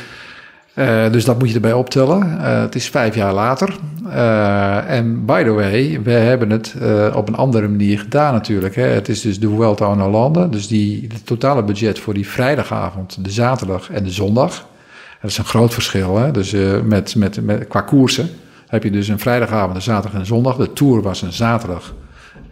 dus 1.13 1.25
dat 1.25 1.39
moet 1.39 1.49
je 1.49 1.55
erbij 1.55 1.73
optellen. 1.73 2.41
het 2.41 2.75
is 2.75 2.89
vijf 2.89 3.15
jaar 3.15 3.33
later. 3.33 3.77
Uh, 4.07 4.91
en 4.91 5.25
by 5.25 5.43
the 5.43 5.51
way, 5.51 6.01
we 6.03 6.11
hebben 6.11 6.51
het 6.51 6.75
op 7.15 7.29
een 7.29 7.37
andere 7.37 7.69
manier 7.69 7.99
gedaan 7.99 8.33
natuurlijk. 8.33 8.75
Hè. 8.75 8.87
Het 8.87 9.09
is 9.09 9.21
dus 9.21 9.41
de 9.41 9.49
Vuelta 9.49 9.87
aan 9.87 10.01
Hollande. 10.01 10.49
Dus 10.49 10.67
die, 10.67 11.07
het 11.13 11.27
totale 11.27 11.63
budget 11.63 11.99
voor 11.99 12.15
die 12.15 12.29
vrijdagavond, 12.29 13.25
de 13.25 13.31
zaterdag 13.31 13.91
en 13.91 14.05
de 14.05 14.11
zondag. 14.11 14.67
Dat 15.21 15.31
is 15.31 15.39
een 15.39 15.45
groot 15.45 15.75
verschil. 15.75 16.17
Hè. 16.17 16.31
Dus 16.31 16.55
met, 16.85 17.15
met, 17.15 17.45
met, 17.45 17.69
qua 17.69 17.81
koersen 17.81 18.31
heb 18.71 18.83
je 18.83 18.91
dus 18.91 19.09
een 19.09 19.19
vrijdagavond, 19.19 19.75
een 19.77 19.83
zaterdag 19.83 20.13
en 20.13 20.21
een 20.21 20.27
zondag. 20.27 20.57
De 20.57 20.73
Tour 20.73 21.03
was 21.03 21.23
een 21.23 21.33
zaterdag 21.33 21.95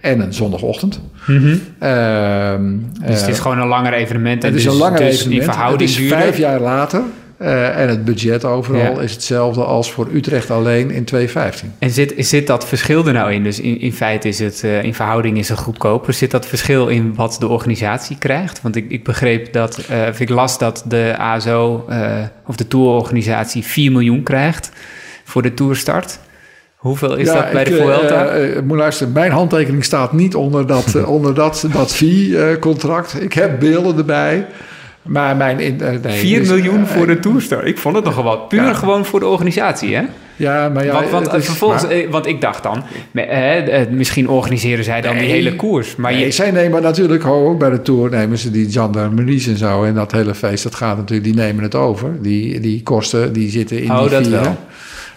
en 0.00 0.20
een 0.20 0.34
zondagochtend. 0.34 1.00
Mm 1.26 1.36
-hmm. 1.36 2.90
dus 3.06 3.20
het 3.20 3.28
is 3.28 3.38
gewoon 3.38 3.58
een 3.58 3.68
langer 3.68 3.92
evenement. 3.92 4.44
En 4.44 4.48
het 4.48 4.58
is 4.58 4.64
dus, 4.64 4.72
een 4.72 4.78
langer 4.78 4.98
dus 4.98 5.14
evenement. 5.14 5.42
In 5.42 5.52
verhouding 5.52 5.90
het 5.90 6.00
is 6.00 6.08
vijf 6.08 6.38
jaar 6.38 6.60
later. 6.60 7.02
Uh, 7.42 7.78
en 7.78 7.88
het 7.88 8.04
budget 8.04 8.44
overal 8.44 8.94
ja. 8.94 9.00
is 9.00 9.12
hetzelfde 9.12 9.64
als 9.64 9.92
voor 9.92 10.08
Utrecht 10.12 10.50
alleen 10.50 10.90
in 10.90 11.04
2015. 11.04 11.72
En 11.78 11.90
zit, 11.90 12.14
zit 12.16 12.46
dat 12.46 12.66
verschil 12.66 13.06
er 13.06 13.12
nou 13.12 13.32
in? 13.32 13.42
Dus 13.42 13.60
in, 13.60 13.80
in 13.80 13.92
feite 13.92 14.28
is 14.28 14.38
het, 14.38 14.62
uh, 14.64 14.82
in 14.82 14.94
verhouding 14.94 15.38
is 15.38 15.48
het 15.48 15.58
goedkoper. 15.58 16.12
Zit 16.12 16.30
dat 16.30 16.46
verschil 16.46 16.88
in 16.88 17.14
wat 17.14 17.36
de 17.40 17.48
organisatie 17.48 18.18
krijgt? 18.18 18.62
Want 18.62 18.76
ik, 18.76 18.90
ik 18.90 19.04
begreep 19.04 19.52
dat, 19.52 19.84
uh, 19.90 19.96
of 20.08 20.20
ik 20.20 20.28
las 20.28 20.58
dat 20.58 20.84
de 20.86 21.14
ASO 21.18 21.88
of 22.46 22.56
de 22.56 22.68
tourorganisatie 22.68 23.64
4 23.64 23.92
miljoen 23.92 24.22
krijgt 24.22 24.70
voor 25.28 25.42
de 25.42 25.54
tourstart. 25.54 26.18
Hoeveel 26.76 27.16
is 27.16 27.26
ja, 27.26 27.34
dat 27.34 27.52
bij 27.52 27.62
ik, 27.62 27.68
de 27.68 27.76
Vuelta? 27.76 28.36
Uh, 28.36 28.56
uh, 28.56 28.62
moet 28.62 28.76
luisteren, 28.76 29.12
mijn 29.12 29.30
handtekening 29.30 29.84
staat 29.84 30.12
niet 30.12 30.34
onder 30.34 30.66
dat, 30.66 30.94
uh, 30.96 31.08
onder 31.16 31.34
dat, 31.34 31.66
dat 31.72 31.94
fee-contract. 31.94 33.22
Ik 33.22 33.32
heb 33.32 33.60
beelden 33.60 33.96
erbij. 33.96 34.46
Maar 35.02 35.36
mijn... 35.36 35.60
In, 35.60 35.76
nee, 35.76 36.18
4 36.18 36.38
dus, 36.38 36.48
miljoen 36.48 36.86
voor 36.86 37.06
de 37.06 37.18
toerstart. 37.18 37.66
Ik 37.66 37.78
vond 37.78 37.96
het 37.96 38.04
nogal 38.04 38.22
wat. 38.24 38.48
Puur 38.48 38.62
ja. 38.62 38.74
gewoon 38.74 39.04
voor 39.04 39.20
de 39.20 39.26
organisatie, 39.26 39.94
hè? 39.94 40.02
Ja, 40.36 40.68
maar 40.68 40.84
ja... 40.84 40.92
Want, 40.92 41.10
want, 41.10 41.34
is, 41.34 41.44
vervolgens, 41.44 41.82
maar, 41.82 42.10
want 42.10 42.26
ik 42.26 42.40
dacht 42.40 42.62
dan, 42.62 42.84
misschien 43.90 44.28
organiseren 44.28 44.84
zij 44.84 45.00
dan 45.00 45.14
nee, 45.14 45.24
die 45.24 45.32
hele 45.32 45.56
koers. 45.56 45.96
Maar 45.96 46.12
nee, 46.12 46.24
je, 46.24 46.30
zij 46.30 46.50
nemen 46.50 46.82
natuurlijk 46.82 47.26
ook 47.26 47.58
bij 47.58 47.70
de 47.70 47.82
Tour, 47.82 48.10
nemen 48.10 48.38
ze 48.38 48.50
die 48.50 48.70
gendarmeries 48.70 49.46
en 49.46 49.56
zo. 49.56 49.84
En 49.84 49.94
dat 49.94 50.12
hele 50.12 50.34
feest, 50.34 50.62
dat 50.62 50.74
gaat 50.74 50.96
natuurlijk, 50.96 51.26
die 51.26 51.36
nemen 51.36 51.62
het 51.62 51.74
over. 51.74 52.22
Die, 52.22 52.60
die 52.60 52.82
kosten, 52.82 53.32
die 53.32 53.50
zitten 53.50 53.82
in 53.82 53.90
oh, 53.90 54.00
die 54.00 54.10
dat 54.10 54.26
wel. 54.26 54.56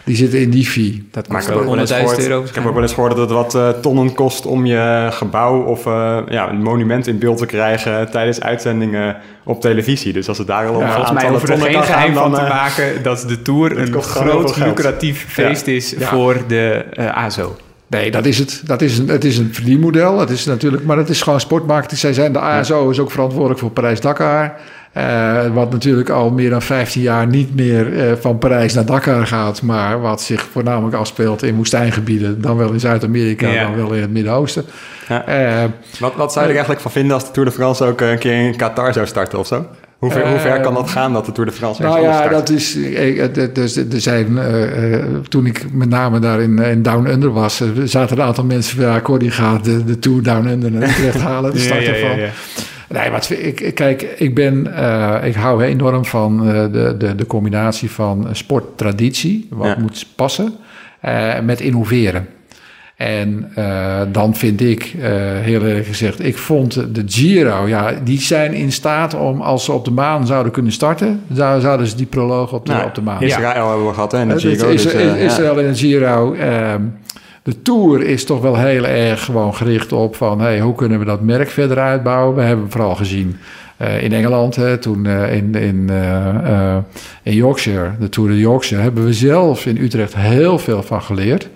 Die 0.04 0.16
zitten 0.16 0.40
in 0.40 0.50
die 0.50 0.66
fee. 0.66 1.08
Dat 1.12 1.28
heb, 1.28 1.56
ook 1.56 1.58
ook 1.58 1.66
wel 1.66 1.80
eens 1.80 1.92
100.000 1.92 1.98
gehoord, 1.98 2.20
euro. 2.20 2.44
ik 2.44 2.56
heb 2.56 2.66
ook 2.66 2.74
wel 2.74 2.82
eens 2.82 2.94
gehoord 2.94 3.16
dat 3.16 3.30
het 3.30 3.38
wat 3.38 3.56
uh, 3.56 3.70
tonnen 3.70 4.14
kost 4.14 4.46
om 4.46 4.66
je 4.66 5.08
gebouw 5.12 5.62
of 5.64 5.86
uh, 5.86 6.18
ja, 6.30 6.50
een 6.50 6.62
monument 6.62 7.08
in 7.08 7.20
beeld 7.20 7.38
te 7.38 7.46
krijgen 7.46 8.12
tijdens 8.12 8.42
uitzendingen 8.42 9.18
op 9.44 9.62
televisie. 9.62 10.14
Dus 10.14 10.28
als 10.28 10.38
het 10.38 10.48
daar 10.48 10.68
al 10.68 10.76
om 10.76 10.82
ja, 10.82 10.94
volgens 10.94 11.12
mij 11.12 11.30
hoeven 11.30 11.50
er 11.50 11.60
geen 11.60 11.84
geheim 11.84 12.14
van 12.14 12.34
te 12.34 12.42
maken 12.42 13.04
dat 13.04 13.26
de 13.28 13.42
Tour 13.42 13.78
een 13.78 14.02
groot 14.02 14.58
lucratief 14.58 15.26
feest 15.28 15.66
ja. 15.66 15.74
is 15.74 15.90
ja. 15.90 16.08
voor 16.08 16.38
de 16.48 16.86
uh, 17.00 17.18
ASO. 17.18 17.56
Nee, 17.88 18.12
dat 18.12 18.26
is 18.26 18.38
het. 18.38 18.62
Dat 18.66 18.82
is 18.82 18.98
een, 18.98 19.08
het 19.08 19.24
is 19.24 19.38
een 19.38 19.54
verdienmodel. 19.54 20.20
Het 20.20 20.30
is 20.30 20.46
natuurlijk, 20.46 20.84
maar 20.84 20.98
het 20.98 21.10
is 21.10 21.22
gewoon 21.22 21.40
sportmarketing. 21.40 22.00
Zij 22.00 22.14
zijn, 22.14 22.34
de 22.34 22.40
ASO 22.40 22.90
is 22.90 23.00
ook 23.00 23.12
verantwoordelijk 23.12 23.60
voor 23.60 23.70
Parijs-Dakar. 23.70 24.56
Uh, 24.98 25.54
wat 25.54 25.72
natuurlijk 25.72 26.10
al 26.10 26.30
meer 26.30 26.50
dan 26.50 26.62
15 26.62 27.02
jaar 27.02 27.28
niet 27.28 27.56
meer 27.56 27.88
uh, 27.88 28.12
van 28.20 28.38
Parijs 28.38 28.74
naar 28.74 28.86
Dakar 28.86 29.28
gaat, 29.28 29.62
maar 29.62 30.02
wat 30.02 30.22
zich 30.22 30.42
voornamelijk 30.52 30.96
afspeelt 30.96 31.44
in 31.44 31.56
woestijngebieden, 31.56 32.42
dan 32.42 32.58
wel 32.58 32.72
in 32.72 32.80
Zuid-Amerika, 32.80 33.48
ja. 33.48 33.64
dan 33.64 33.76
wel 33.76 33.94
in 33.94 34.02
het 34.02 34.12
Midden-Oosten. 34.12 34.66
Ja. 35.08 35.64
Uh, 35.64 35.70
wat, 36.00 36.16
wat 36.16 36.32
zou 36.32 36.46
je 36.46 36.50
er 36.50 36.56
eigenlijk 36.58 36.82
van 36.82 36.92
vinden 36.92 37.14
als 37.14 37.26
de 37.26 37.32
Tour 37.32 37.50
de 37.50 37.56
France 37.56 37.86
ook 37.86 38.02
een 38.02 38.20
keer 38.20 38.48
in 38.48 38.56
Qatar 38.56 38.94
zou 38.94 39.08
starten 39.08 39.40
of 39.40 39.48
zo? 39.48 39.66
Hoe 39.98 40.12
ver, 40.12 40.30
hoe 40.30 40.40
ver 40.40 40.62
kan 40.62 40.74
dat 40.74 40.90
gaan 40.90 41.14
dat 41.14 41.26
de 41.26 41.32
Tour 41.32 41.50
de 41.50 41.56
France 41.56 41.82
Nou 41.82 42.02
ja, 42.02 42.28
dat 42.28 42.50
is. 42.50 42.78
Dus, 43.54 43.76
er 43.76 44.02
zijn. 44.02 44.40
toen 45.30 45.46
ik 45.46 45.74
met 45.74 45.90
name 45.90 46.20
daar 46.20 46.42
in, 46.42 46.60
in 46.60 46.82
Down 46.82 47.08
Under 47.08 47.34
was, 47.34 47.64
zaten 47.84 48.18
een 48.18 48.24
aantal 48.24 48.44
mensen 48.44 48.78
van. 48.78 48.86
Ja, 48.86 49.02
Cordy 49.02 49.30
gaat 49.30 49.64
de, 49.64 49.84
de 49.84 50.00
Tour 50.00 50.24
Down 50.24 50.48
Under 50.48 50.72
naar 50.72 50.90
Utrecht 50.90 51.22
halen. 51.30 51.52
De 51.52 51.60
start 51.60 51.86
ja, 51.86 51.94
ja, 51.94 51.98
ervan. 51.98 52.30
Nee, 52.92 53.10
wat 53.10 53.30
ik, 53.30 53.72
kijk, 53.76 54.02
ik 54.02 54.36
ben, 54.36 54.68
uh, 54.68 55.16
ik 55.24 55.36
hou 55.36 55.64
enorm 55.64 56.06
van 56.06 56.48
uh, 56.48 56.54
de, 56.72 56.96
de, 56.98 57.16
de 57.16 57.26
combinatie 57.26 57.92
van 57.92 58.28
sporttraditie, 58.32 59.48
wat 59.50 59.68
ja. 59.68 59.78
moet 59.80 60.06
passen, 60.16 60.54
uh, 61.06 61.40
met 61.40 61.62
innoveren. 61.62 62.28
En 62.96 63.52
dan 64.12 64.36
vind 64.36 64.62
ik, 64.62 64.96
heel 65.42 65.62
eerlijk 65.62 65.86
gezegd, 65.86 66.26
ik 66.26 66.38
vond 66.38 66.96
de 66.96 67.04
Giro, 67.06 67.68
ja, 67.68 67.94
die 68.04 68.22
zijn 68.22 68.54
in 68.54 68.72
staat 68.72 69.14
om, 69.14 69.42
als 69.42 69.66
ze 69.66 69.72
op 69.72 69.86
de 69.86 69.92
maan 69.92 70.28
zouden 70.28 70.52
kunnen 70.52 70.72
starten, 70.72 71.22
zouden 71.34 71.88
ze 71.88 71.96
die 71.96 72.06
proloog 72.06 72.54
op 72.54 72.66
de, 72.66 72.72
nou, 72.72 72.86
op 72.86 72.96
de 72.96 73.02
maan. 73.02 73.22
Israël 73.22 73.64
ja. 73.64 73.68
hebben 73.68 73.88
we 73.88 73.94
gehad, 73.94 74.12
hè, 74.12 74.22
in 74.22 74.28
de 74.28 74.40
Giro. 74.40 74.70
Is, 74.70 74.84
dus, 74.84 74.94
Israël 75.16 75.60
in 75.60 75.68
de 75.68 75.76
Giro. 75.76 76.36
De 77.44 77.62
Tour 77.62 78.02
is 78.02 78.26
toch 78.26 78.42
wel 78.42 78.58
heel 78.58 78.86
erg 78.86 79.26
gewoon 79.26 79.56
gericht 79.56 79.92
op 79.92 80.16
van... 80.16 80.42
Hey, 80.42 80.60
hoe 80.60 80.76
kunnen 80.76 81.00
we 81.00 81.06
dat 81.06 81.22
merk 81.22 81.50
verder 81.50 81.80
uitbouwen? 81.80 82.36
We 82.36 82.42
hebben 82.42 82.72
vooral 82.72 82.96
gezien 82.96 83.38
uh, 83.82 84.04
in 84.04 84.14
Engeland, 84.14 84.56
hè, 84.56 84.78
toen 84.78 85.06
uh, 85.06 85.36
in, 85.36 85.56
in, 85.56 85.88
uh, 85.92 86.78
in 87.24 87.34
Yorkshire, 87.34 87.92
de 88.00 88.10
Tour 88.10 88.30
de 88.30 88.38
Yorkshire... 88.38 88.82
hebben 88.84 89.06
we 89.06 89.14
zelf 89.14 89.66
in 89.66 89.78
Utrecht 89.78 90.16
heel 90.16 90.60
veel 90.60 90.84
van 90.84 91.02
geleerd. 91.02 91.50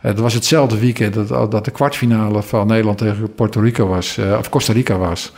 Het 0.00 0.18
was 0.18 0.34
hetzelfde 0.34 0.78
weekend 0.78 1.14
dat, 1.14 1.50
dat 1.50 1.64
de 1.64 1.70
kwartfinale 1.70 2.42
van 2.42 2.66
Nederland 2.66 2.98
tegen 2.98 3.34
Puerto 3.34 3.60
Rico 3.60 3.86
was, 3.86 4.18
of 4.38 4.48
Costa 4.48 4.72
Rica 4.72 4.96
was... 4.96 5.32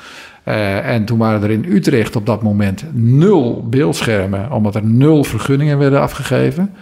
Uh, 0.49 0.88
en 0.88 1.05
toen 1.05 1.18
waren 1.18 1.42
er 1.42 1.51
in 1.51 1.66
Utrecht 1.68 2.16
op 2.16 2.26
dat 2.26 2.42
moment 2.42 2.84
nul 2.92 3.66
beeldschermen, 3.68 4.53
omdat 4.53 4.74
er 4.74 4.84
nul 4.84 5.24
vergunningen 5.24 5.78
werden 5.78 6.01
afgegeven. 6.01 6.74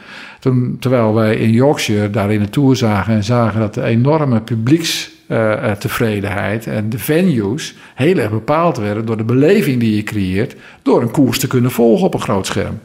Terwijl 0.80 1.14
wij 1.14 1.36
in 1.36 1.50
Yorkshire 1.50 2.10
daar 2.10 2.32
in 2.32 2.40
de 2.40 2.50
tour 2.50 2.76
zagen 2.76 3.14
en 3.14 3.24
zagen 3.24 3.60
dat 3.60 3.74
de 3.74 3.82
enorme 3.82 4.40
publiekstevredenheid 4.40 6.66
uh, 6.66 6.76
en 6.76 6.90
de 6.90 6.98
venues 6.98 7.74
heel 7.94 8.16
erg 8.16 8.30
bepaald 8.30 8.76
werden 8.76 9.06
door 9.06 9.16
de 9.16 9.24
beleving 9.24 9.80
die 9.80 9.96
je 9.96 10.02
creëert, 10.02 10.56
door 10.82 11.02
een 11.02 11.10
koers 11.10 11.38
te 11.38 11.46
kunnen 11.46 11.70
volgen 11.70 12.06
op 12.06 12.14
een 12.14 12.20
groot 12.20 12.46
scherm. 12.46 12.80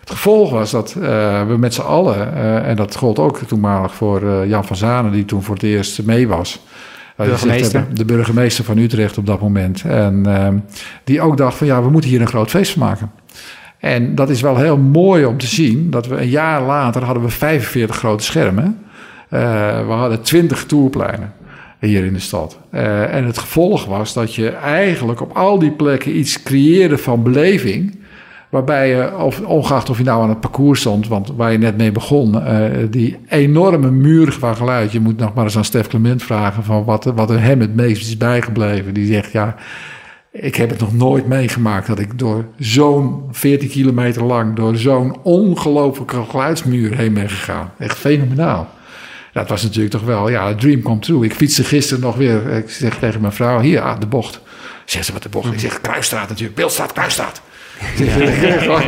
Het 0.00 0.10
gevolg 0.10 0.50
was 0.50 0.70
dat 0.70 0.96
uh, 0.98 1.46
we 1.46 1.56
met 1.56 1.74
z'n 1.74 1.80
allen, 1.80 2.34
en 2.64 2.76
dat 2.76 2.96
gold 2.96 3.18
ook 3.18 3.38
toenmalig 3.38 3.94
voor 3.94 4.46
Jan 4.46 4.64
van 4.64 4.76
Zanen, 4.76 5.12
die 5.12 5.24
toen 5.24 5.42
voor 5.42 5.54
het 5.54 5.64
eerst 5.64 6.02
mee 6.02 6.28
was. 6.28 6.60
Burgemeester. 7.16 7.86
De 7.92 8.04
burgemeester 8.04 8.64
van 8.64 8.78
Utrecht 8.78 9.18
op 9.18 9.26
dat 9.26 9.40
moment. 9.40 9.82
En 9.84 10.64
die 11.04 11.20
ook 11.20 11.36
dacht 11.36 11.56
van 11.56 11.66
ja, 11.66 11.82
we 11.82 11.90
moeten 11.90 12.10
hier 12.10 12.20
een 12.20 12.26
groot 12.26 12.50
feest 12.50 12.72
van 12.72 12.82
maken. 12.82 13.10
En 13.78 14.14
dat 14.14 14.30
is 14.30 14.40
wel 14.40 14.56
heel 14.56 14.76
mooi 14.76 15.24
om 15.24 15.38
te 15.38 15.46
zien. 15.46 15.90
Dat 15.90 16.06
we 16.06 16.16
een 16.16 16.28
jaar 16.28 16.62
later 16.62 17.02
hadden 17.02 17.22
we 17.22 17.28
45 17.28 17.96
grote 17.96 18.24
schermen. 18.24 18.78
we 19.28 19.84
hadden 19.88 20.22
20 20.22 20.64
tourpleinen 20.64 21.32
hier 21.86 22.04
in 22.04 22.12
de 22.12 22.18
stad. 22.18 22.58
Uh, 22.74 23.14
en 23.14 23.24
het 23.24 23.38
gevolg 23.38 23.84
was 23.84 24.12
dat 24.12 24.34
je 24.34 24.48
eigenlijk 24.48 25.20
op 25.20 25.36
al 25.36 25.58
die 25.58 25.70
plekken 25.70 26.18
iets 26.18 26.42
creëerde 26.42 26.98
van 26.98 27.22
beleving. 27.22 27.98
Waarbij 28.54 28.88
je, 28.88 29.16
of, 29.16 29.40
ongeacht 29.40 29.90
of 29.90 29.98
je 29.98 30.04
nou 30.04 30.22
aan 30.22 30.28
het 30.28 30.40
parcours 30.40 30.80
stond, 30.80 31.08
want 31.08 31.32
waar 31.36 31.52
je 31.52 31.58
net 31.58 31.76
mee 31.76 31.92
begon, 31.92 32.34
uh, 32.34 32.66
die 32.90 33.18
enorme 33.28 33.90
muur 33.90 34.32
van 34.32 34.56
geluid. 34.56 34.92
Je 34.92 35.00
moet 35.00 35.16
nog 35.16 35.34
maar 35.34 35.44
eens 35.44 35.56
aan 35.56 35.64
Stef 35.64 35.86
Clement 35.86 36.22
vragen 36.22 36.64
van 36.64 36.84
wat, 36.84 37.04
wat 37.04 37.30
er 37.30 37.42
hem 37.42 37.60
het 37.60 37.74
meest 37.74 38.06
is 38.06 38.16
bijgebleven. 38.16 38.94
Die 38.94 39.12
zegt 39.12 39.32
ja. 39.32 39.54
Ik 40.30 40.54
heb 40.54 40.70
het 40.70 40.80
nog 40.80 40.94
nooit 40.94 41.26
meegemaakt 41.26 41.86
dat 41.86 41.98
ik 41.98 42.18
door 42.18 42.44
zo'n 42.58 43.22
14 43.30 43.68
kilometer 43.68 44.24
lang, 44.24 44.56
door 44.56 44.76
zo'n 44.76 45.16
ongelooflijke 45.22 46.24
geluidsmuur 46.28 46.96
heen 46.96 47.14
ben 47.14 47.28
gegaan. 47.28 47.70
Echt 47.78 47.96
fenomenaal. 47.96 48.68
Dat 49.32 49.48
was 49.48 49.62
natuurlijk 49.62 49.94
toch 49.94 50.04
wel, 50.04 50.28
ja, 50.28 50.54
dream 50.54 50.82
come 50.82 50.98
true. 50.98 51.24
Ik 51.24 51.34
fietste 51.34 51.64
gisteren 51.64 52.02
nog 52.02 52.16
weer, 52.16 52.46
ik 52.46 52.70
zeg 52.70 52.98
tegen 52.98 53.20
mijn 53.20 53.32
vrouw, 53.32 53.60
hier, 53.60 53.80
ah, 53.80 54.00
de 54.00 54.06
bocht. 54.06 54.40
Zegt 54.84 55.04
ze 55.06 55.12
wat 55.12 55.22
de 55.22 55.28
bocht? 55.28 55.52
Ik 55.52 55.60
zeg, 55.60 55.80
Kruisstraat 55.80 56.28
natuurlijk, 56.28 56.56
Beeldstraat, 56.56 56.92
Kruisstraat. 56.92 57.42
Ja. 57.98 58.82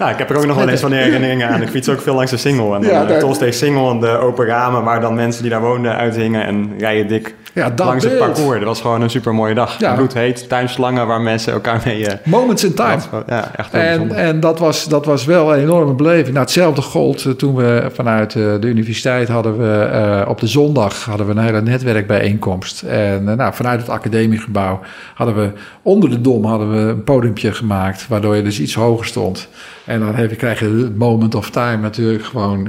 Nou, 0.00 0.12
ik 0.12 0.18
heb 0.18 0.30
er 0.30 0.36
ook 0.36 0.46
nog 0.46 0.56
wel 0.56 0.68
eens 0.68 0.80
van 0.80 0.92
herinneringen 0.92 1.48
aan. 1.48 1.62
Ik 1.62 1.68
fiets 1.68 1.88
ook 1.88 2.00
veel 2.00 2.14
langs 2.14 2.30
de 2.30 2.36
Singel. 2.36 2.74
En 2.74 2.82
ja, 2.82 3.04
de 3.04 3.16
Tolsteeg 3.16 3.54
Singel 3.54 3.90
en 3.90 4.00
de 4.00 4.08
open 4.08 4.46
ramen 4.46 4.84
waar 4.84 5.00
dan 5.00 5.14
mensen 5.14 5.42
die 5.42 5.50
daar 5.50 5.60
woonden 5.60 5.96
uithingen 5.96 6.46
en 6.46 6.72
rijden 6.78 7.08
dik 7.08 7.34
ja, 7.54 7.72
langs 7.76 8.04
beeld. 8.04 8.18
het 8.18 8.32
parcours. 8.32 8.58
Dat 8.58 8.68
was 8.68 8.80
gewoon 8.80 9.02
een 9.02 9.10
super 9.10 9.34
mooie 9.34 9.54
dag. 9.54 9.78
Ja. 9.78 9.94
Bloedheet, 9.94 10.48
tuinslangen 10.48 11.06
waar 11.06 11.20
mensen 11.20 11.52
elkaar 11.52 11.82
mee... 11.84 12.00
Uh, 12.00 12.12
Moments 12.24 12.64
in 12.64 12.74
time. 12.74 13.00
Ja, 13.26 13.50
echt 13.56 13.72
heel 13.72 13.80
en, 13.80 13.88
bijzonder. 13.88 14.16
en 14.16 14.40
dat 14.40 14.58
was, 14.58 14.88
dat 14.88 15.04
was 15.04 15.24
wel 15.24 15.54
een 15.54 15.60
enorme 15.60 15.94
beleving. 15.94 16.26
Nou, 16.26 16.38
hetzelfde 16.38 16.82
gold 16.82 17.24
uh, 17.24 17.32
toen 17.32 17.54
we 17.54 17.90
vanuit 17.92 18.32
de 18.32 18.58
universiteit 18.62 19.28
hadden 19.28 19.58
we 19.58 19.90
uh, 19.92 20.28
op 20.28 20.40
de 20.40 20.46
zondag 20.46 21.04
hadden 21.04 21.26
we 21.26 21.32
een 21.32 21.44
hele 21.44 21.62
netwerkbijeenkomst. 21.62 22.82
En 22.82 23.24
nou, 23.24 23.54
vanuit 23.54 23.80
het 23.80 23.88
academiegebouw 23.88 24.80
hadden 25.14 25.36
we 25.36 25.52
onder 25.82 26.10
de 26.10 26.20
dom 26.20 26.44
hadden 26.44 26.70
we 26.70 26.90
een 26.90 27.04
podiumpje 27.04 27.52
gemaakt, 27.52 28.08
waardoor 28.08 28.36
je 28.36 28.42
dus 28.42 28.60
iets 28.60 28.74
hoger 28.74 29.06
stond. 29.06 29.48
En 29.90 30.00
dan 30.00 30.14
heb 30.14 30.30
je, 30.30 30.36
krijg 30.36 30.60
je 30.60 30.66
het 30.66 30.96
moment 30.96 31.34
of 31.34 31.50
time 31.50 31.82
natuurlijk 31.82 32.24
gewoon 32.24 32.68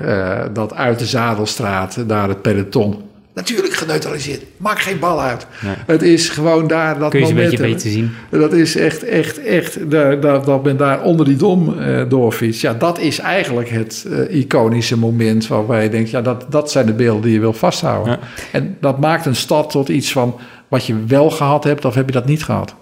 dat 0.53 0.73
uit 0.73 0.99
de 0.99 1.05
Zadelstraat 1.05 1.97
naar 2.07 2.29
het 2.29 2.41
peloton 2.41 2.95
Natuurlijk 3.33 3.73
geneutraliseerd. 3.73 4.43
Maakt 4.57 4.81
geen 4.81 4.99
bal 4.99 5.21
uit. 5.21 5.47
Het 5.85 6.01
is 6.01 6.29
gewoon 6.29 6.67
daar 6.67 6.99
dat 6.99 7.09
Kun 7.09 7.19
je 7.19 7.27
een 7.27 7.35
beetje 7.35 7.57
beter 7.57 7.89
zien. 7.89 8.11
Dat 8.29 8.53
is 8.53 8.75
echt, 8.75 9.03
echt, 9.03 9.43
echt, 9.43 9.91
dat, 9.91 10.21
dat, 10.21 10.45
dat 10.45 10.63
men 10.63 10.77
daar 10.77 11.01
onder 11.01 11.25
die 11.25 11.35
dom 11.35 11.79
eh, 11.79 12.01
doorfietst. 12.09 12.61
Ja, 12.61 12.73
dat 12.73 12.99
is 12.99 13.19
eigenlijk 13.19 13.69
het 13.69 14.05
eh, 14.09 14.39
iconische 14.39 14.97
moment 14.97 15.47
waarbij 15.47 15.83
je 15.83 15.89
denkt, 15.89 16.09
ja, 16.09 16.21
dat, 16.21 16.45
dat 16.49 16.71
zijn 16.71 16.85
de 16.85 16.93
beelden 16.93 17.21
die 17.21 17.33
je 17.33 17.39
wil 17.39 17.53
vasthouden. 17.53 18.13
Ja. 18.13 18.19
En 18.51 18.77
dat 18.79 18.99
maakt 18.99 19.25
een 19.25 19.35
stad 19.35 19.69
tot 19.69 19.89
iets 19.89 20.11
van 20.11 20.39
wat 20.67 20.85
je 20.85 21.05
wel 21.07 21.29
gehad 21.29 21.63
hebt 21.63 21.85
of 21.85 21.95
heb 21.95 22.05
je 22.05 22.11
dat 22.11 22.25
niet 22.25 22.43
gehad. 22.43 22.75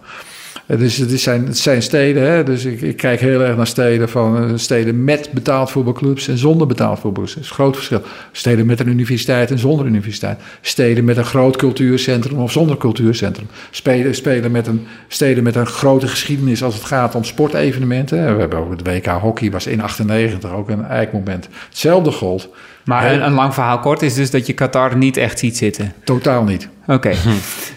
Dus 0.77 0.97
het, 0.97 1.19
zijn, 1.19 1.55
zijn 1.55 1.81
steden, 1.81 2.23
hè? 2.23 2.43
dus 2.43 2.65
ik, 2.65 2.81
ik 2.81 2.97
kijk 2.97 3.19
heel 3.19 3.41
erg 3.41 3.57
naar 3.57 3.67
steden 3.67 4.09
van 4.09 4.37
eh, 4.37 4.51
steden 4.55 5.03
met 5.03 5.29
betaald 5.31 5.71
voetbalclubs 5.71 6.27
en 6.27 6.37
zonder 6.37 6.67
betaald 6.67 6.99
voetbalclubs. 6.99 7.33
Dat 7.33 7.43
is 7.43 7.49
een 7.49 7.55
groot 7.55 7.75
verschil. 7.75 8.01
Steden 8.31 8.65
met 8.65 8.79
een 8.79 8.87
universiteit 8.87 9.51
en 9.51 9.59
zonder 9.59 9.85
universiteit. 9.85 10.39
Steden 10.61 11.03
met 11.03 11.17
een 11.17 11.25
groot 11.25 11.57
cultuurcentrum 11.57 12.39
of 12.39 12.51
zonder 12.51 12.77
cultuurcentrum. 12.77 13.47
Spelen, 13.71 14.15
spelen 14.15 14.51
met 14.51 14.67
een, 14.67 14.87
steden 15.07 15.43
met 15.43 15.55
een 15.55 15.67
grote 15.67 16.07
geschiedenis 16.07 16.63
als 16.63 16.73
het 16.73 16.83
gaat 16.83 17.15
om 17.15 17.23
sportevenementen. 17.23 18.33
We 18.35 18.39
hebben 18.39 18.59
ook 18.59 18.71
het 18.71 18.87
WK 18.87 19.05
hockey, 19.05 19.51
was 19.51 19.67
in 19.67 19.81
98 19.81 20.51
ook 20.51 20.69
een 20.69 20.85
eikmoment. 20.85 21.47
Hetzelfde 21.69 22.11
gold. 22.11 22.49
Maar 22.85 23.11
een, 23.11 23.25
een 23.25 23.33
lang 23.33 23.53
verhaal 23.53 23.79
kort 23.79 24.01
is 24.01 24.13
dus 24.13 24.31
dat 24.31 24.47
je 24.47 24.53
Qatar 24.53 24.97
niet 24.97 25.17
echt 25.17 25.39
ziet 25.39 25.57
zitten. 25.57 25.93
Totaal 26.03 26.43
niet. 26.43 26.69
Oké. 26.87 27.11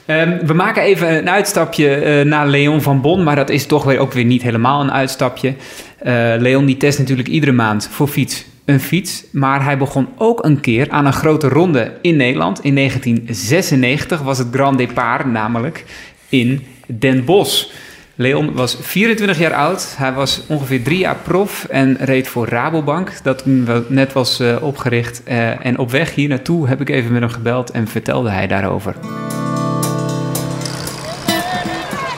Ehm, 0.07 0.46
we 0.46 0.53
maken 0.53 0.82
even 0.82 1.16
een 1.16 1.30
uitstapje 1.30 1.94
eh, 1.94 2.24
naar 2.24 2.46
Leon 2.46 2.82
van 2.82 3.00
Bon, 3.00 3.22
maar 3.22 3.36
dat 3.36 3.50
is 3.50 3.66
toch 3.66 3.84
weer 3.84 3.98
ook 3.98 4.12
weer 4.12 4.24
niet 4.24 4.42
helemaal 4.42 4.80
een 4.80 4.92
uitstapje. 4.92 5.55
Eh, 5.98 6.12
Leon 6.38 6.66
die 6.66 6.76
test 6.76 6.98
natuurlijk 6.98 7.28
iedere 7.28 7.53
maand 7.53 7.88
voor 7.92 8.09
fiets 8.09 8.44
een 8.64 8.80
fiets, 8.80 9.24
maar 9.30 9.64
hij 9.64 9.78
begon 9.78 10.09
ook 10.16 10.44
een 10.44 10.61
keer 10.61 10.90
aan 10.90 11.07
een 11.07 11.12
grote 11.12 11.48
ronde 11.48 11.92
in 12.00 12.16
Nederland. 12.16 12.64
In 12.64 12.74
1996 12.74 14.22
was 14.22 14.38
het 14.38 14.48
Grand 14.50 14.78
Départ 14.78 15.26
namelijk 15.26 15.84
in 16.28 16.66
Den 16.86 17.24
Bosch. 17.24 17.66
Leon 18.14 18.52
was 18.54 18.76
24 18.80 19.38
jaar 19.38 19.54
oud. 19.54 19.94
Hij 19.96 20.12
was 20.12 20.42
ongeveer 20.46 20.82
drie 20.82 20.98
jaar 20.98 21.16
prof 21.16 21.64
en 21.64 21.96
reed 22.00 22.28
voor 22.28 22.48
Rabobank, 22.48 23.12
dat 23.22 23.42
net 23.88 24.12
was 24.12 24.40
eh, 24.40 24.56
opgericht. 24.62 25.22
Eh, 25.24 25.66
en 25.66 25.78
op 25.78 25.90
weg 25.90 26.14
hier 26.14 26.28
naartoe 26.28 26.68
heb 26.68 26.80
ik 26.80 26.88
even 26.88 27.12
met 27.12 27.20
hem 27.22 27.30
gebeld 27.30 27.70
en 27.70 27.88
vertelde 27.88 28.30
hij 28.30 28.46
daarover. 28.46 28.94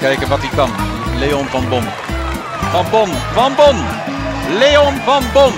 Kijken 0.01 0.29
wat 0.29 0.39
hij 0.39 0.57
kan. 0.57 0.71
Leon 1.19 1.45
van 1.45 1.69
Bon. 1.69 1.83
Van 2.71 2.85
Bon, 2.91 3.09
van 3.09 3.53
Bon. 3.57 3.77
Leon 4.59 4.95
van 4.95 5.23
Bon. 5.33 5.53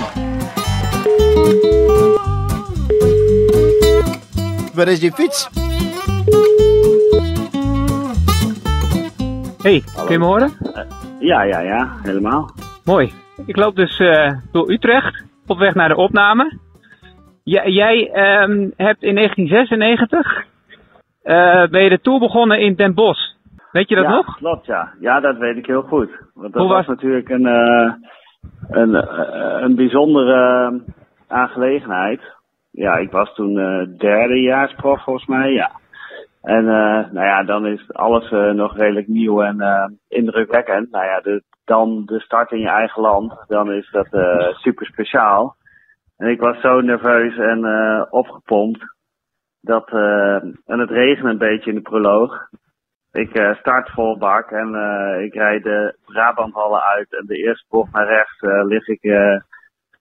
Waar 4.72 4.88
is 4.88 5.00
die 5.00 5.12
fiets? 5.12 5.48
Hey, 9.66 9.82
kun 9.94 10.12
je 10.12 10.18
me 10.18 10.24
horen? 10.24 10.50
Ja, 11.18 11.42
ja, 11.42 11.60
ja, 11.60 11.88
helemaal. 12.02 12.50
Mooi. 12.84 13.12
Ik 13.46 13.56
loop 13.56 13.76
dus 13.76 13.98
eh, 13.98 14.32
door 14.52 14.70
Utrecht 14.70 15.24
op 15.46 15.58
weg 15.58 15.74
naar 15.74 15.88
de 15.88 15.96
opname. 15.96 16.58
J- 17.42 17.68
jij 17.68 18.10
ehm, 18.12 18.70
hebt 18.76 19.02
in 19.02 19.14
1996 19.14 20.44
eh, 21.22 21.66
ben 21.70 21.82
je 21.82 21.88
de 21.88 22.00
tour 22.00 22.18
begonnen 22.18 22.60
in 22.60 22.74
Den 22.74 22.94
Bosch. 22.94 23.20
Weet 23.72 23.88
je 23.88 23.94
dat 23.94 24.04
ja, 24.04 24.10
nog? 24.10 24.36
Klopt, 24.36 24.66
ja. 24.66 24.92
Ja, 25.00 25.20
dat 25.20 25.36
weet 25.36 25.56
ik 25.56 25.66
heel 25.66 25.82
goed. 25.82 26.10
Want 26.34 26.52
dat 26.52 26.62
Hoe 26.62 26.72
was, 26.72 26.86
was- 26.86 26.96
natuurlijk 26.96 27.28
een, 27.28 27.46
eh, 27.46 27.92
een, 28.68 28.94
eh, 28.94 29.62
een 29.62 29.74
bijzondere 29.74 30.66
eh, 30.66 30.92
aangelegenheid. 31.38 32.20
Ja, 32.70 32.96
ik 32.96 33.10
was 33.10 33.34
toen 33.34 33.58
eh 33.58 33.98
derdejaarsprof 33.98 35.02
volgens 35.02 35.26
mij, 35.26 35.52
ja. 35.52 35.70
En 36.46 36.68
eh, 36.68 37.10
nou 37.10 37.26
ja, 37.26 37.42
dan 37.42 37.66
is 37.66 37.92
alles 37.92 38.30
eh, 38.30 38.50
nog 38.50 38.76
redelijk 38.76 39.06
nieuw 39.06 39.42
en 39.42 39.60
eh, 39.60 39.88
indrukwekkend. 40.08 40.90
Nou 40.90 41.04
ja, 41.04 41.20
de, 41.20 41.42
dan 41.64 42.04
de 42.04 42.20
start 42.20 42.50
in 42.50 42.60
je 42.60 42.68
eigen 42.68 43.02
land, 43.02 43.44
dan 43.46 43.72
is 43.72 43.90
dat 43.90 44.08
super 44.56 44.86
speciaal. 44.86 45.56
En 46.16 46.28
ik 46.28 46.40
was 46.40 46.60
zo 46.60 46.80
nerveus 46.80 47.36
en 47.36 47.66
opgepompt. 48.10 48.94
Dat, 49.60 49.90
en 50.66 50.78
het 50.78 50.90
regende 50.90 51.30
een 51.30 51.38
beetje 51.38 51.70
in 51.70 51.76
de 51.76 51.82
proloog. 51.82 52.48
Ik 53.12 53.54
start 53.58 53.90
vol 53.90 54.18
bak 54.18 54.50
en 54.50 54.68
ik 55.22 55.34
rijd 55.34 55.62
de 55.62 55.96
Brabanthallen 56.04 56.82
uit. 56.82 57.16
En 57.18 57.26
de 57.26 57.36
eerste 57.36 57.66
bocht 57.68 57.92
naar 57.92 58.06
rechts 58.06 58.40
lig 58.40 58.88
ik 58.88 59.00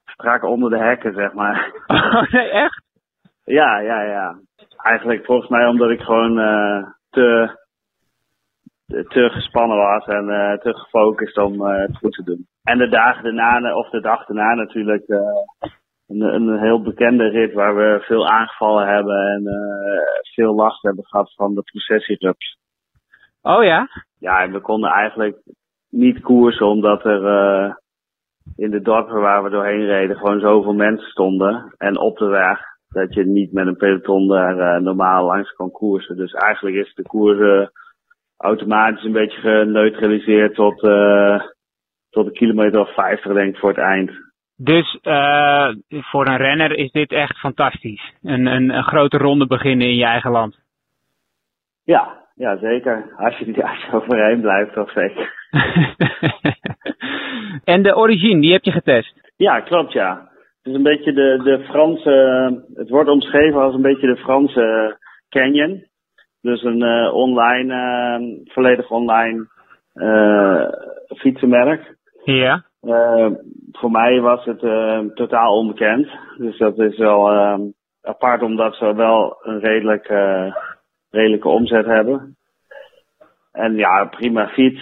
strak 0.06 0.43
onder 0.43 0.70
de 0.70 0.78
hekken, 0.78 1.14
zeg 1.14 1.34
maar. 1.34 1.72
Oh, 1.88 2.32
nee, 2.32 2.50
echt? 2.50 2.84
Ja, 3.43 3.80
ja, 3.80 4.02
ja. 4.02 4.36
Eigenlijk 4.78 5.26
volgens 5.26 5.49
mij 5.49 5.67
omdat 5.67 5.89
ik 5.89 6.01
gewoon 6.01 6.39
eh, 6.39 6.88
te, 7.09 7.57
te 8.88 9.30
gespannen 9.30 9.78
was 9.78 10.05
en 10.05 10.30
eh, 10.30 10.57
te 10.57 10.73
gefocust 10.73 11.38
om 11.38 11.67
eh, 11.67 11.78
het 11.78 11.97
goed 11.97 12.13
te 12.13 12.23
doen. 12.23 12.47
En 12.63 12.78
de 12.78 12.89
dagen 12.89 13.23
daarna, 13.23 13.76
of 13.76 13.89
de 13.89 14.01
dag 14.01 14.26
daarna 14.26 14.53
natuurlijk, 14.53 15.07
een, 16.07 16.21
een 16.21 16.59
heel 16.59 16.82
bekende 16.82 17.30
rit 17.30 17.53
waar 17.53 17.76
we 17.76 18.03
veel 18.05 18.28
aangevallen 18.28 18.88
hebben 18.88 19.15
en 19.15 19.43
veel 20.34 20.55
last 20.55 20.82
hebben 20.82 21.05
gehad 21.05 21.34
van 21.34 21.55
de 21.55 21.61
processierups. 21.61 22.57
Oh 23.41 23.63
ja? 23.63 23.88
Ja, 24.19 24.41
en 24.41 24.51
we 24.51 24.59
konden 24.59 24.89
eigenlijk 24.89 25.38
niet 25.89 26.21
koersen 26.21 26.65
omdat 26.65 27.05
er 27.05 27.21
in 28.55 28.71
de 28.71 28.82
dorpen 28.82 29.21
waar 29.21 29.43
we 29.43 29.49
doorheen 29.49 29.86
reden 29.86 30.15
gewoon 30.15 30.39
zoveel 30.39 30.73
mensen 30.73 31.09
stonden. 31.09 31.73
En 31.78 31.97
op 31.97 32.17
de 32.17 32.26
weg 32.26 32.74
dat 32.96 33.14
je 33.14 33.26
niet 33.26 33.52
met 33.52 33.68
een 33.68 33.78
peloton 33.78 34.28
daar 34.28 34.60
eh, 34.60 34.82
normaal 34.82 35.26
langs 35.26 35.52
kan 35.52 35.72
koersen. 35.72 36.18
Dus 36.18 36.34
eigenlijk 36.34 36.76
is 36.76 36.93
de 36.93 37.04
koers 37.04 37.70
automatisch 38.38 39.04
een 39.04 39.12
beetje 39.12 39.39
geneutraliseerd 39.39 40.56
tot, 40.56 40.84
eh, 40.84 41.41
tot 42.10 42.26
een 42.26 42.34
kilometer 42.34 42.80
of 42.80 42.93
50 42.93 43.34
denk 43.34 43.54
ik 43.54 43.60
voor 43.60 43.70
het 43.70 43.78
eind. 43.78 44.12
Dus 44.58 45.00
eh, 45.02 45.70
voor 45.88 46.28
een 46.28 46.38
renner 46.38 46.78
is 46.78 46.91
dit 46.91 47.12
echt 47.12 47.39
fantastisch. 47.39 48.14
Een, 48.24 48.46
een, 48.46 48.70
een 48.70 48.84
grote 48.84 49.18
ronde 49.18 49.48
beginnen 49.48 49.88
in 49.88 49.96
je 49.96 50.06
eigen 50.06 50.32
land. 50.32 50.60
Ja, 51.84 52.28
ja 52.36 52.58
zeker. 52.58 53.14
Als 53.18 53.38
je, 53.38 53.64
als 53.64 53.86
je 53.86 53.91
overheen 53.91 54.41
blijft, 54.41 54.74
toch 54.74 54.91
zeker. 54.91 55.34
en 57.74 57.84
de 57.84 57.96
origine, 57.96 58.41
die 58.41 58.52
heb 58.52 58.64
je 58.64 58.72
getest. 58.72 59.32
Ja, 59.36 59.60
klopt 59.60 59.91
ja. 59.91 60.30
Het 60.66 60.74
is 60.74 60.80
een 60.80 60.91
beetje 60.95 61.13
de, 61.13 61.41
de 61.43 61.63
Franse, 61.63 62.63
het 62.76 62.89
wordt 62.89 63.09
omschreven 63.09 63.61
als 63.61 63.74
een 63.74 63.82
beetje 63.82 64.07
de 64.07 64.18
Franse 64.18 64.97
Canyon. 65.30 65.86
Dus 66.41 66.63
een 66.63 66.82
eh, 66.82 67.13
online, 67.13 67.74
eh, 67.74 68.53
volledig 68.53 68.89
online 68.91 69.47
eh, 69.93 70.68
fietsenmerk. 71.18 71.95
Ja. 72.24 72.66
Eh, 72.82 73.28
voor 73.72 73.91
mij 73.91 74.20
was 74.22 74.45
het 74.45 74.63
eh, 74.63 74.99
totaal 74.99 75.57
onbekend. 75.57 76.07
Dus 76.38 76.57
dat 76.57 76.80
is 76.80 76.97
wel 76.97 77.32
eh, 77.32 77.59
apart 78.01 78.41
omdat 78.41 78.76
ze 78.76 78.95
wel 78.95 79.38
een 79.41 79.59
redelijk, 79.59 80.05
eh, 80.07 80.55
redelijke 81.09 81.47
omzet 81.47 81.86
hebben. 81.86 82.36
En 83.51 83.76
ja, 83.76 84.05
prima 84.05 84.47
fiets. 84.47 84.82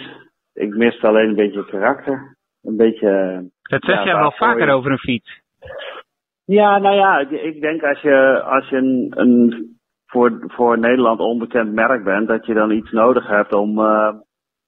Ik 0.54 0.74
miste 0.74 1.06
alleen 1.06 1.28
een 1.28 1.34
beetje 1.34 1.64
karakter. 1.64 2.36
Een 2.62 2.76
beetje... 2.76 3.42
Dat 3.62 3.82
zeg 3.82 3.96
Ja, 3.98 4.04
jij 4.04 4.16
wel 4.16 4.32
vaker 4.32 4.68
over 4.70 4.90
een 4.90 4.98
fiets. 4.98 5.42
Ja, 6.44 6.78
nou 6.78 6.94
ja, 6.94 7.18
ik, 7.18 7.60
denk 7.60 7.82
als 7.82 8.00
je, 8.00 8.42
als 8.42 8.68
je 8.68 8.76
een, 8.76 9.12
een 9.16 9.68
voor, 10.06 10.44
voor 10.46 10.78
Nederland 10.78 11.20
onbekend 11.20 11.72
merk 11.72 12.04
bent, 12.04 12.28
dat 12.28 12.46
je 12.46 12.54
dan 12.54 12.70
iets 12.70 12.90
nodig 12.90 13.26
hebt 13.26 13.52
om 13.52 13.78
eh, 13.78 14.14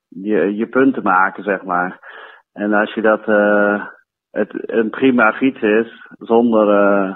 je, 0.09 0.57
je 0.57 0.67
punt 0.67 0.95
te 0.95 1.03
maken, 1.03 1.43
zeg 1.43 1.63
maar. 1.63 1.99
En 2.53 2.73
als 2.73 2.95
je 2.95 3.01
dat 3.01 3.29
eh, 3.29 3.87
het 4.31 4.71
een 4.71 4.91
prima 4.91 5.33
fiets 5.33 5.61
is, 5.63 6.09
zonder, 6.19 6.69
eh, 6.69 7.15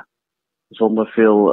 zonder 0.68 1.06
veel 1.06 1.44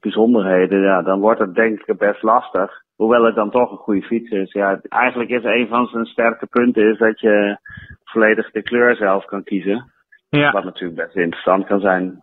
bijzonderheden, 0.00 0.80
ja, 0.80 1.02
dan 1.02 1.20
wordt 1.20 1.40
het 1.40 1.54
denk 1.54 1.80
ik 1.80 1.98
best 1.98 2.22
lastig. 2.22 2.82
Hoewel 2.96 3.24
het 3.24 3.34
dan 3.34 3.50
toch 3.50 3.70
een 3.70 3.76
goede 3.76 4.02
fiets 4.02 4.30
is. 4.30 4.52
Ja, 4.52 4.80
eigenlijk 4.88 5.30
is 5.30 5.44
een 5.44 5.68
van 5.68 5.86
zijn 5.86 6.04
sterke 6.04 6.46
punten 6.46 6.90
is 6.90 6.98
dat 6.98 7.20
je 7.20 7.58
volledig 8.04 8.50
de 8.50 8.62
kleur 8.62 8.96
zelf 8.96 9.24
kan 9.24 9.42
kiezen. 9.42 9.92
Ja. 10.28 10.52
Wat 10.52 10.64
natuurlijk 10.64 11.00
best 11.00 11.16
interessant 11.16 11.66
kan 11.66 11.80
zijn. 11.80 12.20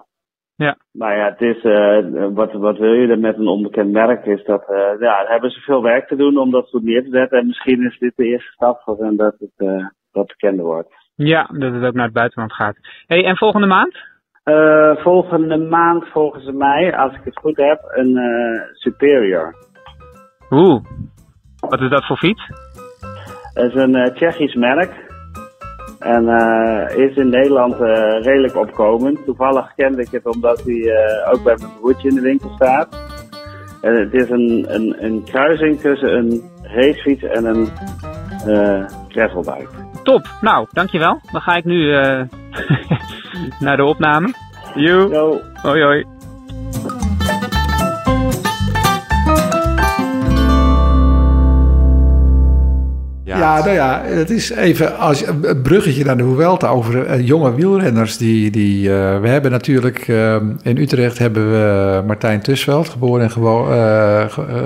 Ja. 0.57 0.77
Maar 0.91 1.17
ja, 1.17 1.25
het 1.25 1.41
is, 1.41 1.63
eh, 1.63 2.27
wat, 2.33 2.53
wat 2.53 2.77
wil 2.77 2.93
je 2.93 3.07
er 3.07 3.19
met 3.19 3.37
een 3.37 3.47
onbekend 3.47 3.91
merk? 3.91 4.25
Is 4.25 4.43
dat, 4.43 4.69
eh, 4.69 4.99
ja, 4.99 5.25
hebben 5.27 5.49
ze 5.49 5.59
veel 5.59 5.81
werk 5.81 6.07
te 6.07 6.15
doen 6.15 6.37
om 6.37 6.51
dat 6.51 6.69
goed 6.69 6.83
neer 6.83 7.03
te 7.03 7.09
zetten. 7.09 7.39
En 7.39 7.47
misschien 7.47 7.85
is 7.85 7.97
dit 7.99 8.13
de 8.15 8.25
eerste 8.25 8.51
stap 8.51 8.81
voor 8.81 8.97
hen 8.97 9.15
dat 9.15 9.35
het 9.39 9.51
eh, 9.55 9.85
wat 10.11 10.27
bekender 10.27 10.65
wordt. 10.65 10.93
Ja, 11.15 11.49
dat 11.51 11.73
het 11.73 11.83
ook 11.83 11.93
naar 11.93 12.05
het 12.05 12.13
buitenland 12.13 12.53
gaat. 12.53 12.75
Hey, 13.07 13.25
en 13.25 13.37
volgende 13.37 13.67
maand? 13.67 13.97
Eh, 14.43 14.95
volgende 14.95 15.57
maand 15.57 16.07
volgens 16.07 16.51
mij, 16.51 16.97
als 16.97 17.13
ik 17.13 17.23
het 17.23 17.37
goed 17.37 17.57
heb, 17.57 17.79
een 17.83 18.19
Superior. 18.73 19.55
Oeh, 20.49 20.83
wat 21.59 21.81
is 21.81 21.89
dat 21.89 22.05
voor 22.05 22.17
fiets? 22.17 22.41
Het 23.53 23.73
is 23.73 23.81
een 23.81 24.13
Tsjechisch 24.13 24.55
merk. 24.55 25.06
En 26.07 26.29
eh, 26.29 26.97
is 26.97 27.15
in 27.15 27.29
Nederland 27.29 27.73
eh, 27.73 28.21
redelijk 28.21 28.55
opkomend. 28.55 29.25
Toevallig 29.25 29.73
kende 29.75 30.01
ik 30.01 30.11
het 30.11 30.25
omdat 30.25 30.63
hij 30.63 30.81
eh, 30.81 31.33
ook 31.33 31.43
bij 31.43 31.55
mijn 31.59 31.71
broertje 31.79 32.09
in 32.09 32.15
de 32.15 32.21
winkel 32.21 32.51
staat. 32.55 32.87
En 33.81 33.95
het 33.95 34.13
is 34.13 34.29
een, 34.29 34.65
een, 34.67 34.95
een 34.99 35.23
kruising 35.23 35.79
tussen 35.79 36.13
een 36.17 36.41
racefiets 36.61 37.23
en 37.23 37.45
een 37.45 37.67
gravelbike. 39.07 39.67
Top, 40.03 40.27
nou, 40.41 40.67
dankjewel. 40.71 41.19
Dan 41.31 41.41
ga 41.41 41.55
ik 41.55 41.65
nu 41.65 41.91
naar 43.65 43.77
de 43.77 43.83
opname. 43.83 44.33
Yo. 44.75 45.39
Hoi 45.61 45.83
hoi. 45.83 46.16
Ja, 53.37 53.57
ja, 53.57 53.63
nou 53.63 53.75
ja, 53.75 54.01
het 54.05 54.29
is 54.29 54.49
even 54.49 54.97
als 54.97 55.25
een 55.25 55.61
bruggetje 55.61 56.05
naar 56.05 56.17
de 56.17 56.23
Vuelta 56.23 56.67
over 56.67 57.19
uh, 57.19 57.27
jonge 57.27 57.55
wielrenners. 57.55 58.17
Die, 58.17 58.51
die, 58.51 58.89
uh, 58.89 59.19
we 59.19 59.27
hebben 59.27 59.51
natuurlijk 59.51 60.07
uh, 60.07 60.35
in 60.61 60.77
Utrecht 60.77 61.17
hebben 61.17 61.51
we 61.51 62.01
Martijn 62.05 62.41
Tusveld 62.41 62.89
geboren 62.89 63.23
en 63.23 63.31
gewo 63.31 63.65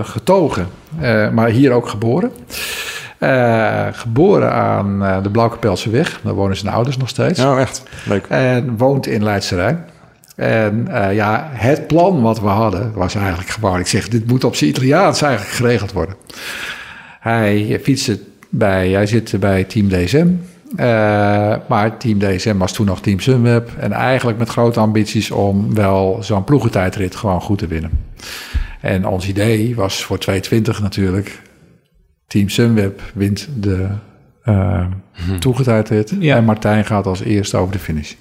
getogen, 0.02 0.68
maar 1.34 1.48
hier 1.48 1.72
ook 1.72 1.88
geboren. 1.88 2.32
geboren 3.92 4.52
aan 4.52 5.24
de 5.24 5.30
Blauwkapelse 5.30 5.90
weg, 5.90 6.20
daar 6.24 6.34
wonen 6.34 6.58
zijn 6.58 6.74
ouders 6.74 6.98
nog 6.98 7.10
steeds. 7.10 7.40
Oh, 7.44 7.60
echt? 7.60 7.84
Leuk. 8.06 8.26
En 8.30 8.78
woont 8.78 9.08
in 9.08 9.24
Leidse 9.24 9.56
Rijn. 9.56 9.86
En 10.36 10.88
ja, 11.14 11.50
het 11.52 11.88
plan 11.88 12.22
wat 12.22 12.40
we 12.40 12.48
hadden 12.48 12.92
was 12.94 13.16
eigenlijk 13.16 13.50
gewoon, 13.50 13.80
ik 13.80 13.88
zeg, 13.88 14.08
dit 14.08 14.28
moet 14.28 14.44
op 14.44 14.56
zijn 14.56 14.70
Italiaans 14.70 15.22
eigenlijk 15.22 15.56
geregeld 15.56 15.92
worden. 15.92 16.16
Hij 17.20 17.80
fietste 17.84 18.20
bij, 18.52 18.90
hij 18.90 19.06
zit 19.06 19.40
bij 19.40 19.64
Team 19.64 19.90
DSM. 19.90 20.28
Uh, 20.76 21.56
maar 21.68 21.98
Team 21.98 22.20
DSM 22.20 22.58
was 22.58 22.74
toen 22.74 22.86
nog 22.86 23.02
Team 23.02 23.20
Sunweb. 23.20 23.70
En 23.80 23.92
eigenlijk 23.92 24.38
met 24.38 24.50
grote 24.50 24.80
ambities 24.80 25.32
om 25.32 25.74
wel 25.74 26.18
zo'n 26.22 26.44
ploegentijdrit 26.44 27.16
gewoon 27.16 27.42
goed 27.42 27.58
te 27.58 27.68
winnen. 27.68 27.92
En 28.82 29.08
ons 29.08 29.28
idee 29.28 29.76
was 29.76 30.04
voor 30.04 30.18
220 30.18 30.82
natuurlijk... 30.82 31.42
Team 32.28 32.50
Sunweb 32.50 33.02
wint 33.14 33.50
de 33.56 33.88
uh, 34.46 34.86
ploegentijdrit. 35.40 36.16
Ja. 36.20 36.36
En 36.36 36.44
Martijn 36.44 36.86
gaat 36.86 37.06
als 37.06 37.24
eerste 37.24 37.58
over 37.58 37.72
de 37.72 37.80
finish. 37.80 38.14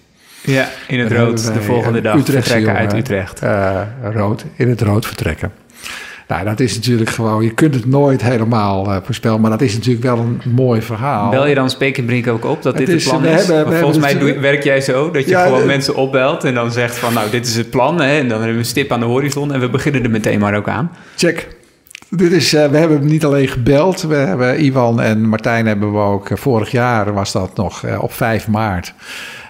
Ja, 0.43 0.69
in 0.89 0.99
het 0.99 1.13
rood 1.13 1.55
de 1.55 1.63
volgende 1.63 2.01
dag 2.01 2.17
Utrecht 2.17 2.47
vertrekken 2.47 2.75
uit 2.75 2.93
Utrecht. 2.93 3.43
Uh, 3.43 3.81
rood, 4.13 4.45
in 4.57 4.69
het 4.69 4.81
rood 4.81 5.07
vertrekken. 5.07 5.53
Nou, 6.31 6.45
dat 6.45 6.61
is 6.61 6.75
natuurlijk 6.75 7.11
gewoon, 7.11 7.45
je 7.45 7.51
kunt 7.51 7.75
het 7.75 7.87
nooit 7.87 8.23
helemaal 8.23 8.87
uh, 8.87 8.97
voorspellen, 9.03 9.41
maar 9.41 9.51
dat 9.51 9.61
is 9.61 9.75
natuurlijk 9.75 10.05
wel 10.05 10.19
een 10.19 10.41
mooi 10.55 10.83
verhaal. 10.83 11.31
Bel 11.31 11.47
je 11.47 11.55
dan 11.55 11.71
Spekenbrink 11.71 12.27
ook 12.27 12.45
op 12.45 12.63
dat 12.63 12.79
het 12.79 12.87
dit 12.87 12.97
is, 12.97 13.05
het 13.05 13.21
plan 13.21 13.33
is? 13.33 13.47
Hebben, 13.47 13.79
volgens 13.79 13.99
mij 13.99 14.19
doe, 14.19 14.39
werk 14.39 14.63
jij 14.63 14.81
zo, 14.81 15.11
dat 15.11 15.25
je 15.25 15.31
ja, 15.31 15.45
gewoon 15.45 15.61
de, 15.61 15.67
mensen 15.67 15.95
opbelt 15.95 16.45
en 16.45 16.55
dan 16.55 16.73
zegt 16.73 16.99
van, 16.99 17.13
nou, 17.15 17.31
dit 17.31 17.47
is 17.47 17.57
het 17.57 17.71
plan. 17.71 18.01
Hè, 18.01 18.19
en 18.19 18.29
dan 18.29 18.37
hebben 18.37 18.53
we 18.53 18.59
een 18.59 18.65
stip 18.65 18.93
aan 18.93 19.01
de 19.01 19.07
horizon 19.07 19.53
en 19.53 19.61
we 19.61 19.69
beginnen 19.69 20.05
er 20.05 20.11
meteen 20.11 20.39
maar 20.39 20.57
ook 20.57 20.69
aan. 20.69 20.91
Check. 21.17 21.49
Dit 22.09 22.33
is, 22.33 22.55
uh, 22.55 22.67
we 22.67 22.77
hebben 22.77 23.07
niet 23.07 23.25
alleen 23.25 23.49
gebeld, 23.49 24.03
we 24.03 24.15
hebben 24.15 24.65
Ivan 24.65 25.01
en 25.01 25.29
Martijn 25.29 25.67
hebben 25.67 25.93
we 25.93 25.99
ook, 25.99 26.31
uh, 26.31 26.37
vorig 26.39 26.71
jaar 26.71 27.13
was 27.13 27.33
dat 27.33 27.57
nog, 27.57 27.85
op 27.99 28.13
5 28.13 28.49
maart. 28.49 28.95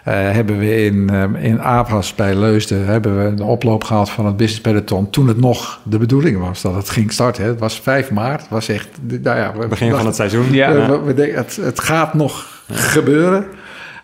Uh, 0.08 0.14
hebben 0.14 0.58
we 0.58 0.84
in, 0.84 1.08
uh, 1.12 1.44
in 1.44 1.60
Avas 1.60 2.14
bij 2.14 2.34
Leusden 2.34 2.86
hebben 2.86 3.18
we 3.18 3.24
een 3.24 3.42
oploop 3.42 3.84
gehad 3.84 4.10
van 4.10 4.26
het 4.26 4.36
business 4.36 4.60
peloton. 4.60 5.10
Toen 5.10 5.28
het 5.28 5.40
nog 5.40 5.80
de 5.82 5.98
bedoeling 5.98 6.38
was 6.38 6.62
dat 6.62 6.74
het 6.74 6.90
ging 6.90 7.12
starten. 7.12 7.42
Hè. 7.42 7.48
Het 7.48 7.58
was 7.58 7.80
5 7.80 8.10
maart. 8.10 8.40
Het 8.40 8.50
was 8.50 8.68
echt. 8.68 8.88
Nou 9.02 9.38
ja, 9.38 9.52
we, 9.56 9.66
Begin 9.66 9.90
van 9.90 10.06
het 10.06 10.14
seizoen. 10.14 10.52
Ja. 10.52 10.72
We, 10.72 11.00
we, 11.00 11.14
we, 11.14 11.22
het, 11.22 11.56
het 11.56 11.80
gaat 11.80 12.14
nog 12.14 12.62
ja. 12.66 12.74
gebeuren. 12.76 13.46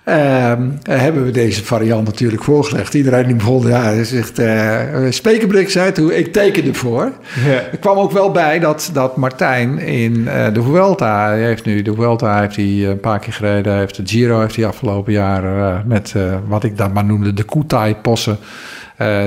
Uh, 0.08 0.52
hebben 0.82 1.24
we 1.24 1.30
deze 1.30 1.64
variant 1.64 2.06
natuurlijk 2.06 2.42
voorgelegd. 2.42 2.94
Iedereen 2.94 3.26
die 3.26 3.34
begon, 3.34 3.66
ja, 3.66 4.04
zegt, 4.04 4.40
uh, 4.40 4.80
Spekenbrik 5.10 5.70
zei 5.70 5.92
toen, 5.92 6.12
ik 6.12 6.32
teken 6.32 6.66
ervoor. 6.66 7.12
Ja. 7.46 7.52
Er 7.52 7.78
kwam 7.80 7.96
ook 7.96 8.12
wel 8.12 8.30
bij 8.30 8.58
dat, 8.58 8.90
dat 8.92 9.16
Martijn 9.16 9.78
in 9.78 10.16
uh, 10.16 10.46
de 10.52 10.62
Vuelta, 10.62 11.26
hij 11.26 11.42
heeft 11.42 11.64
nu 11.64 11.82
de 11.82 11.94
Vuelta 11.94 12.40
heeft 12.40 12.56
hij 12.56 12.88
een 12.88 13.00
paar 13.00 13.18
keer 13.18 13.32
gereden, 13.32 13.72
hij 13.72 13.80
heeft 13.80 13.96
de 13.96 14.02
Giro 14.04 14.40
heeft 14.40 14.56
hij 14.56 14.66
afgelopen 14.66 15.12
jaren 15.12 15.84
met 15.86 16.14
wat 16.48 16.64
ik 16.64 16.76
dan 16.76 16.92
maar 16.92 17.04
noemde 17.04 17.32
de 17.32 17.44
Kutai-possen. 17.44 18.38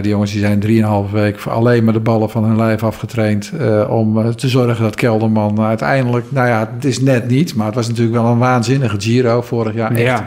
die 0.02 0.12
jongens 0.12 0.32
die 0.32 0.42
zijn 0.42 0.60
drieënhalve 0.60 1.16
week 1.16 1.46
alleen 1.46 1.84
maar 1.84 1.94
de 1.94 2.00
ballen 2.00 2.30
van 2.30 2.44
hun 2.44 2.58
lijf 2.58 2.84
afgetraind 2.84 3.52
om 3.90 4.36
te 4.36 4.48
zorgen 4.48 4.84
dat 4.84 4.96
Kelderman 4.96 5.62
uiteindelijk, 5.62 6.26
nou 6.30 6.48
ja, 6.48 6.70
het 6.76 6.86
is 6.86 7.00
net 7.00 7.28
niet, 7.28 7.56
maar 7.56 7.66
het 7.66 7.76
was 7.76 7.88
natuurlijk 7.88 8.16
wel 8.16 8.32
een 8.32 8.38
waanzinnige 8.38 9.00
Giro 9.00 9.42
vorig 9.42 9.74
jaar. 9.74 9.92
Echt. 9.92 10.02
Ja 10.02 10.26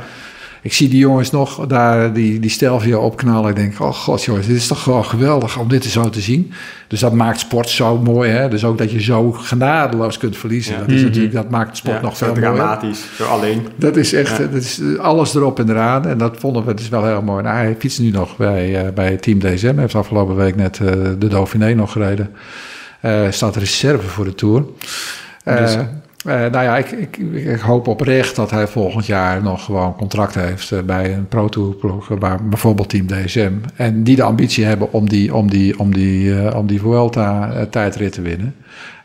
ik 0.63 0.73
zie 0.73 0.89
die 0.89 0.99
jongens 0.99 1.31
nog 1.31 1.67
daar 1.67 2.13
die, 2.13 2.41
die 2.41 2.51
Stelvio 2.51 3.01
opknallen. 3.01 3.51
Ik 3.51 3.57
denk, 3.57 3.81
oh 3.81 3.93
god 3.93 4.25
jongens, 4.25 4.47
dit 4.47 4.57
is 4.57 4.67
toch 4.67 4.83
gewoon 4.83 5.05
geweldig 5.05 5.59
om 5.59 5.69
dit 5.69 5.85
zo 5.85 6.11
te 6.11 6.21
zien. 6.21 6.53
Dus 6.89 7.01
dat 7.01 7.13
maakt 7.13 7.39
sport 7.39 7.69
zo 7.69 7.99
mooi. 7.99 8.31
Hè? 8.31 8.49
Dus 8.49 8.65
ook 8.65 8.79
dat 8.79 8.91
je 8.91 9.03
zo 9.03 9.33
genadeloos 9.33 10.19
kunt 10.19 10.37
verliezen. 10.37 10.73
Ja. 10.73 10.79
Dat, 10.79 10.89
is 10.89 10.95
mm-hmm. 10.95 11.09
natuurlijk, 11.09 11.35
dat 11.35 11.51
maakt 11.51 11.77
sport 11.77 11.97
ja, 11.97 12.03
nog 12.03 12.17
veel 12.17 12.35
mooier. 12.35 12.55
dramatisch, 12.55 13.05
alleen. 13.29 13.67
Dat 13.77 13.97
is 13.97 14.13
echt, 14.13 14.37
ja. 14.37 14.47
dat 14.47 14.63
is 14.63 14.81
alles 14.99 15.35
erop 15.35 15.59
en 15.59 15.71
eraan. 15.71 16.07
En 16.07 16.19
dat 16.19 16.37
vonden 16.39 16.65
we 16.65 16.75
dus 16.75 16.89
wel 16.89 17.05
heel 17.05 17.23
mooi. 17.23 17.43
Nou, 17.43 17.57
hij 17.57 17.77
fietst 17.79 18.01
nu 18.01 18.11
nog 18.11 18.37
bij, 18.37 18.85
uh, 18.85 18.93
bij 18.93 19.17
Team 19.17 19.39
DSM. 19.39 19.67
Hij 19.67 19.75
heeft 19.77 19.95
afgelopen 19.95 20.37
week 20.37 20.57
net 20.57 20.79
uh, 20.83 20.91
de 21.19 21.29
Dauphiné 21.29 21.75
nog 21.75 21.93
gereden. 21.93 22.31
Uh, 23.05 23.31
staat 23.31 23.57
reserve 23.57 24.09
voor 24.09 24.25
de 24.25 24.35
Tour. 24.35 24.65
Dus, 25.45 25.77
uh, 26.27 26.33
nou 26.35 26.65
ja, 26.65 26.77
ik, 26.77 26.91
ik, 26.91 27.17
ik, 27.17 27.61
hoop 27.61 27.87
oprecht 27.87 28.37
dat 28.37 28.51
hij 28.51 28.67
volgend 28.67 29.07
jaar 29.07 29.43
nog 29.43 29.65
gewoon 29.65 29.97
contract 29.97 30.35
heeft 30.35 30.71
uh, 30.71 30.81
bij 30.81 31.15
een 31.15 31.29
Pro 31.29 31.49
Tour 31.49 31.75
ploeg, 31.75 32.09
waar 32.09 32.49
bijvoorbeeld 32.49 32.89
Team 32.89 33.07
DSM. 33.07 33.53
En 33.77 34.05
die 34.05 34.17
de 34.17 34.23
ambitie 34.23 34.65
hebben 34.65 34.93
om 34.93 35.09
die, 35.09 35.35
om 35.35 35.51
die, 35.51 35.79
om 35.79 35.95
die, 35.95 36.25
uh, 36.25 36.55
om 36.57 36.67
die 36.67 36.81
Vuelta 36.81 37.51
tijdrit 37.71 38.13
te 38.13 38.23
winnen. 38.23 38.55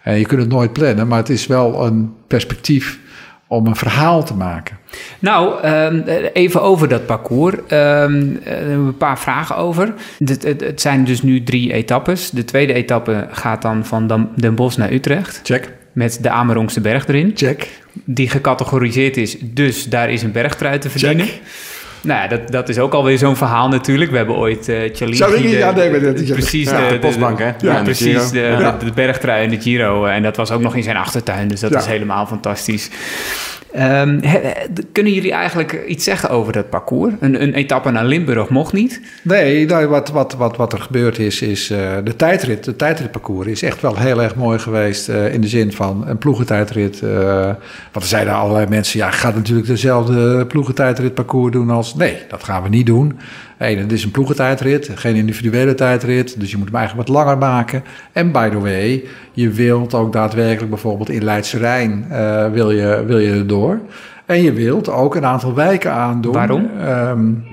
En 0.04 0.20
je 0.20 0.26
kunt 0.26 0.42
het 0.42 0.50
nooit 0.50 0.74
plannen, 0.74 1.08
maar 1.08 1.18
het 1.18 1.30
is 1.30 1.48
wel 1.48 1.86
een 1.86 2.14
perspectief 2.28 3.00
om 3.48 3.68
een 3.68 3.76
verhaal 3.76 4.24
te 4.24 4.34
maken. 4.34 4.78
Nou, 5.20 5.68
um, 5.68 6.04
even 6.34 6.62
over 6.62 6.88
dat 6.88 7.06
parcours. 7.06 7.56
Um, 7.70 8.40
een 8.46 8.98
paar 8.98 9.20
vragen 9.20 9.56
over. 9.56 9.94
Het, 10.18 10.82
zijn 10.82 11.04
dus 11.04 11.22
nu 11.22 11.44
drie 11.44 11.74
etappes. 11.74 12.30
De 12.30 12.46
tweede 12.46 12.74
etappe 12.74 13.28
gaat 13.32 13.62
dan 13.62 13.86
van 13.86 14.30
Den 14.36 14.56
Bosch 14.56 14.78
naar 14.78 14.92
Utrecht. 14.92 15.40
Check 15.44 15.74
met 15.98 16.18
de 16.22 16.30
Amerongse 16.30 16.82
berg 16.82 17.08
erin. 17.08 17.32
Check. 17.36 17.70
Die 17.92 18.30
gecategoriseerd 18.30 19.18
is, 19.18 19.38
dus 19.40 19.86
daar 19.86 20.10
is 20.10 20.24
een 20.24 20.32
bergtrui 20.32 20.80
te 20.80 20.90
verdienen. 20.90 21.26
Check. 21.26 21.42
Nou 22.02 22.22
ja, 22.22 22.28
dat, 22.28 22.52
dat 22.52 22.70
is 22.70 22.80
ook 22.80 22.94
alweer 22.94 23.18
zo'n 23.18 23.36
verhaal 23.36 23.70
natuurlijk. 23.70 24.12
We 24.12 24.18
hebben 24.18 24.36
ooit 24.36 24.70
uh, 24.70 24.80
Charlie... 24.94 25.50
ja, 25.50 25.72
nee, 25.72 25.90
maar 25.90 26.00
dat 26.00 26.20
is 26.20 26.30
precies 26.30 26.70
ja, 26.70 26.88
de, 26.88 26.94
de, 26.94 27.00
postbank, 27.00 27.40
hè? 27.40 27.46
Ja, 27.46 27.54
ja 27.60 27.82
precies, 27.82 28.30
de, 28.30 28.76
de, 28.80 28.86
de, 28.86 28.92
bergtrui 28.92 29.44
en 29.44 29.50
de 29.50 29.62
Giro. 29.62 30.06
En 30.06 30.24
dat 30.24 30.36
was 30.36 30.52
ook 30.52 30.62
nog 30.62 30.76
in 30.76 30.84
zijn 30.84 30.98
achtertuin, 30.98 31.48
dus 31.48 31.60
dat 31.60 31.76
is 31.76 31.86
helemaal 31.86 32.26
fantastisch. 32.26 32.90
He, 33.82 34.52
kunnen 34.92 35.14
jullie 35.14 35.32
eigenlijk 35.32 35.84
iets 35.88 36.04
zeggen 36.04 36.30
over 36.30 36.54
dat 36.54 36.70
parcours? 36.70 37.14
Een, 37.20 37.42
een 37.42 37.54
etappe 37.54 37.92
naar 37.92 38.06
Limburg 38.06 38.50
mocht 38.50 38.74
niet? 38.74 39.02
Nee, 39.22 39.66
nou, 39.66 39.88
wat, 39.88 40.10
wat, 40.10 40.34
wat, 40.34 40.58
wat 40.58 40.74
er 40.74 40.80
gebeurd 40.80 41.20
is, 41.20 41.42
is 41.42 41.72
uh, 41.72 41.78
de 42.04 42.16
tijdrit, 42.16 42.64
de 42.64 42.76
tijdritparcours 42.76 43.48
is 43.48 43.62
echt 43.62 43.82
wel 43.82 43.98
heel 43.98 44.22
erg 44.22 44.36
mooi 44.36 44.60
geweest. 44.60 45.10
Uh, 45.10 45.34
in 45.34 45.42
de 45.42 45.48
zin 45.48 45.72
van 45.72 46.08
een 46.08 46.18
ploegentijdrit. 46.18 47.02
Uh, 47.04 47.46
want 47.92 48.06
er 48.06 48.06
zeiden 48.06 48.34
allerlei 48.34 48.66
mensen, 48.70 49.00
ja, 49.00 49.12
gaat 49.12 49.36
natuurlijk 49.36 49.68
dezelfde 49.68 50.46
ploegentijdritparcours 50.46 51.52
doen 51.52 51.70
als... 51.70 51.96
Nee, 51.96 52.18
dat 52.30 52.44
gaan 52.44 52.64
we 52.64 52.70
niet 52.70 52.86
doen. 52.86 53.20
Hey, 53.58 53.76
het 53.76 53.92
is 53.92 54.04
een 54.04 54.12
ploegentijdrit, 54.12 54.90
geen 54.96 55.16
individuele 55.16 55.76
tijdrit. 55.76 56.40
Dus 56.40 56.52
je 56.52 56.58
moet 56.58 56.68
hem 56.68 56.76
eigenlijk 56.76 57.08
wat 57.08 57.18
langer 57.18 57.38
maken. 57.38 57.84
En 58.12 58.32
by 58.32 58.50
the 58.50 58.60
way, 58.60 59.04
je 59.32 59.50
wilt 59.50 59.94
ook 59.94 60.14
daadwerkelijk 60.14 60.70
bijvoorbeeld 60.70 61.10
in 61.10 61.24
Leidse 61.24 61.58
Rijn 61.58 62.06
uh, 62.12 62.52
wil, 62.52 62.72
je, 62.72 63.04
wil 63.08 63.20
je 63.20 63.32
erdoor. 63.32 63.80
En 64.26 64.42
je 64.42 64.54
wilt 64.54 64.90
ook 64.90 65.16
een 65.16 65.26
aantal 65.26 65.54
wijken 65.54 65.92
aandoen. 65.92 66.34
Waarom? 66.34 66.70
Um, 66.88 67.46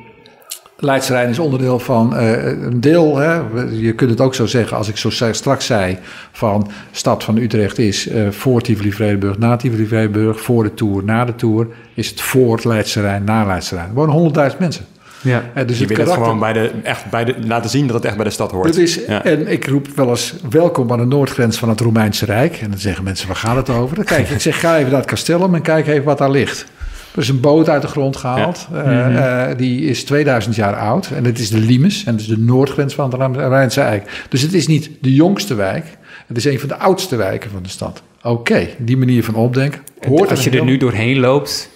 Leidse 0.76 1.12
Rijn 1.12 1.28
is 1.28 1.38
onderdeel 1.38 1.78
van 1.78 2.14
uh, 2.14 2.44
een 2.44 2.80
deel. 2.80 3.16
Hè, 3.16 3.40
je 3.70 3.92
kunt 3.92 4.10
het 4.10 4.20
ook 4.20 4.34
zo 4.34 4.46
zeggen, 4.46 4.76
als 4.76 4.88
ik 4.88 4.96
zo 4.96 5.10
straks 5.10 5.66
zei... 5.66 5.98
van 6.32 6.70
stad 6.90 7.24
van 7.24 7.36
Utrecht 7.36 7.78
is 7.78 8.08
uh, 8.08 8.30
voor 8.30 8.60
Tivoli-Vredenburg, 8.60 9.38
na 9.38 9.56
Tivoli-Vredenburg... 9.56 10.40
voor 10.40 10.62
de 10.62 10.74
Tour, 10.74 11.04
na 11.04 11.24
de 11.24 11.34
Tour... 11.34 11.66
is 11.94 12.08
het 12.08 12.20
voor 12.20 12.54
het 12.54 12.64
Leidse 12.64 13.00
Rijn, 13.00 13.24
na 13.24 13.44
Leidse 13.44 13.74
Rijn. 13.74 13.88
Er 13.88 13.94
wonen 13.94 14.50
100.000 14.50 14.58
mensen. 14.58 14.84
Ja. 15.24 15.44
Uh, 15.56 15.66
dus 15.66 15.78
je 15.78 15.86
wil 15.86 15.96
het 15.96 16.10
gewoon 16.10 16.38
bij 16.38 16.52
de, 16.52 16.70
echt 16.82 17.10
bij 17.10 17.24
de, 17.24 17.34
laten 17.46 17.70
zien 17.70 17.86
dat 17.86 17.96
het 17.96 18.04
echt 18.04 18.16
bij 18.16 18.24
de 18.24 18.30
stad 18.30 18.50
hoort. 18.50 18.66
Dat 18.66 18.76
is, 18.76 18.94
ja. 19.06 19.24
En 19.24 19.48
ik 19.48 19.66
roep 19.66 19.86
wel 19.94 20.08
eens 20.08 20.34
welkom 20.50 20.92
aan 20.92 20.98
de 20.98 21.04
noordgrens 21.04 21.58
van 21.58 21.68
het 21.68 21.80
Romeinse 21.80 22.24
Rijk. 22.24 22.56
En 22.56 22.70
dan 22.70 22.78
zeggen 22.78 23.04
mensen, 23.04 23.26
waar 23.26 23.36
gaat 23.36 23.56
het 23.56 23.70
over? 23.70 23.96
Dan 23.96 24.04
kijk, 24.04 24.28
ik 24.28 24.40
zeg, 24.40 24.60
ga 24.60 24.78
even 24.78 24.90
naar 24.90 25.00
het 25.00 25.08
castellum 25.08 25.54
en 25.54 25.62
kijk 25.62 25.86
even 25.86 26.04
wat 26.04 26.18
daar 26.18 26.30
ligt. 26.30 26.66
Er 27.14 27.20
is 27.20 27.28
een 27.28 27.40
boot 27.40 27.68
uit 27.68 27.82
de 27.82 27.88
grond 27.88 28.16
gehaald. 28.16 28.68
Ja. 28.72 28.78
Uh, 28.78 29.06
mm-hmm. 29.06 29.50
uh, 29.50 29.56
die 29.56 29.80
is 29.80 30.04
2000 30.04 30.54
jaar 30.54 30.76
oud. 30.76 31.10
En 31.14 31.24
het 31.24 31.38
is 31.38 31.50
de 31.50 31.58
Limes. 31.58 32.04
En 32.04 32.12
het 32.12 32.20
is 32.20 32.26
de 32.26 32.38
noordgrens 32.38 32.94
van 32.94 33.12
het 33.12 33.36
Romeinse 33.36 33.80
Rijk. 33.80 34.24
Dus 34.28 34.42
het 34.42 34.52
is 34.52 34.66
niet 34.66 34.90
de 35.00 35.14
jongste 35.14 35.54
wijk. 35.54 35.84
Het 36.26 36.36
is 36.36 36.44
een 36.44 36.58
van 36.60 36.68
de 36.68 36.76
oudste 36.76 37.16
wijken 37.16 37.50
van 37.50 37.62
de 37.62 37.68
stad. 37.68 38.02
Oké, 38.22 38.28
okay, 38.28 38.74
die 38.78 38.96
manier 38.96 39.24
van 39.24 39.34
opdenken. 39.34 39.80
Hoort 40.08 40.30
Als 40.30 40.44
je 40.44 40.50
er 40.50 40.64
nu 40.64 40.76
doorheen 40.76 41.18
loopt, 41.18 41.68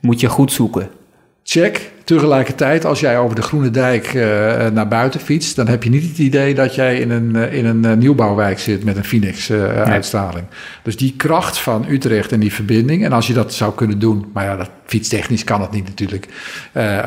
moet 0.00 0.20
je 0.20 0.28
goed 0.28 0.52
zoeken. 0.52 0.88
Check. 1.42 1.92
Tegelijkertijd, 2.04 2.84
als 2.84 3.00
jij 3.00 3.18
over 3.18 3.36
de 3.36 3.42
Groene 3.42 3.70
Dijk 3.70 4.14
uh, 4.14 4.22
naar 4.66 4.88
buiten 4.88 5.20
fietst, 5.20 5.56
dan 5.56 5.68
heb 5.68 5.82
je 5.82 5.90
niet 5.90 6.08
het 6.08 6.18
idee 6.18 6.54
dat 6.54 6.74
jij 6.74 6.98
in 6.98 7.10
een, 7.10 7.36
uh, 7.36 7.52
in 7.52 7.64
een 7.64 7.98
nieuwbouwwijk 7.98 8.58
zit 8.58 8.84
met 8.84 8.96
een 8.96 9.04
Phoenix-uitstraling. 9.04 10.34
Nee. 10.50 10.58
Dus 10.82 10.96
die 10.96 11.14
kracht 11.16 11.58
van 11.58 11.84
Utrecht 11.88 12.32
en 12.32 12.40
die 12.40 12.52
verbinding, 12.52 13.04
en 13.04 13.12
als 13.12 13.26
je 13.26 13.32
dat 13.32 13.54
zou 13.54 13.74
kunnen 13.74 13.98
doen, 13.98 14.26
maar 14.32 14.44
ja, 14.44 14.56
dat, 14.56 14.70
fietstechnisch 14.86 15.44
kan 15.44 15.60
het 15.60 15.70
niet 15.70 15.84
natuurlijk, 15.84 16.28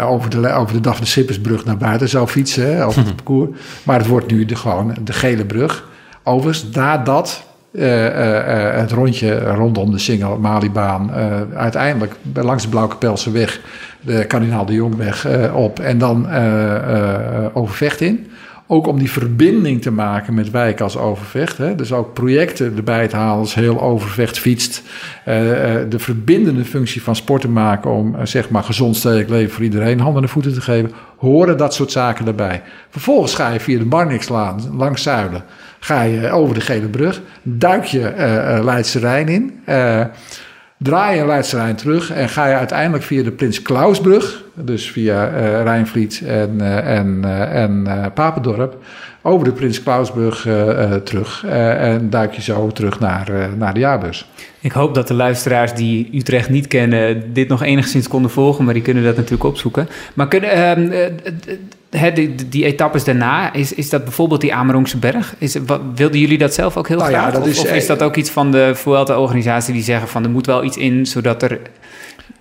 over, 0.01 0.29
de, 0.29 0.51
over 0.51 0.73
de 0.73 0.81
Daphne 0.81 1.05
Sippersbrug 1.05 1.65
naar 1.65 1.77
buiten 1.77 2.09
zou 2.09 2.27
fietsen, 2.27 2.75
hè, 2.75 2.85
over 2.85 3.05
het 3.05 3.15
parcours. 3.23 3.57
Maar 3.83 3.97
het 3.97 4.07
wordt 4.07 4.31
nu 4.31 4.45
de, 4.45 4.55
gewoon 4.55 4.97
de 5.03 5.13
gele 5.13 5.45
brug. 5.45 5.89
Overigens, 6.23 6.69
nadat 6.71 7.46
uh, 7.71 8.05
uh, 8.05 8.79
het 8.79 8.91
rondje 8.91 9.39
rondom 9.39 9.91
de 9.91 9.97
Singel 9.97 10.37
Malibaan 10.37 11.11
uiteindelijk 11.55 12.15
langs 12.33 12.63
de 12.63 12.69
Blauwkapelse 12.69 13.31
weg, 13.31 13.61
de 14.01 14.25
Kardinaal 14.25 14.65
de 14.65 14.73
Jongweg 14.73 15.27
op 15.53 15.79
en 15.79 15.97
dan 15.97 16.27
Overvecht 17.53 18.01
in. 18.01 18.31
Ook 18.67 18.87
om 18.87 18.99
die 18.99 19.11
verbinding 19.11 19.81
te 19.81 19.91
maken 19.91 20.33
met 20.33 20.51
wijken 20.51 20.83
als 20.83 20.97
Overvecht. 20.97 21.57
Hè? 21.57 21.75
Dus 21.75 21.91
ook 21.91 22.13
projecten 22.13 22.73
erbij 22.75 23.07
te 23.07 23.15
halen 23.15 23.39
als 23.39 23.55
heel 23.55 23.81
Overvecht 23.81 24.39
fietst. 24.39 24.83
de 25.89 25.99
verbindende 25.99 26.65
functie 26.65 27.03
van 27.03 27.15
sporten 27.15 27.53
maken 27.53 27.91
om 27.91 28.15
zeg 28.23 28.49
maar 28.49 28.63
gezond 28.63 28.95
stedelijk 28.95 29.29
leven 29.29 29.53
voor 29.53 29.63
iedereen 29.63 29.99
handen 29.99 30.23
en 30.23 30.29
voeten 30.29 30.53
te 30.53 30.61
geven. 30.61 30.91
Horen 31.17 31.57
dat 31.57 31.73
soort 31.73 31.91
zaken 31.91 32.27
erbij. 32.27 32.61
Vervolgens 32.89 33.35
ga 33.35 33.49
je 33.49 33.59
via 33.59 33.77
de 33.77 33.85
Barnixlaan 33.85 34.75
langs 34.77 35.01
Zuiden 35.01 35.43
ga 35.79 36.01
je 36.01 36.31
over 36.31 36.55
de 36.55 36.61
Gele 36.61 36.87
Brug, 36.87 37.21
duik 37.43 37.83
je 37.83 38.13
Leidse 38.63 38.99
Rijn 38.99 39.27
in, 39.27 39.59
draai 40.77 41.17
je 41.17 41.25
Leidse 41.25 41.55
Rijn 41.55 41.75
terug 41.75 42.11
en 42.11 42.29
ga 42.29 42.47
je 42.47 42.55
uiteindelijk 42.55 43.03
via 43.03 43.23
de 43.23 43.31
Prins 43.31 43.61
Klausbrug, 43.61 44.43
dus 44.53 44.91
via 44.91 45.29
uh, 45.31 45.63
Rijnvliet 45.63 46.21
en, 46.25 46.61
en, 46.83 47.25
en 47.51 47.87
Papendorp, 48.13 48.77
over 49.21 49.45
de 49.45 49.53
Prins 49.53 49.83
Klausbrug 49.83 50.47
terug 51.03 51.45
en 51.45 52.09
duik 52.09 52.33
je 52.33 52.41
zo 52.41 52.67
terug 52.67 52.99
naar, 52.99 53.49
naar 53.57 53.73
de 53.73 53.79
jaarbus. 53.79 54.29
Ik 54.59 54.71
hoop 54.71 54.93
dat 54.93 55.07
de 55.07 55.13
luisteraars 55.13 55.73
die 55.73 56.09
Utrecht 56.13 56.49
niet 56.49 56.67
kennen 56.67 57.33
dit 57.33 57.47
nog 57.47 57.63
enigszins 57.63 58.07
konden 58.07 58.31
volgen, 58.31 58.65
maar 58.65 58.73
die 58.73 58.83
kunnen 58.83 59.03
dat 59.03 59.15
natuurlijk 59.15 59.43
opzoeken. 59.43 59.87
Maar 60.13 60.27
kunnen, 60.27 60.51
ehm, 60.51 61.11
He, 61.97 62.11
die, 62.11 62.35
die, 62.49 62.65
etappes 62.65 63.03
daarna, 63.03 63.53
is, 63.53 63.73
is 63.73 63.89
dat 63.89 64.03
bijvoorbeeld 64.03 64.41
die 64.41 64.53
Amerongse 64.53 64.97
berg? 64.97 65.35
Is, 65.37 65.55
wat, 65.65 65.81
wilden 65.95 66.19
jullie 66.19 66.37
dat 66.37 66.53
zelf 66.53 66.77
ook 66.77 66.87
heel 66.87 66.97
nou 66.97 67.11
graag? 67.11 67.33
Ja, 67.33 67.39
of, 67.39 67.47
is, 67.47 67.59
of, 67.59 67.71
is 67.71 67.85
dat 67.85 68.01
ook 68.01 68.15
iets 68.15 68.29
van 68.29 68.51
de 68.51 68.71
Vuelta-organisatie 68.75 69.73
die 69.73 69.83
zeggen 69.83 70.07
van 70.07 70.23
er 70.23 70.29
moet 70.29 70.45
wel 70.45 70.63
iets 70.63 70.77
in, 70.77 71.05
zodat, 71.05 71.43
er, 71.43 71.59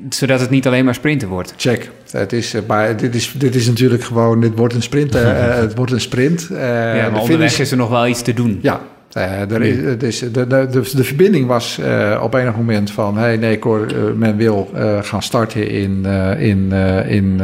zodat 0.08 0.40
het 0.40 0.50
niet 0.50 0.66
alleen 0.66 0.84
maar 0.84 0.94
sprinten 0.94 1.28
wordt? 1.28 1.54
Check. 1.56 1.90
Het 2.10 2.32
is, 2.32 2.54
eh, 2.54 2.62
maar 2.66 2.96
dit, 2.96 3.14
is, 3.14 3.32
dit 3.32 3.54
is 3.54 3.66
natuurlijk 3.66 4.04
gewoon, 4.04 4.40
dit 4.40 4.56
wordt 4.56 4.74
een 4.74 4.82
sprint. 4.82 5.16
uh, 5.16 5.54
het 5.54 5.74
wordt 5.74 5.92
een 5.92 6.00
sprint. 6.00 6.48
Uh, 6.52 6.58
ja, 6.96 7.10
maar 7.10 7.20
onderweg 7.20 7.58
is 7.58 7.70
er 7.70 7.76
nog 7.76 7.88
wel 7.88 8.06
iets 8.06 8.22
te 8.22 8.34
doen. 8.34 8.58
Ja, 8.62 8.80
uh, 9.16 9.50
er 9.50 9.62
is, 9.62 9.98
dus 9.98 10.18
de, 10.18 10.30
de, 10.30 10.66
de, 10.70 10.90
de, 10.94 11.04
verbinding 11.04 11.46
was 11.46 11.78
uh, 11.78 12.20
op 12.22 12.34
enig 12.34 12.56
moment 12.56 12.90
van... 12.90 13.16
hey, 13.16 13.36
nee, 13.36 13.58
Cor, 13.58 13.94
uh, 13.94 14.12
men 14.12 14.36
wil 14.36 14.70
gaan 15.02 15.22
starten 15.22 15.70
in, 15.70 16.04
in, 16.38 16.72
in 17.06 17.40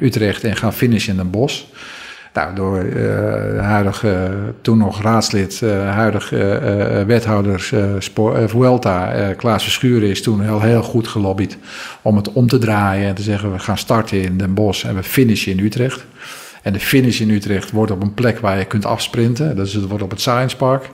Utrecht 0.00 0.44
en 0.44 0.56
gaan 0.56 0.72
finishen 0.72 1.14
in 1.14 1.20
een 1.20 1.30
bos. 1.30 1.72
Nou, 2.32 2.54
door 2.54 2.84
huidige, 3.60 4.30
toen 4.60 4.78
nog 4.78 5.02
raadslid, 5.02 5.60
huidige 5.90 6.60
wethouders 7.06 7.72
Vuelta, 8.46 9.12
Klaas 9.36 9.62
Verschuren... 9.62 10.08
is 10.08 10.22
toen 10.22 10.40
heel, 10.40 10.60
heel 10.60 10.82
goed 10.82 11.08
gelobbyd 11.08 11.58
om 12.02 12.16
het 12.16 12.32
om 12.32 12.46
te 12.46 12.58
draaien 12.58 13.08
en 13.08 13.14
te 13.14 13.22
zeggen... 13.22 13.52
we 13.52 13.58
gaan 13.58 13.78
starten 13.78 14.22
in 14.22 14.36
Den 14.36 14.54
Bosch 14.54 14.84
en 14.84 14.94
we 14.94 15.02
finishen 15.02 15.52
in 15.52 15.64
Utrecht... 15.64 16.04
En 16.62 16.72
de 16.72 16.80
finish 16.80 17.20
in 17.20 17.30
Utrecht 17.30 17.70
wordt 17.70 17.92
op 17.92 18.02
een 18.02 18.14
plek 18.14 18.38
waar 18.38 18.58
je 18.58 18.64
kunt 18.64 18.84
afsprinten. 18.84 19.56
Dus 19.56 19.72
het 19.72 19.86
wordt 19.86 20.02
op 20.02 20.10
het 20.10 20.20
Science 20.20 20.56
Park. 20.56 20.90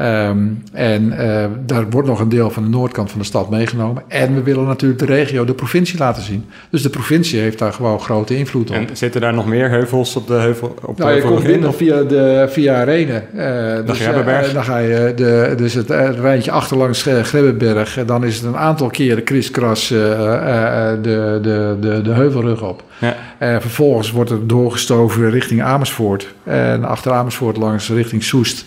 Um, 0.00 0.62
en 0.72 1.02
uh, 1.04 1.44
daar 1.66 1.90
wordt 1.90 2.08
nog 2.08 2.20
een 2.20 2.28
deel 2.28 2.50
van 2.50 2.62
de 2.62 2.68
noordkant 2.68 3.10
van 3.10 3.20
de 3.20 3.26
stad 3.26 3.50
meegenomen. 3.50 4.02
En 4.08 4.34
we 4.34 4.42
willen 4.42 4.64
natuurlijk 4.64 5.00
de 5.00 5.06
regio, 5.06 5.44
de 5.44 5.54
provincie 5.54 5.98
laten 5.98 6.22
zien. 6.22 6.44
Dus 6.70 6.82
de 6.82 6.88
provincie 6.88 7.40
heeft 7.40 7.58
daar 7.58 7.72
gewoon 7.72 8.00
grote 8.00 8.36
invloed 8.36 8.70
op. 8.70 8.76
En 8.76 8.88
zitten 8.92 9.20
daar 9.20 9.34
nog 9.34 9.46
meer 9.46 9.70
heuvels 9.70 10.16
op 10.16 10.26
de 10.26 10.34
heuvel? 10.34 10.74
Op 10.82 10.98
nou, 10.98 11.14
je 11.14 11.22
komt 11.22 11.42
binnen 11.42 11.74
via, 11.74 12.02
de, 12.02 12.46
via 12.48 12.82
Renen. 12.82 13.24
Uh, 13.34 13.86
dus, 13.86 14.00
uh, 14.00 14.54
dan 14.54 14.64
ga 14.64 14.78
je 14.78 15.12
de, 15.16 15.54
dus 15.56 15.74
het 15.74 15.90
rijntje 16.20 16.50
achterlangs 16.50 17.02
Grebbeberg. 17.02 17.98
Dan 18.06 18.24
is 18.24 18.36
het 18.36 18.44
een 18.44 18.56
aantal 18.56 18.88
keren 18.88 19.24
kriskras 19.24 19.88
de, 19.88 20.98
de, 21.02 21.38
de, 21.80 22.00
de 22.02 22.12
heuvelrug 22.12 22.62
op. 22.62 22.82
Ja. 22.98 23.16
En 23.38 23.60
vervolgens 23.60 24.10
wordt 24.10 24.30
het 24.30 24.48
doorgestoven 24.48 25.30
richting 25.30 25.62
Amersfoort. 25.62 26.34
En 26.44 26.84
achter 26.84 27.12
Amersfoort 27.12 27.56
langs 27.56 27.88
richting 27.88 28.22
Soest. 28.22 28.64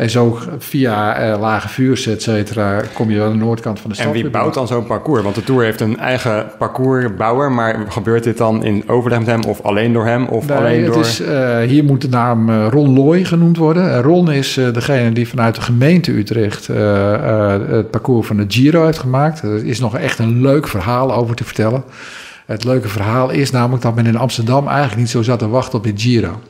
En 0.00 0.10
zo 0.10 0.38
via 0.58 1.30
uh, 1.32 1.40
lage 1.40 1.68
vuurs, 1.68 2.06
et 2.06 2.22
cetera, 2.22 2.82
kom 2.94 3.10
je 3.10 3.22
aan 3.22 3.32
de 3.32 3.38
noordkant 3.38 3.80
van 3.80 3.90
de 3.90 3.96
stad. 3.96 4.06
En 4.06 4.12
wie 4.12 4.30
bouwt 4.30 4.54
dan 4.54 4.66
zo'n 4.66 4.86
parcours? 4.86 5.22
Want 5.22 5.34
de 5.34 5.44
Tour 5.44 5.64
heeft 5.64 5.80
een 5.80 5.98
eigen 5.98 6.46
parcoursbouwer. 6.58 7.52
Maar 7.52 7.84
gebeurt 7.88 8.24
dit 8.24 8.38
dan 8.38 8.64
in 8.64 8.82
overleg 8.86 9.18
met 9.18 9.26
hem 9.26 9.42
of 9.44 9.62
alleen 9.62 9.92
door 9.92 10.06
hem? 10.06 10.26
Of 10.26 10.46
nee, 10.46 10.56
alleen 10.56 10.84
het 10.84 10.92
door... 10.92 11.02
Is, 11.02 11.20
uh, 11.20 11.58
hier 11.58 11.84
moet 11.84 12.00
de 12.00 12.08
naam 12.08 12.50
uh, 12.50 12.66
Ron 12.70 12.94
Looy 12.94 13.24
genoemd 13.24 13.56
worden. 13.56 14.02
Ron 14.02 14.30
is 14.30 14.60
degene 14.72 15.12
die 15.12 15.28
vanuit 15.28 15.54
de 15.54 15.60
gemeente 15.60 16.12
Utrecht 16.12 16.66
het 16.66 17.90
parcours 17.90 18.26
van 18.26 18.36
de 18.36 18.44
Giro 18.48 18.84
heeft 18.84 18.98
gemaakt. 18.98 19.42
Er 19.42 19.66
is 19.66 19.80
nog 19.80 19.96
echt 19.96 20.18
een 20.18 20.40
leuk 20.40 20.68
verhaal 20.68 21.14
over 21.14 21.36
te 21.36 21.44
vertellen. 21.44 21.84
Het 22.46 22.64
leuke 22.64 22.88
verhaal 22.88 23.30
is 23.30 23.50
namelijk 23.50 23.82
dat 23.82 23.94
men 23.94 24.06
in 24.06 24.18
Amsterdam 24.18 24.68
eigenlijk 24.68 24.98
niet 24.98 25.10
zo 25.10 25.22
zat 25.22 25.38
te 25.38 25.48
wachten 25.48 25.78
op 25.78 25.84
de 25.84 25.92
Giro. 25.94 26.40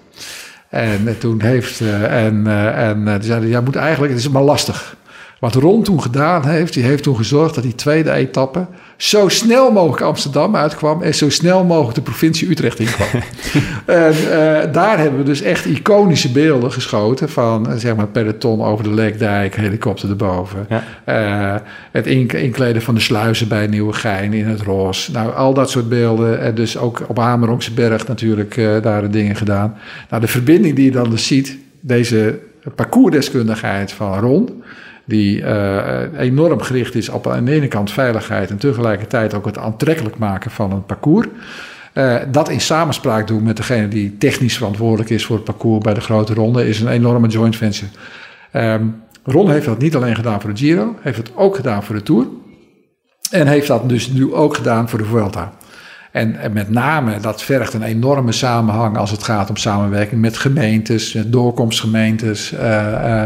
En 0.71 1.19
toen 1.19 1.43
heeft, 1.43 1.81
uh, 1.81 2.25
en, 2.25 2.45
uh, 2.47 2.89
en 2.89 3.23
zeiden, 3.23 3.49
ja, 3.49 3.61
moet 3.61 3.77
eigenlijk, 3.77 4.13
het 4.13 4.23
is 4.23 4.29
maar 4.29 4.43
lastig. 4.43 4.97
Wat 5.41 5.55
Ron 5.55 5.83
toen 5.83 6.03
gedaan 6.03 6.49
heeft, 6.49 6.73
die 6.75 6.83
heeft 6.83 7.03
toen 7.03 7.17
gezorgd 7.17 7.55
dat 7.55 7.65
die 7.65 7.75
tweede 7.75 8.13
etappe 8.13 8.67
zo 9.03 9.29
snel 9.29 9.73
mogelijk 9.73 10.03
Amsterdam 10.03 10.57
uitkwam 10.57 11.03
en 11.03 11.15
zo 11.15 11.31
snel 11.31 11.65
mogelijk 11.65 11.95
de 11.95 12.03
provincie 12.03 12.51
Utrecht 12.51 12.79
inkwam. 12.79 13.09
en 13.85 14.15
uh, 14.15 14.73
daar 14.73 14.99
hebben 14.99 15.19
we 15.19 15.25
dus 15.25 15.43
echt 15.43 15.65
iconische 15.65 16.33
beelden 16.33 16.73
geschoten 16.73 17.29
van 17.29 17.79
zeg 17.79 17.97
maar 17.97 18.07
peloton 18.07 18.63
over 18.63 18.85
de 18.85 18.95
Lekdijk, 18.95 19.57
helikopter 19.57 20.11
erboven. 20.11 20.67
Ja. 20.69 21.55
Uh, 21.55 21.61
het 21.91 22.07
inkleden 22.07 22.83
van 22.83 22.95
de 22.95 23.01
sluizen 23.01 23.49
bij 23.49 23.67
Nieuwegein 23.67 24.33
in 24.33 24.47
het 24.47 24.63
roze. 24.63 25.13
Nou, 25.13 25.35
al 25.35 25.55
dat 25.55 25.71
soort 25.71 25.89
beelden. 25.89 26.41
En 26.41 26.55
dus 26.55 26.77
ook 26.77 27.03
op 27.07 27.17
Hamerongse 27.17 27.73
Berg 27.73 28.07
natuurlijk 28.07 28.57
uh, 28.57 28.83
daar 28.83 29.03
de 29.03 29.11
dingen 29.11 29.37
gedaan. 29.37 29.75
Nou, 30.11 30.23
de 30.23 30.29
verbinding 30.29 30.77
die 30.77 30.85
je 30.85 30.91
dan 30.91 31.11
dus 31.11 31.27
ziet, 31.27 31.59
deze 31.81 32.39
parcoursdeskundigheid 32.75 33.93
van 33.93 34.19
Ron 34.19 34.63
die 35.11 35.41
uh, 35.41 36.01
enorm 36.17 36.61
gericht 36.61 36.95
is 36.95 37.09
op 37.09 37.27
aan 37.27 37.45
de 37.45 37.53
ene 37.53 37.69
kant 37.69 37.91
veiligheid 37.91 38.51
en 38.51 38.59
tegelijkertijd 38.59 39.35
ook 39.35 39.45
het 39.45 39.59
aantrekkelijk 39.59 40.19
maken 40.19 40.51
van 40.51 40.73
een 40.73 40.85
parcours. 40.87 41.27
Uh, 41.95 42.17
dat 42.29 42.49
in 42.49 42.61
samenspraak 42.61 43.27
doen 43.27 43.43
met 43.43 43.57
degene 43.57 43.89
die 43.89 44.17
technisch 44.19 44.57
verantwoordelijk 44.57 45.11
is 45.11 45.25
voor 45.25 45.37
het 45.37 45.45
parcours 45.45 45.85
bij 45.85 45.95
de 45.95 46.01
grote 46.01 46.35
ronde 46.35 46.69
is 46.69 46.81
een 46.81 46.89
enorme 46.89 47.29
joint 47.29 47.57
venture. 47.57 47.91
Um, 48.53 49.03
Ron 49.25 49.51
heeft 49.51 49.67
dat 49.67 49.79
niet 49.79 49.97
alleen 49.97 50.15
gedaan 50.15 50.41
voor 50.41 50.51
de 50.51 50.57
Giro, 50.57 50.95
heeft 51.01 51.17
het 51.17 51.37
ook 51.37 51.57
gedaan 51.57 51.83
voor 51.83 51.95
de 51.95 52.03
Tour. 52.03 52.27
En 53.31 53.47
heeft 53.47 53.67
dat 53.67 53.89
dus 53.89 54.09
nu 54.09 54.33
ook 54.35 54.57
gedaan 54.57 54.89
voor 54.89 54.99
de 54.99 55.05
Vuelta. 55.05 55.53
En, 56.11 56.37
en, 56.37 56.53
met 56.53 56.71
name, 56.71 57.21
dat 57.21 57.43
vergt 57.43 57.75
een 57.75 57.83
enorme 57.83 58.33
samenhang 58.33 58.97
als 58.97 59.11
het 59.11 59.23
gaat 59.23 59.49
om 59.49 59.57
samenwerking 59.57 60.21
met 60.21 60.37
gemeentes, 60.39 61.13
met 61.13 61.33
doorkomstgemeentes. 61.33 62.53
Uh, 62.53 62.61
uh, 62.61 63.23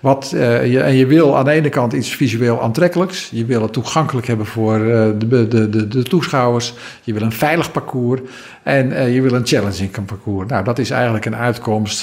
wat, 0.00 0.28
je, 0.30 0.80
en 0.80 0.94
je 0.94 1.06
wil 1.06 1.36
aan 1.36 1.44
de 1.44 1.50
ene 1.50 1.68
kant 1.68 1.92
iets 1.92 2.14
visueel 2.14 2.62
aantrekkelijks. 2.62 3.30
Je 3.32 3.44
wil 3.44 3.62
het 3.62 3.72
toegankelijk 3.72 4.26
hebben 4.26 4.46
voor 4.46 4.78
de, 4.78 5.26
de, 5.28 5.68
de, 5.68 5.88
de, 5.88 6.02
toeschouwers. 6.02 6.74
Je 7.02 7.12
wil 7.12 7.22
een 7.22 7.32
veilig 7.32 7.72
parcours. 7.72 8.20
En 8.62 9.12
je 9.12 9.22
wil 9.22 9.32
een 9.32 9.46
challenging 9.46 10.04
parcours. 10.06 10.48
Nou, 10.48 10.64
dat 10.64 10.78
is 10.78 10.90
eigenlijk 10.90 11.24
een 11.24 11.36
uitkomst 11.36 12.02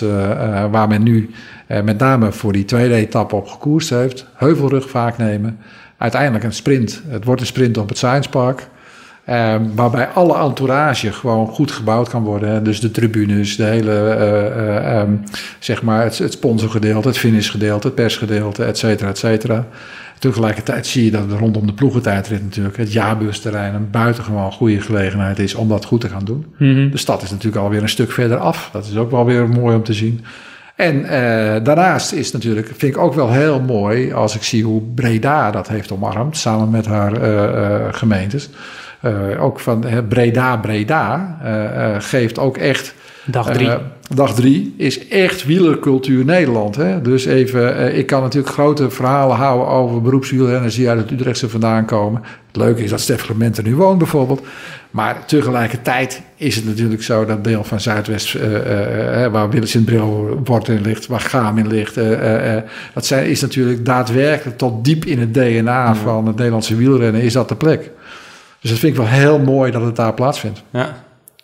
waar 0.72 0.88
men 0.88 1.04
nu 1.04 1.30
met 1.84 1.98
name 1.98 2.32
voor 2.32 2.52
die 2.54 2.66
tweede 2.66 2.96
etappe 2.96 3.36
op 3.36 3.48
gekoerst 3.48 3.90
heeft. 3.90 4.26
Heuvelrug 4.34 4.90
vaak 4.90 5.18
nemen. 5.18 5.60
Uiteindelijk 5.98 6.44
een 6.44 6.54
sprint. 6.54 7.02
Het 7.08 7.26
wordt 7.26 7.42
een 7.42 7.48
sprint 7.48 7.78
op 7.78 7.90
het 7.90 7.98
Science 7.98 8.30
Park. 8.30 8.68
Um, 9.30 9.76
waarbij 9.76 10.08
alle 10.08 10.38
entourage 10.38 11.12
gewoon 11.12 11.48
goed 11.48 11.72
gebouwd 11.72 12.10
kan 12.10 12.24
worden. 12.24 12.64
Dus 12.64 12.80
de 12.80 12.92
tribunes, 12.92 13.56
de 13.56 13.64
hele, 13.64 14.18
uh, 14.18 14.94
uh, 14.94 15.00
um, 15.00 15.24
zeg 15.60 15.82
maar, 15.84 16.04
het, 16.04 16.18
het 16.18 16.32
sponsorgedeelte, 16.32 17.08
het 17.08 17.18
finishgedeelte, 17.18 17.88
het 17.88 17.96
persgedeelte, 17.96 18.64
et 18.64 18.78
cetera, 18.78 19.10
et 19.10 19.18
cetera. 19.18 19.66
Tegelijkertijd 20.20 20.88
zie 20.88 21.06
je 21.06 21.12
dat 21.12 21.32
rondom 21.40 21.66
de 21.66 21.74
ploegentijdrit 21.74 22.44
natuurlijk 22.44 22.78
het 22.78 22.94
jaarbeursterrein 22.94 23.74
een 23.74 23.90
buitengewoon 23.92 24.52
goede 24.52 24.82
gelegenheid 24.82 25.40
is 25.40 25.56
om 25.56 25.68
dat 25.68 25.86
goed 25.86 26.02
te 26.02 26.10
gaan 26.10 26.26
doen. 26.26 26.46
Mm 26.58 26.74
-hmm. 26.76 26.92
De 26.92 26.98
stad 26.98 27.22
is 27.22 27.30
natuurlijk 27.30 27.64
alweer 27.64 27.82
een 27.82 27.90
stuk 27.90 28.12
verder 28.12 28.38
af. 28.38 28.70
Dat 28.72 28.86
is 28.86 28.98
ook 28.98 29.12
wel 29.12 29.26
weer 29.26 29.50
mooi 29.50 29.76
om 29.76 29.84
te 29.84 29.94
zien. 29.94 30.26
En 30.76 30.96
uh, 30.96 31.10
daarnaast 31.64 32.12
is 32.12 32.32
natuurlijk, 32.32 32.68
vind 32.68 32.96
ik 32.96 32.98
ook 32.98 33.14
wel 33.14 33.32
heel 33.32 33.60
mooi 33.60 34.14
als 34.14 34.36
ik 34.36 34.44
zie 34.44 34.64
hoe 34.64 34.82
Breda 34.96 35.52
dat 35.52 35.68
heeft 35.68 35.92
omarmd, 35.92 36.38
samen 36.38 36.70
met 36.70 36.86
haar 36.86 37.22
uh, 37.22 37.34
uh, 37.34 37.88
gemeentes. 37.92 38.50
Eh, 39.04 39.44
ook 39.44 39.60
van 39.60 39.86
Breda, 40.10 40.58
Breda, 40.58 41.38
eh, 41.44 41.96
eh, 41.96 42.02
geeft 42.02 42.40
ook 42.40 42.58
echt... 42.58 42.94
Dag 43.26 43.52
drie. 43.52 43.70
dag 44.16 44.36
drie 44.36 44.74
is 44.78 45.08
echt 45.08 45.46
wielercultuur 45.46 46.26
Nederland. 46.26 46.76
Hè? 46.76 47.02
Dus 47.02 47.26
even, 47.26 47.96
ik 47.98 48.06
kan 48.06 48.22
natuurlijk 48.22 48.54
grote 48.54 48.90
verhalen 48.90 49.36
houden 49.36 49.68
over 49.68 50.02
beroepswielrenners 50.02 50.76
die 50.76 50.90
uit 50.90 51.00
het 51.00 51.12
Utrechtse 51.12 51.50
vandaan 51.50 51.86
komen. 51.86 52.22
Het 52.48 52.56
leuke 52.56 52.84
is 52.84 52.90
dat 52.90 53.00
Stef 53.00 53.26
Clement 53.26 53.58
er 53.58 53.64
nu 53.64 53.76
woont 53.76 53.98
bijvoorbeeld. 53.98 54.42
Maar 54.92 55.26
tegelijkertijd 55.26 56.22
is 56.36 56.56
het 56.56 56.66
natuurlijk 56.66 57.04
zo 57.04 57.26
dat 57.26 57.44
deel 57.44 57.64
van 57.64 57.80
Zuidwest, 57.80 58.36
eh, 58.36 59.24
eh, 59.26 59.32
waar 59.32 59.50
Willis 59.50 59.76
in 59.76 59.84
Bril 59.84 60.42
wordt 60.44 60.68
in 60.68 60.82
ligt, 60.82 61.08
waar 61.08 61.20
Gaam 61.20 61.58
in 61.58 61.68
ligt, 61.68 61.96
dat 62.94 63.06
zijn, 63.06 63.30
is 63.30 63.42
natuurlijk 63.42 63.86
daadwerkelijk 63.86 64.58
tot 64.58 64.86
diep 64.86 65.06
in 65.06 65.20
het 65.20 65.34
DNA 65.34 65.96
van 65.96 66.28
het 66.28 66.36
Nederlandse 66.36 66.76
wielrennen 66.76 67.22
is 67.22 67.34
dat 67.34 67.50
de 67.50 67.56
plek. 67.56 67.92
Dus 68.64 68.72
dat 68.72 68.80
vind 68.80 68.94
ik 68.94 69.00
wel 69.00 69.08
heel 69.10 69.40
mooi 69.40 69.72
dat 69.72 69.82
het 69.82 69.96
daar 69.96 70.14
plaatsvindt. 70.14 70.64
Ja. 70.70 70.96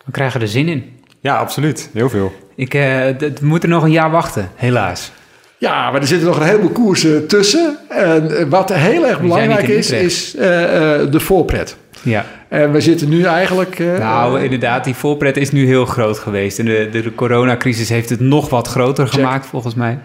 We 0.06 0.12
krijgen 0.12 0.42
er 0.42 0.48
zin 0.48 0.68
in. 0.68 1.00
ja, 1.22 1.38
absoluut. 1.38 1.90
Heel 1.94 2.10
veel. 2.10 2.32
Ik, 2.56 2.74
eh, 2.74 3.08
d- 3.08 3.40
we 3.40 3.46
moeten 3.46 3.70
nog 3.70 3.84
een 3.84 3.92
jaar 3.92 4.12
wachten, 4.12 4.50
helaas. 4.56 5.12
Ja, 5.58 5.92
maar 5.92 6.02
er 6.02 6.08
zitten 6.08 6.28
nog 6.28 6.38
een 6.40 6.46
heleboel 6.46 6.70
koersen 6.70 7.28
tussen. 7.28 7.78
En 7.90 8.38
eh, 8.38 8.46
wat 8.50 8.74
heel 8.74 9.08
erg 9.08 9.22
belangrijk 9.22 9.68
is, 9.68 9.92
is 9.92 10.36
eh, 10.36 11.02
eh, 11.02 11.12
de 11.12 11.20
voorpret. 11.20 11.78
Ja. 12.02 12.26
En 12.50 12.72
we 12.72 12.82
zitten 12.82 13.10
nu 13.10 13.24
eigenlijk... 13.24 13.80
eh, 13.80 13.98
Nou, 13.98 14.42
inderdaad, 14.44 14.84
die 14.84 14.94
voorpret 14.96 15.38
is 15.38 15.52
nu 15.52 15.66
heel 15.66 15.86
groot 15.86 16.20
geweest. 16.20 16.60
En 16.60 16.66
de, 16.66 16.90
de, 16.92 17.02
de 17.02 17.16
coronacrisis 17.16 17.90
heeft 17.90 18.10
het 18.10 18.20
nog 18.20 18.50
wat 18.50 18.68
groter 18.68 19.08
gemaakt, 19.08 19.46
volgens 19.46 19.76
mij. 19.76 20.00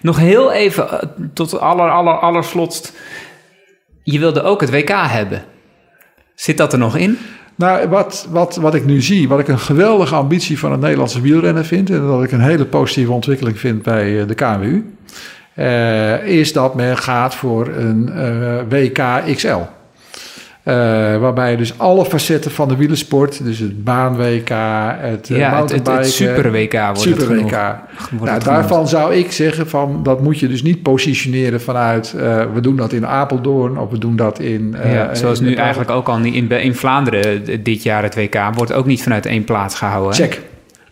Nog 0.00 0.16
heel 0.18 0.52
even, 0.52 1.10
tot 1.34 1.58
aller, 1.60 1.90
aller, 1.90 2.18
aller 2.18 2.44
slotst. 2.44 2.92
Je 4.02 4.18
wilde 4.18 4.42
ook 4.42 4.60
het 4.60 4.70
WK 4.70 4.90
hebben. 4.92 5.42
Zit 6.34 6.56
dat 6.56 6.72
er 6.72 6.78
nog 6.78 6.96
in? 6.96 7.18
Nou, 7.56 7.88
wat, 7.88 8.26
wat, 8.30 8.56
wat 8.56 8.74
ik 8.74 8.84
nu 8.84 9.02
zie, 9.02 9.28
wat 9.28 9.38
ik 9.38 9.48
een 9.48 9.58
geweldige 9.58 10.14
ambitie 10.14 10.58
van 10.58 10.72
het 10.72 10.80
Nederlandse 10.80 11.20
wielrennen 11.20 11.64
vind... 11.64 11.90
en 11.90 12.06
dat 12.06 12.24
ik 12.24 12.32
een 12.32 12.40
hele 12.40 12.64
positieve 12.64 13.12
ontwikkeling 13.12 13.58
vind 13.58 13.82
bij 13.82 14.20
eh, 14.20 14.26
de 14.26 14.34
KNWU... 14.34 14.84
eh, 15.54 16.26
is 16.26 16.52
dat 16.52 16.74
men 16.74 16.98
gaat 16.98 17.34
voor 17.34 17.68
een 17.68 18.08
eh, 18.08 18.58
WK 18.68 19.34
XL. 19.34 19.60
Eh, 20.64 20.74
waarbij 21.16 21.50
je 21.50 21.56
dus 21.56 21.78
alle 21.78 22.04
facetten 22.04 22.50
van 22.50 22.68
de 22.68 22.76
wielersport, 22.76 23.44
dus 23.44 23.58
het 23.58 23.84
baan-WK, 23.84 24.48
het 24.98 25.30
uh, 25.30 25.38
ja, 25.38 25.60
het, 25.60 25.70
het, 25.70 25.84
mountainbiken... 25.84 25.96
het 25.96 26.10
super 26.10 26.52
WK 26.52 26.72
wordt 26.72 27.00
Super 27.00 27.30
het. 27.30 27.40
Wordt 27.40 28.24
Nou, 28.24 28.28
het 28.28 28.44
daarvan 28.44 28.88
zou 28.88 29.14
ik 29.14 29.32
zeggen 29.32 29.68
van 29.68 30.02
dat 30.02 30.22
moet 30.22 30.38
je 30.38 30.48
dus 30.48 30.62
niet 30.62 30.82
positioneren 30.82 31.60
vanuit 31.60 32.14
uh, 32.16 32.44
we 32.54 32.60
doen 32.60 32.76
dat 32.76 32.92
in 32.92 33.06
Apeldoorn 33.06 33.78
of 33.78 33.90
we 33.90 33.98
doen 33.98 34.16
dat 34.16 34.38
in. 34.38 34.76
Uh, 34.84 34.94
ja, 34.94 35.14
zoals 35.14 35.40
in 35.40 35.46
nu 35.46 35.54
eigenlijk 35.54 35.90
ook 35.90 36.08
al 36.08 36.18
in, 36.18 36.50
in 36.50 36.74
Vlaanderen 36.74 37.62
dit 37.62 37.82
jaar 37.82 38.02
het 38.02 38.14
WK 38.14 38.38
wordt 38.54 38.72
ook 38.72 38.86
niet 38.86 39.02
vanuit 39.02 39.26
één 39.26 39.44
plaats 39.44 39.74
gehouden. 39.74 40.14
Check. 40.14 40.40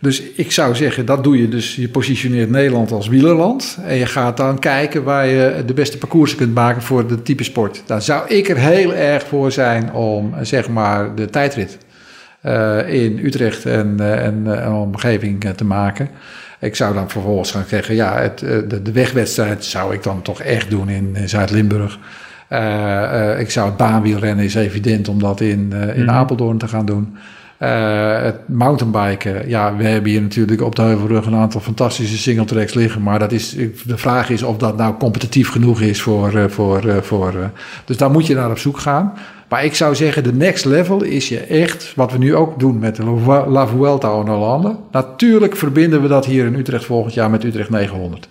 Dus 0.03 0.21
ik 0.21 0.51
zou 0.51 0.75
zeggen, 0.75 1.05
dat 1.05 1.23
doe 1.23 1.37
je 1.37 1.49
dus. 1.49 1.75
Je 1.75 1.89
positioneert 1.89 2.49
Nederland 2.49 2.91
als 2.91 3.07
wielerland. 3.07 3.77
En 3.85 3.95
je 3.95 4.05
gaat 4.05 4.37
dan 4.37 4.59
kijken 4.59 5.03
waar 5.03 5.27
je 5.27 5.63
de 5.65 5.73
beste 5.73 5.97
parcoursen 5.97 6.37
kunt 6.37 6.53
maken 6.53 6.81
voor 6.81 7.07
de 7.07 7.21
type 7.21 7.43
sport. 7.43 7.83
Dan 7.85 8.01
zou 8.01 8.27
ik 8.27 8.49
er 8.49 8.57
heel 8.57 8.93
erg 8.93 9.23
voor 9.27 9.51
zijn 9.51 9.93
om 9.93 10.33
zeg 10.41 10.69
maar 10.69 11.15
de 11.15 11.29
tijdrit 11.29 11.77
uh, 12.45 12.93
in 12.93 13.19
Utrecht 13.23 13.65
en, 13.65 13.97
uh, 13.99 14.25
en 14.25 14.43
uh, 14.45 14.81
omgeving 14.81 15.45
te 15.55 15.65
maken. 15.65 16.09
Ik 16.59 16.75
zou 16.75 16.93
dan 16.93 17.09
vervolgens 17.09 17.51
gaan 17.51 17.65
zeggen, 17.67 17.95
ja, 17.95 18.17
het, 18.17 18.39
de, 18.39 18.81
de, 18.81 18.91
wegwedstrijd 18.91 19.65
zou 19.65 19.93
ik 19.93 20.03
dan 20.03 20.21
toch 20.21 20.41
echt 20.41 20.69
doen 20.69 20.89
in, 20.89 21.15
in 21.15 21.29
Zuid-Limburg. 21.29 21.99
Ik 23.39 23.51
zou 23.51 23.67
het 23.67 23.77
baanwielrennen 23.77 24.45
is 24.45 24.55
evident 24.55 25.07
om 25.07 25.19
dat 25.19 25.41
in, 25.41 25.49
in 25.49 25.69
mm 25.69 25.89
-hmm. 25.95 26.09
Apeldoorn 26.09 26.57
te 26.57 26.67
gaan 26.67 26.85
doen. 26.85 27.17
Uh, 27.63 28.21
het 28.21 28.47
mountainbiken, 28.47 29.49
ja, 29.49 29.75
we 29.75 29.83
hebben 29.83 30.11
hier 30.11 30.21
natuurlijk 30.21 30.61
op 30.61 30.75
de 30.75 30.81
Heuvelrug 30.81 31.25
een 31.25 31.35
aantal 31.35 31.61
fantastische 31.61 32.17
singletracks 32.17 32.73
liggen. 32.73 33.03
Maar 33.03 33.19
dat 33.19 33.31
is, 33.31 33.55
de 33.85 33.97
vraag 33.97 34.29
is 34.29 34.43
of 34.43 34.57
dat 34.57 34.77
nou 34.77 34.97
competitief 34.97 35.49
genoeg 35.49 35.81
is 35.81 36.01
voor. 36.01 36.33
Uh, 36.33 36.43
voor, 36.47 36.85
uh, 36.85 36.97
voor 37.01 37.51
dus 37.85 37.97
daar 37.97 38.11
moet 38.11 38.27
je 38.27 38.35
naar 38.35 38.49
op 38.49 38.57
zoek 38.57 38.77
gaan. 38.77 39.13
Maar 39.49 39.65
ik 39.65 39.75
zou 39.75 39.95
zeggen, 39.95 40.23
de 40.23 40.33
next 40.33 40.65
level 40.65 41.03
is 41.03 41.29
je 41.29 41.39
echt, 41.39 41.93
wat 41.95 42.11
we 42.11 42.17
nu 42.17 42.35
ook 42.35 42.59
doen 42.59 42.79
met 42.79 42.95
de 42.95 43.03
La 43.47 43.67
Vuelta 43.67 44.07
en 44.07 44.27
Hollande. 44.27 44.75
Natuurlijk 44.91 45.55
verbinden 45.55 46.01
we 46.01 46.07
dat 46.07 46.25
hier 46.25 46.45
in 46.45 46.55
Utrecht 46.55 46.85
volgend 46.85 47.13
jaar 47.13 47.29
met 47.29 47.43
Utrecht 47.43 47.69
900. 47.69 48.27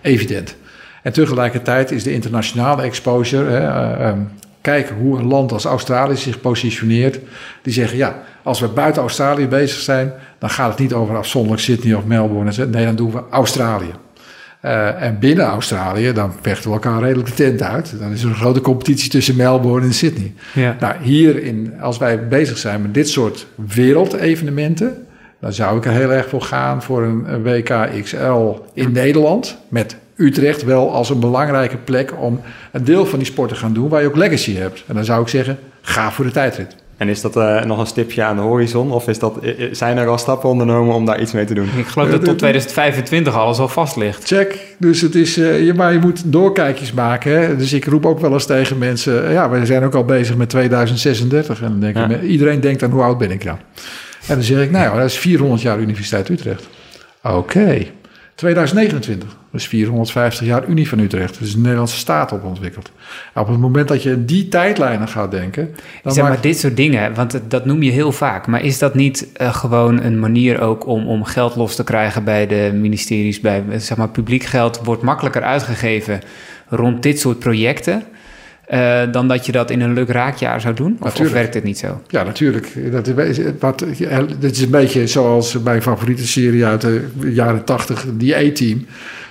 Evident. 0.00 0.56
En 1.02 1.12
tegelijkertijd 1.12 1.90
is 1.90 2.02
de 2.02 2.12
internationale 2.12 2.82
exposure. 2.82 3.50
Hè, 3.50 4.08
um, 4.08 4.28
kijken 4.66 4.96
hoe 4.96 5.18
een 5.18 5.26
land 5.26 5.52
als 5.52 5.64
Australië 5.64 6.16
zich 6.16 6.40
positioneert. 6.40 7.18
Die 7.62 7.72
zeggen, 7.72 7.96
ja, 7.96 8.22
als 8.42 8.60
we 8.60 8.68
buiten 8.68 9.02
Australië 9.02 9.46
bezig 9.46 9.78
zijn... 9.78 10.12
dan 10.38 10.50
gaat 10.50 10.70
het 10.70 10.78
niet 10.78 10.92
over 10.92 11.16
afzonderlijk 11.16 11.62
Sydney 11.62 11.94
of 11.94 12.04
Melbourne. 12.04 12.66
Nee, 12.66 12.84
dan 12.84 12.96
doen 12.96 13.10
we 13.10 13.22
Australië. 13.30 13.90
Uh, 14.64 15.02
en 15.02 15.18
binnen 15.18 15.44
Australië, 15.44 16.12
dan 16.12 16.32
vechten 16.40 16.68
we 16.68 16.74
elkaar 16.74 17.02
redelijk 17.02 17.28
de 17.28 17.34
tent 17.34 17.62
uit. 17.62 17.94
Dan 17.98 18.12
is 18.12 18.22
er 18.22 18.28
een 18.28 18.34
grote 18.34 18.60
competitie 18.60 19.10
tussen 19.10 19.36
Melbourne 19.36 19.86
en 19.86 19.94
Sydney. 19.94 20.32
Ja. 20.54 20.76
Nou, 20.80 20.94
hier, 21.02 21.42
in, 21.42 21.74
als 21.80 21.98
wij 21.98 22.28
bezig 22.28 22.58
zijn 22.58 22.82
met 22.82 22.94
dit 22.94 23.08
soort 23.08 23.46
wereldevenementen... 23.54 25.06
dan 25.40 25.52
zou 25.52 25.76
ik 25.76 25.84
er 25.84 25.92
heel 25.92 26.12
erg 26.12 26.28
voor 26.28 26.42
gaan 26.42 26.82
voor 26.82 27.02
een 27.02 27.42
WK 27.42 28.02
XL 28.02 28.50
in 28.74 28.92
Nederland... 28.92 29.58
met 29.68 29.96
Utrecht 30.16 30.64
wel 30.64 30.92
als 30.92 31.10
een 31.10 31.20
belangrijke 31.20 31.76
plek 31.76 32.12
om 32.20 32.40
een 32.72 32.84
deel 32.84 33.06
van 33.06 33.18
die 33.18 33.28
sport 33.28 33.48
te 33.48 33.54
gaan 33.54 33.72
doen 33.72 33.88
waar 33.88 34.00
je 34.00 34.06
ook 34.06 34.16
legacy 34.16 34.54
hebt. 34.54 34.84
En 34.86 34.94
dan 34.94 35.04
zou 35.04 35.22
ik 35.22 35.28
zeggen, 35.28 35.58
ga 35.80 36.12
voor 36.12 36.24
de 36.24 36.30
tijdrit. 36.30 36.76
En 36.96 37.08
is 37.08 37.20
dat 37.20 37.36
uh, 37.36 37.64
nog 37.64 37.78
een 37.78 37.86
stipje 37.86 38.22
aan 38.22 38.36
de 38.36 38.42
horizon? 38.42 38.90
Of 38.92 39.08
is 39.08 39.18
dat, 39.18 39.38
zijn 39.72 39.96
er 39.96 40.06
al 40.06 40.18
stappen 40.18 40.48
ondernomen 40.48 40.94
om 40.94 41.04
daar 41.04 41.20
iets 41.20 41.32
mee 41.32 41.44
te 41.44 41.54
doen? 41.54 41.68
Ik 41.76 41.86
geloof 41.86 42.10
dat 42.10 42.24
tot 42.24 42.38
2025 42.38 43.34
alles 43.34 43.58
al 43.58 43.68
vast 43.68 43.96
ligt. 43.96 44.24
Check. 44.24 44.76
Dus 44.78 45.00
het 45.00 45.14
is, 45.14 45.38
uh, 45.38 45.66
je, 45.66 45.74
maar 45.74 45.92
je 45.92 45.98
moet 45.98 46.32
doorkijkjes 46.32 46.92
maken. 46.92 47.40
Hè? 47.40 47.56
Dus 47.56 47.72
ik 47.72 47.84
roep 47.84 48.06
ook 48.06 48.20
wel 48.20 48.32
eens 48.32 48.46
tegen 48.46 48.78
mensen... 48.78 49.32
ja, 49.32 49.50
we 49.50 49.66
zijn 49.66 49.84
ook 49.84 49.94
al 49.94 50.04
bezig 50.04 50.36
met 50.36 50.48
2036. 50.48 51.62
En 51.62 51.68
dan 51.68 51.80
denk 51.80 51.96
ja. 51.96 52.08
ik, 52.08 52.22
iedereen 52.22 52.60
denkt 52.60 52.82
aan 52.82 52.90
hoe 52.90 53.02
oud 53.02 53.18
ben 53.18 53.30
ik 53.30 53.44
dan? 53.44 53.58
En 54.26 54.34
dan 54.34 54.42
zeg 54.42 54.62
ik, 54.62 54.70
nou 54.70 54.84
ja, 54.84 55.00
dat 55.00 55.10
is 55.10 55.18
400 55.18 55.62
jaar 55.62 55.78
Universiteit 55.78 56.28
Utrecht. 56.28 56.68
Oké. 57.22 57.36
Okay. 57.36 57.92
2029, 58.36 59.36
dus 59.52 59.66
450 59.66 60.46
jaar 60.46 60.66
Unie 60.68 60.88
van 60.88 60.98
Utrecht. 60.98 61.38
Dus 61.38 61.52
de 61.52 61.58
Nederlandse 61.58 61.96
staat 61.96 62.32
op 62.32 62.44
ontwikkeld. 62.44 62.90
Op 63.34 63.48
het 63.48 63.58
moment 63.58 63.88
dat 63.88 64.02
je 64.02 64.10
in 64.10 64.24
die 64.24 64.48
tijdlijnen 64.48 65.08
gaat 65.08 65.30
denken... 65.30 65.74
Dan 66.02 66.12
zeg 66.12 66.22
maar 66.22 66.32
maakt... 66.32 66.42
dit 66.42 66.58
soort 66.58 66.76
dingen, 66.76 67.14
want 67.14 67.40
dat 67.48 67.64
noem 67.64 67.82
je 67.82 67.90
heel 67.90 68.12
vaak. 68.12 68.46
Maar 68.46 68.62
is 68.62 68.78
dat 68.78 68.94
niet 68.94 69.28
uh, 69.40 69.54
gewoon 69.54 70.02
een 70.02 70.18
manier 70.18 70.60
ook 70.60 70.86
om, 70.86 71.06
om 71.06 71.24
geld 71.24 71.56
los 71.56 71.74
te 71.74 71.84
krijgen 71.84 72.24
bij 72.24 72.46
de 72.46 72.70
ministeries? 72.74 73.40
Bij, 73.40 73.64
zeg 73.76 73.96
maar, 73.96 74.08
publiek 74.08 74.44
geld 74.44 74.80
wordt 74.84 75.02
makkelijker 75.02 75.42
uitgegeven 75.42 76.20
rond 76.68 77.02
dit 77.02 77.20
soort 77.20 77.38
projecten... 77.38 78.02
Uh, 78.70 79.02
dan 79.12 79.28
dat 79.28 79.46
je 79.46 79.52
dat 79.52 79.70
in 79.70 79.80
een 79.80 79.92
leuk 79.92 80.08
raakjaar 80.08 80.60
zou 80.60 80.74
doen? 80.74 80.96
Of, 81.00 81.20
of, 81.20 81.32
werkt 81.32 81.54
het 81.54 81.64
niet 81.64 81.78
zo? 81.78 82.00
Ja, 82.08 82.22
natuurlijk. 82.22 82.92
Dat 82.92 83.06
is, 83.06 83.38
wat, 83.60 83.84
dit 84.38 84.50
is 84.50 84.60
een 84.60 84.70
beetje 84.70 85.06
zoals 85.06 85.58
mijn 85.58 85.82
favoriete 85.82 86.26
serie 86.26 86.64
uit 86.64 86.80
de 86.80 87.08
jaren 87.24 87.64
tachtig, 87.64 88.04
die 88.12 88.36
A-Team. 88.36 88.86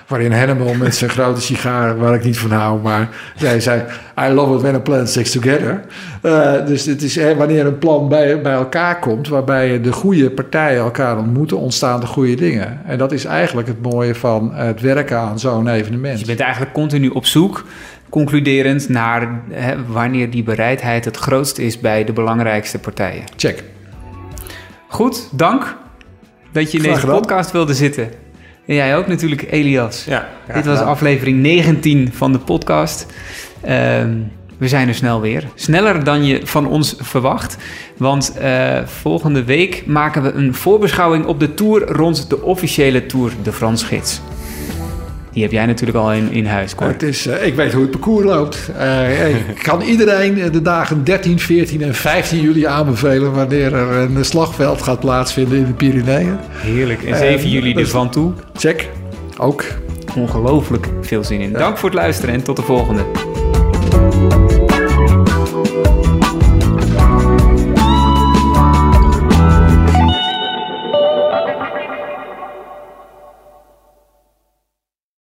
Waarin 0.07 0.31
Hannibal 0.31 0.73
met 0.73 0.95
zijn 0.95 1.09
grote 1.17 1.41
sigaar, 1.41 1.97
waar 1.97 2.13
ik 2.13 2.23
niet 2.23 2.37
van 2.37 2.51
hou, 2.51 2.81
maar 2.81 3.09
zij 3.35 3.59
zei: 3.59 3.83
I 4.19 4.27
love 4.27 4.55
it 4.55 4.61
when 4.61 4.75
a 4.75 4.79
plan 4.79 5.07
sticks 5.07 5.31
together. 5.31 5.81
Uh, 6.23 6.65
dus 6.65 6.85
het 6.85 7.01
is 7.01 7.15
hè, 7.15 7.35
wanneer 7.35 7.65
een 7.65 7.77
plan 7.77 8.09
bij, 8.09 8.41
bij 8.41 8.53
elkaar 8.53 8.99
komt, 8.99 9.27
waarbij 9.27 9.81
de 9.81 9.91
goede 9.91 10.31
partijen 10.31 10.79
elkaar 10.79 11.17
ontmoeten, 11.17 11.57
ontstaan 11.57 11.99
de 11.99 12.05
goede 12.05 12.35
dingen. 12.35 12.81
En 12.85 12.97
dat 12.97 13.11
is 13.11 13.25
eigenlijk 13.25 13.67
het 13.67 13.81
mooie 13.81 14.15
van 14.15 14.53
het 14.53 14.81
werken 14.81 15.17
aan 15.17 15.39
zo'n 15.39 15.67
evenement. 15.67 16.11
Dus 16.11 16.21
je 16.21 16.27
bent 16.27 16.39
eigenlijk 16.39 16.73
continu 16.73 17.07
op 17.07 17.25
zoek 17.25 17.65
concluderend 18.15 18.89
naar 18.89 19.41
hè, 19.49 19.85
wanneer 19.85 20.29
die 20.29 20.43
bereidheid 20.43 21.05
het 21.05 21.17
grootst 21.17 21.57
is 21.57 21.79
bij 21.79 22.03
de 22.03 22.13
belangrijkste 22.13 22.79
partijen. 22.79 23.23
Check. 23.35 23.63
Goed, 24.87 25.29
dank 25.31 25.75
dat 26.51 26.71
je 26.71 26.77
in 26.77 26.83
deze 26.83 27.07
podcast 27.07 27.51
wilde 27.51 27.73
zitten. 27.73 28.09
En 28.65 28.75
jij 28.75 28.97
ook 28.97 29.07
natuurlijk, 29.07 29.51
Elias. 29.51 30.05
Ja, 30.05 30.27
Dit 30.53 30.65
was 30.65 30.79
aflevering 30.79 31.41
19 31.41 32.09
van 32.13 32.31
de 32.31 32.39
podcast. 32.39 33.05
Um, 33.69 34.31
we 34.57 34.67
zijn 34.67 34.87
er 34.87 34.95
snel 34.95 35.21
weer. 35.21 35.43
Sneller 35.55 36.03
dan 36.03 36.25
je 36.25 36.41
van 36.43 36.67
ons 36.67 36.95
verwacht. 36.99 37.57
Want 37.97 38.33
uh, 38.41 38.77
volgende 38.85 39.43
week 39.43 39.83
maken 39.85 40.23
we 40.23 40.31
een 40.31 40.53
voorbeschouwing 40.53 41.25
op 41.25 41.39
de 41.39 41.53
tour 41.53 41.81
rond 41.81 42.29
de 42.29 42.41
officiële 42.41 43.05
Tour 43.05 43.31
de 43.43 43.53
France 43.53 43.85
Gids. 43.85 44.21
Die 45.35 45.43
heb 45.43 45.53
jij 45.53 45.65
natuurlijk 45.65 45.97
al 45.97 46.13
in, 46.13 46.31
in 46.31 46.45
huis, 46.45 46.75
Cor. 46.75 46.87
Het 46.87 47.03
is, 47.03 47.27
uh, 47.27 47.45
ik 47.45 47.55
weet 47.55 47.73
hoe 47.73 47.81
het 47.81 47.91
parcours 47.91 48.25
loopt. 48.25 48.69
Uh, 48.77 49.29
ik 49.49 49.63
kan 49.69 49.81
iedereen 49.81 50.51
de 50.51 50.61
dagen 50.61 51.03
13, 51.03 51.39
14 51.39 51.81
en 51.81 51.95
15 51.95 52.41
juli 52.41 52.65
aanbevelen... 52.65 53.33
wanneer 53.33 53.73
er 53.73 53.91
een 53.91 54.25
slagveld 54.25 54.81
gaat 54.81 54.99
plaatsvinden 54.99 55.57
in 55.57 55.65
de 55.65 55.73
Pyreneeën. 55.73 56.37
Heerlijk. 56.49 57.03
En 57.03 57.17
7 57.17 57.49
juli 57.49 57.73
de 57.73 57.87
Van 57.87 58.09
Toe. 58.09 58.33
Check. 58.53 58.89
Ook. 59.37 59.63
Ongelooflijk 60.15 60.89
veel 61.01 61.23
zin 61.23 61.41
in. 61.41 61.49
Ja. 61.49 61.57
Dank 61.57 61.77
voor 61.77 61.89
het 61.89 61.97
luisteren 61.97 62.35
en 62.35 62.43
tot 62.43 62.55
de 62.55 62.63
volgende. 62.63 63.03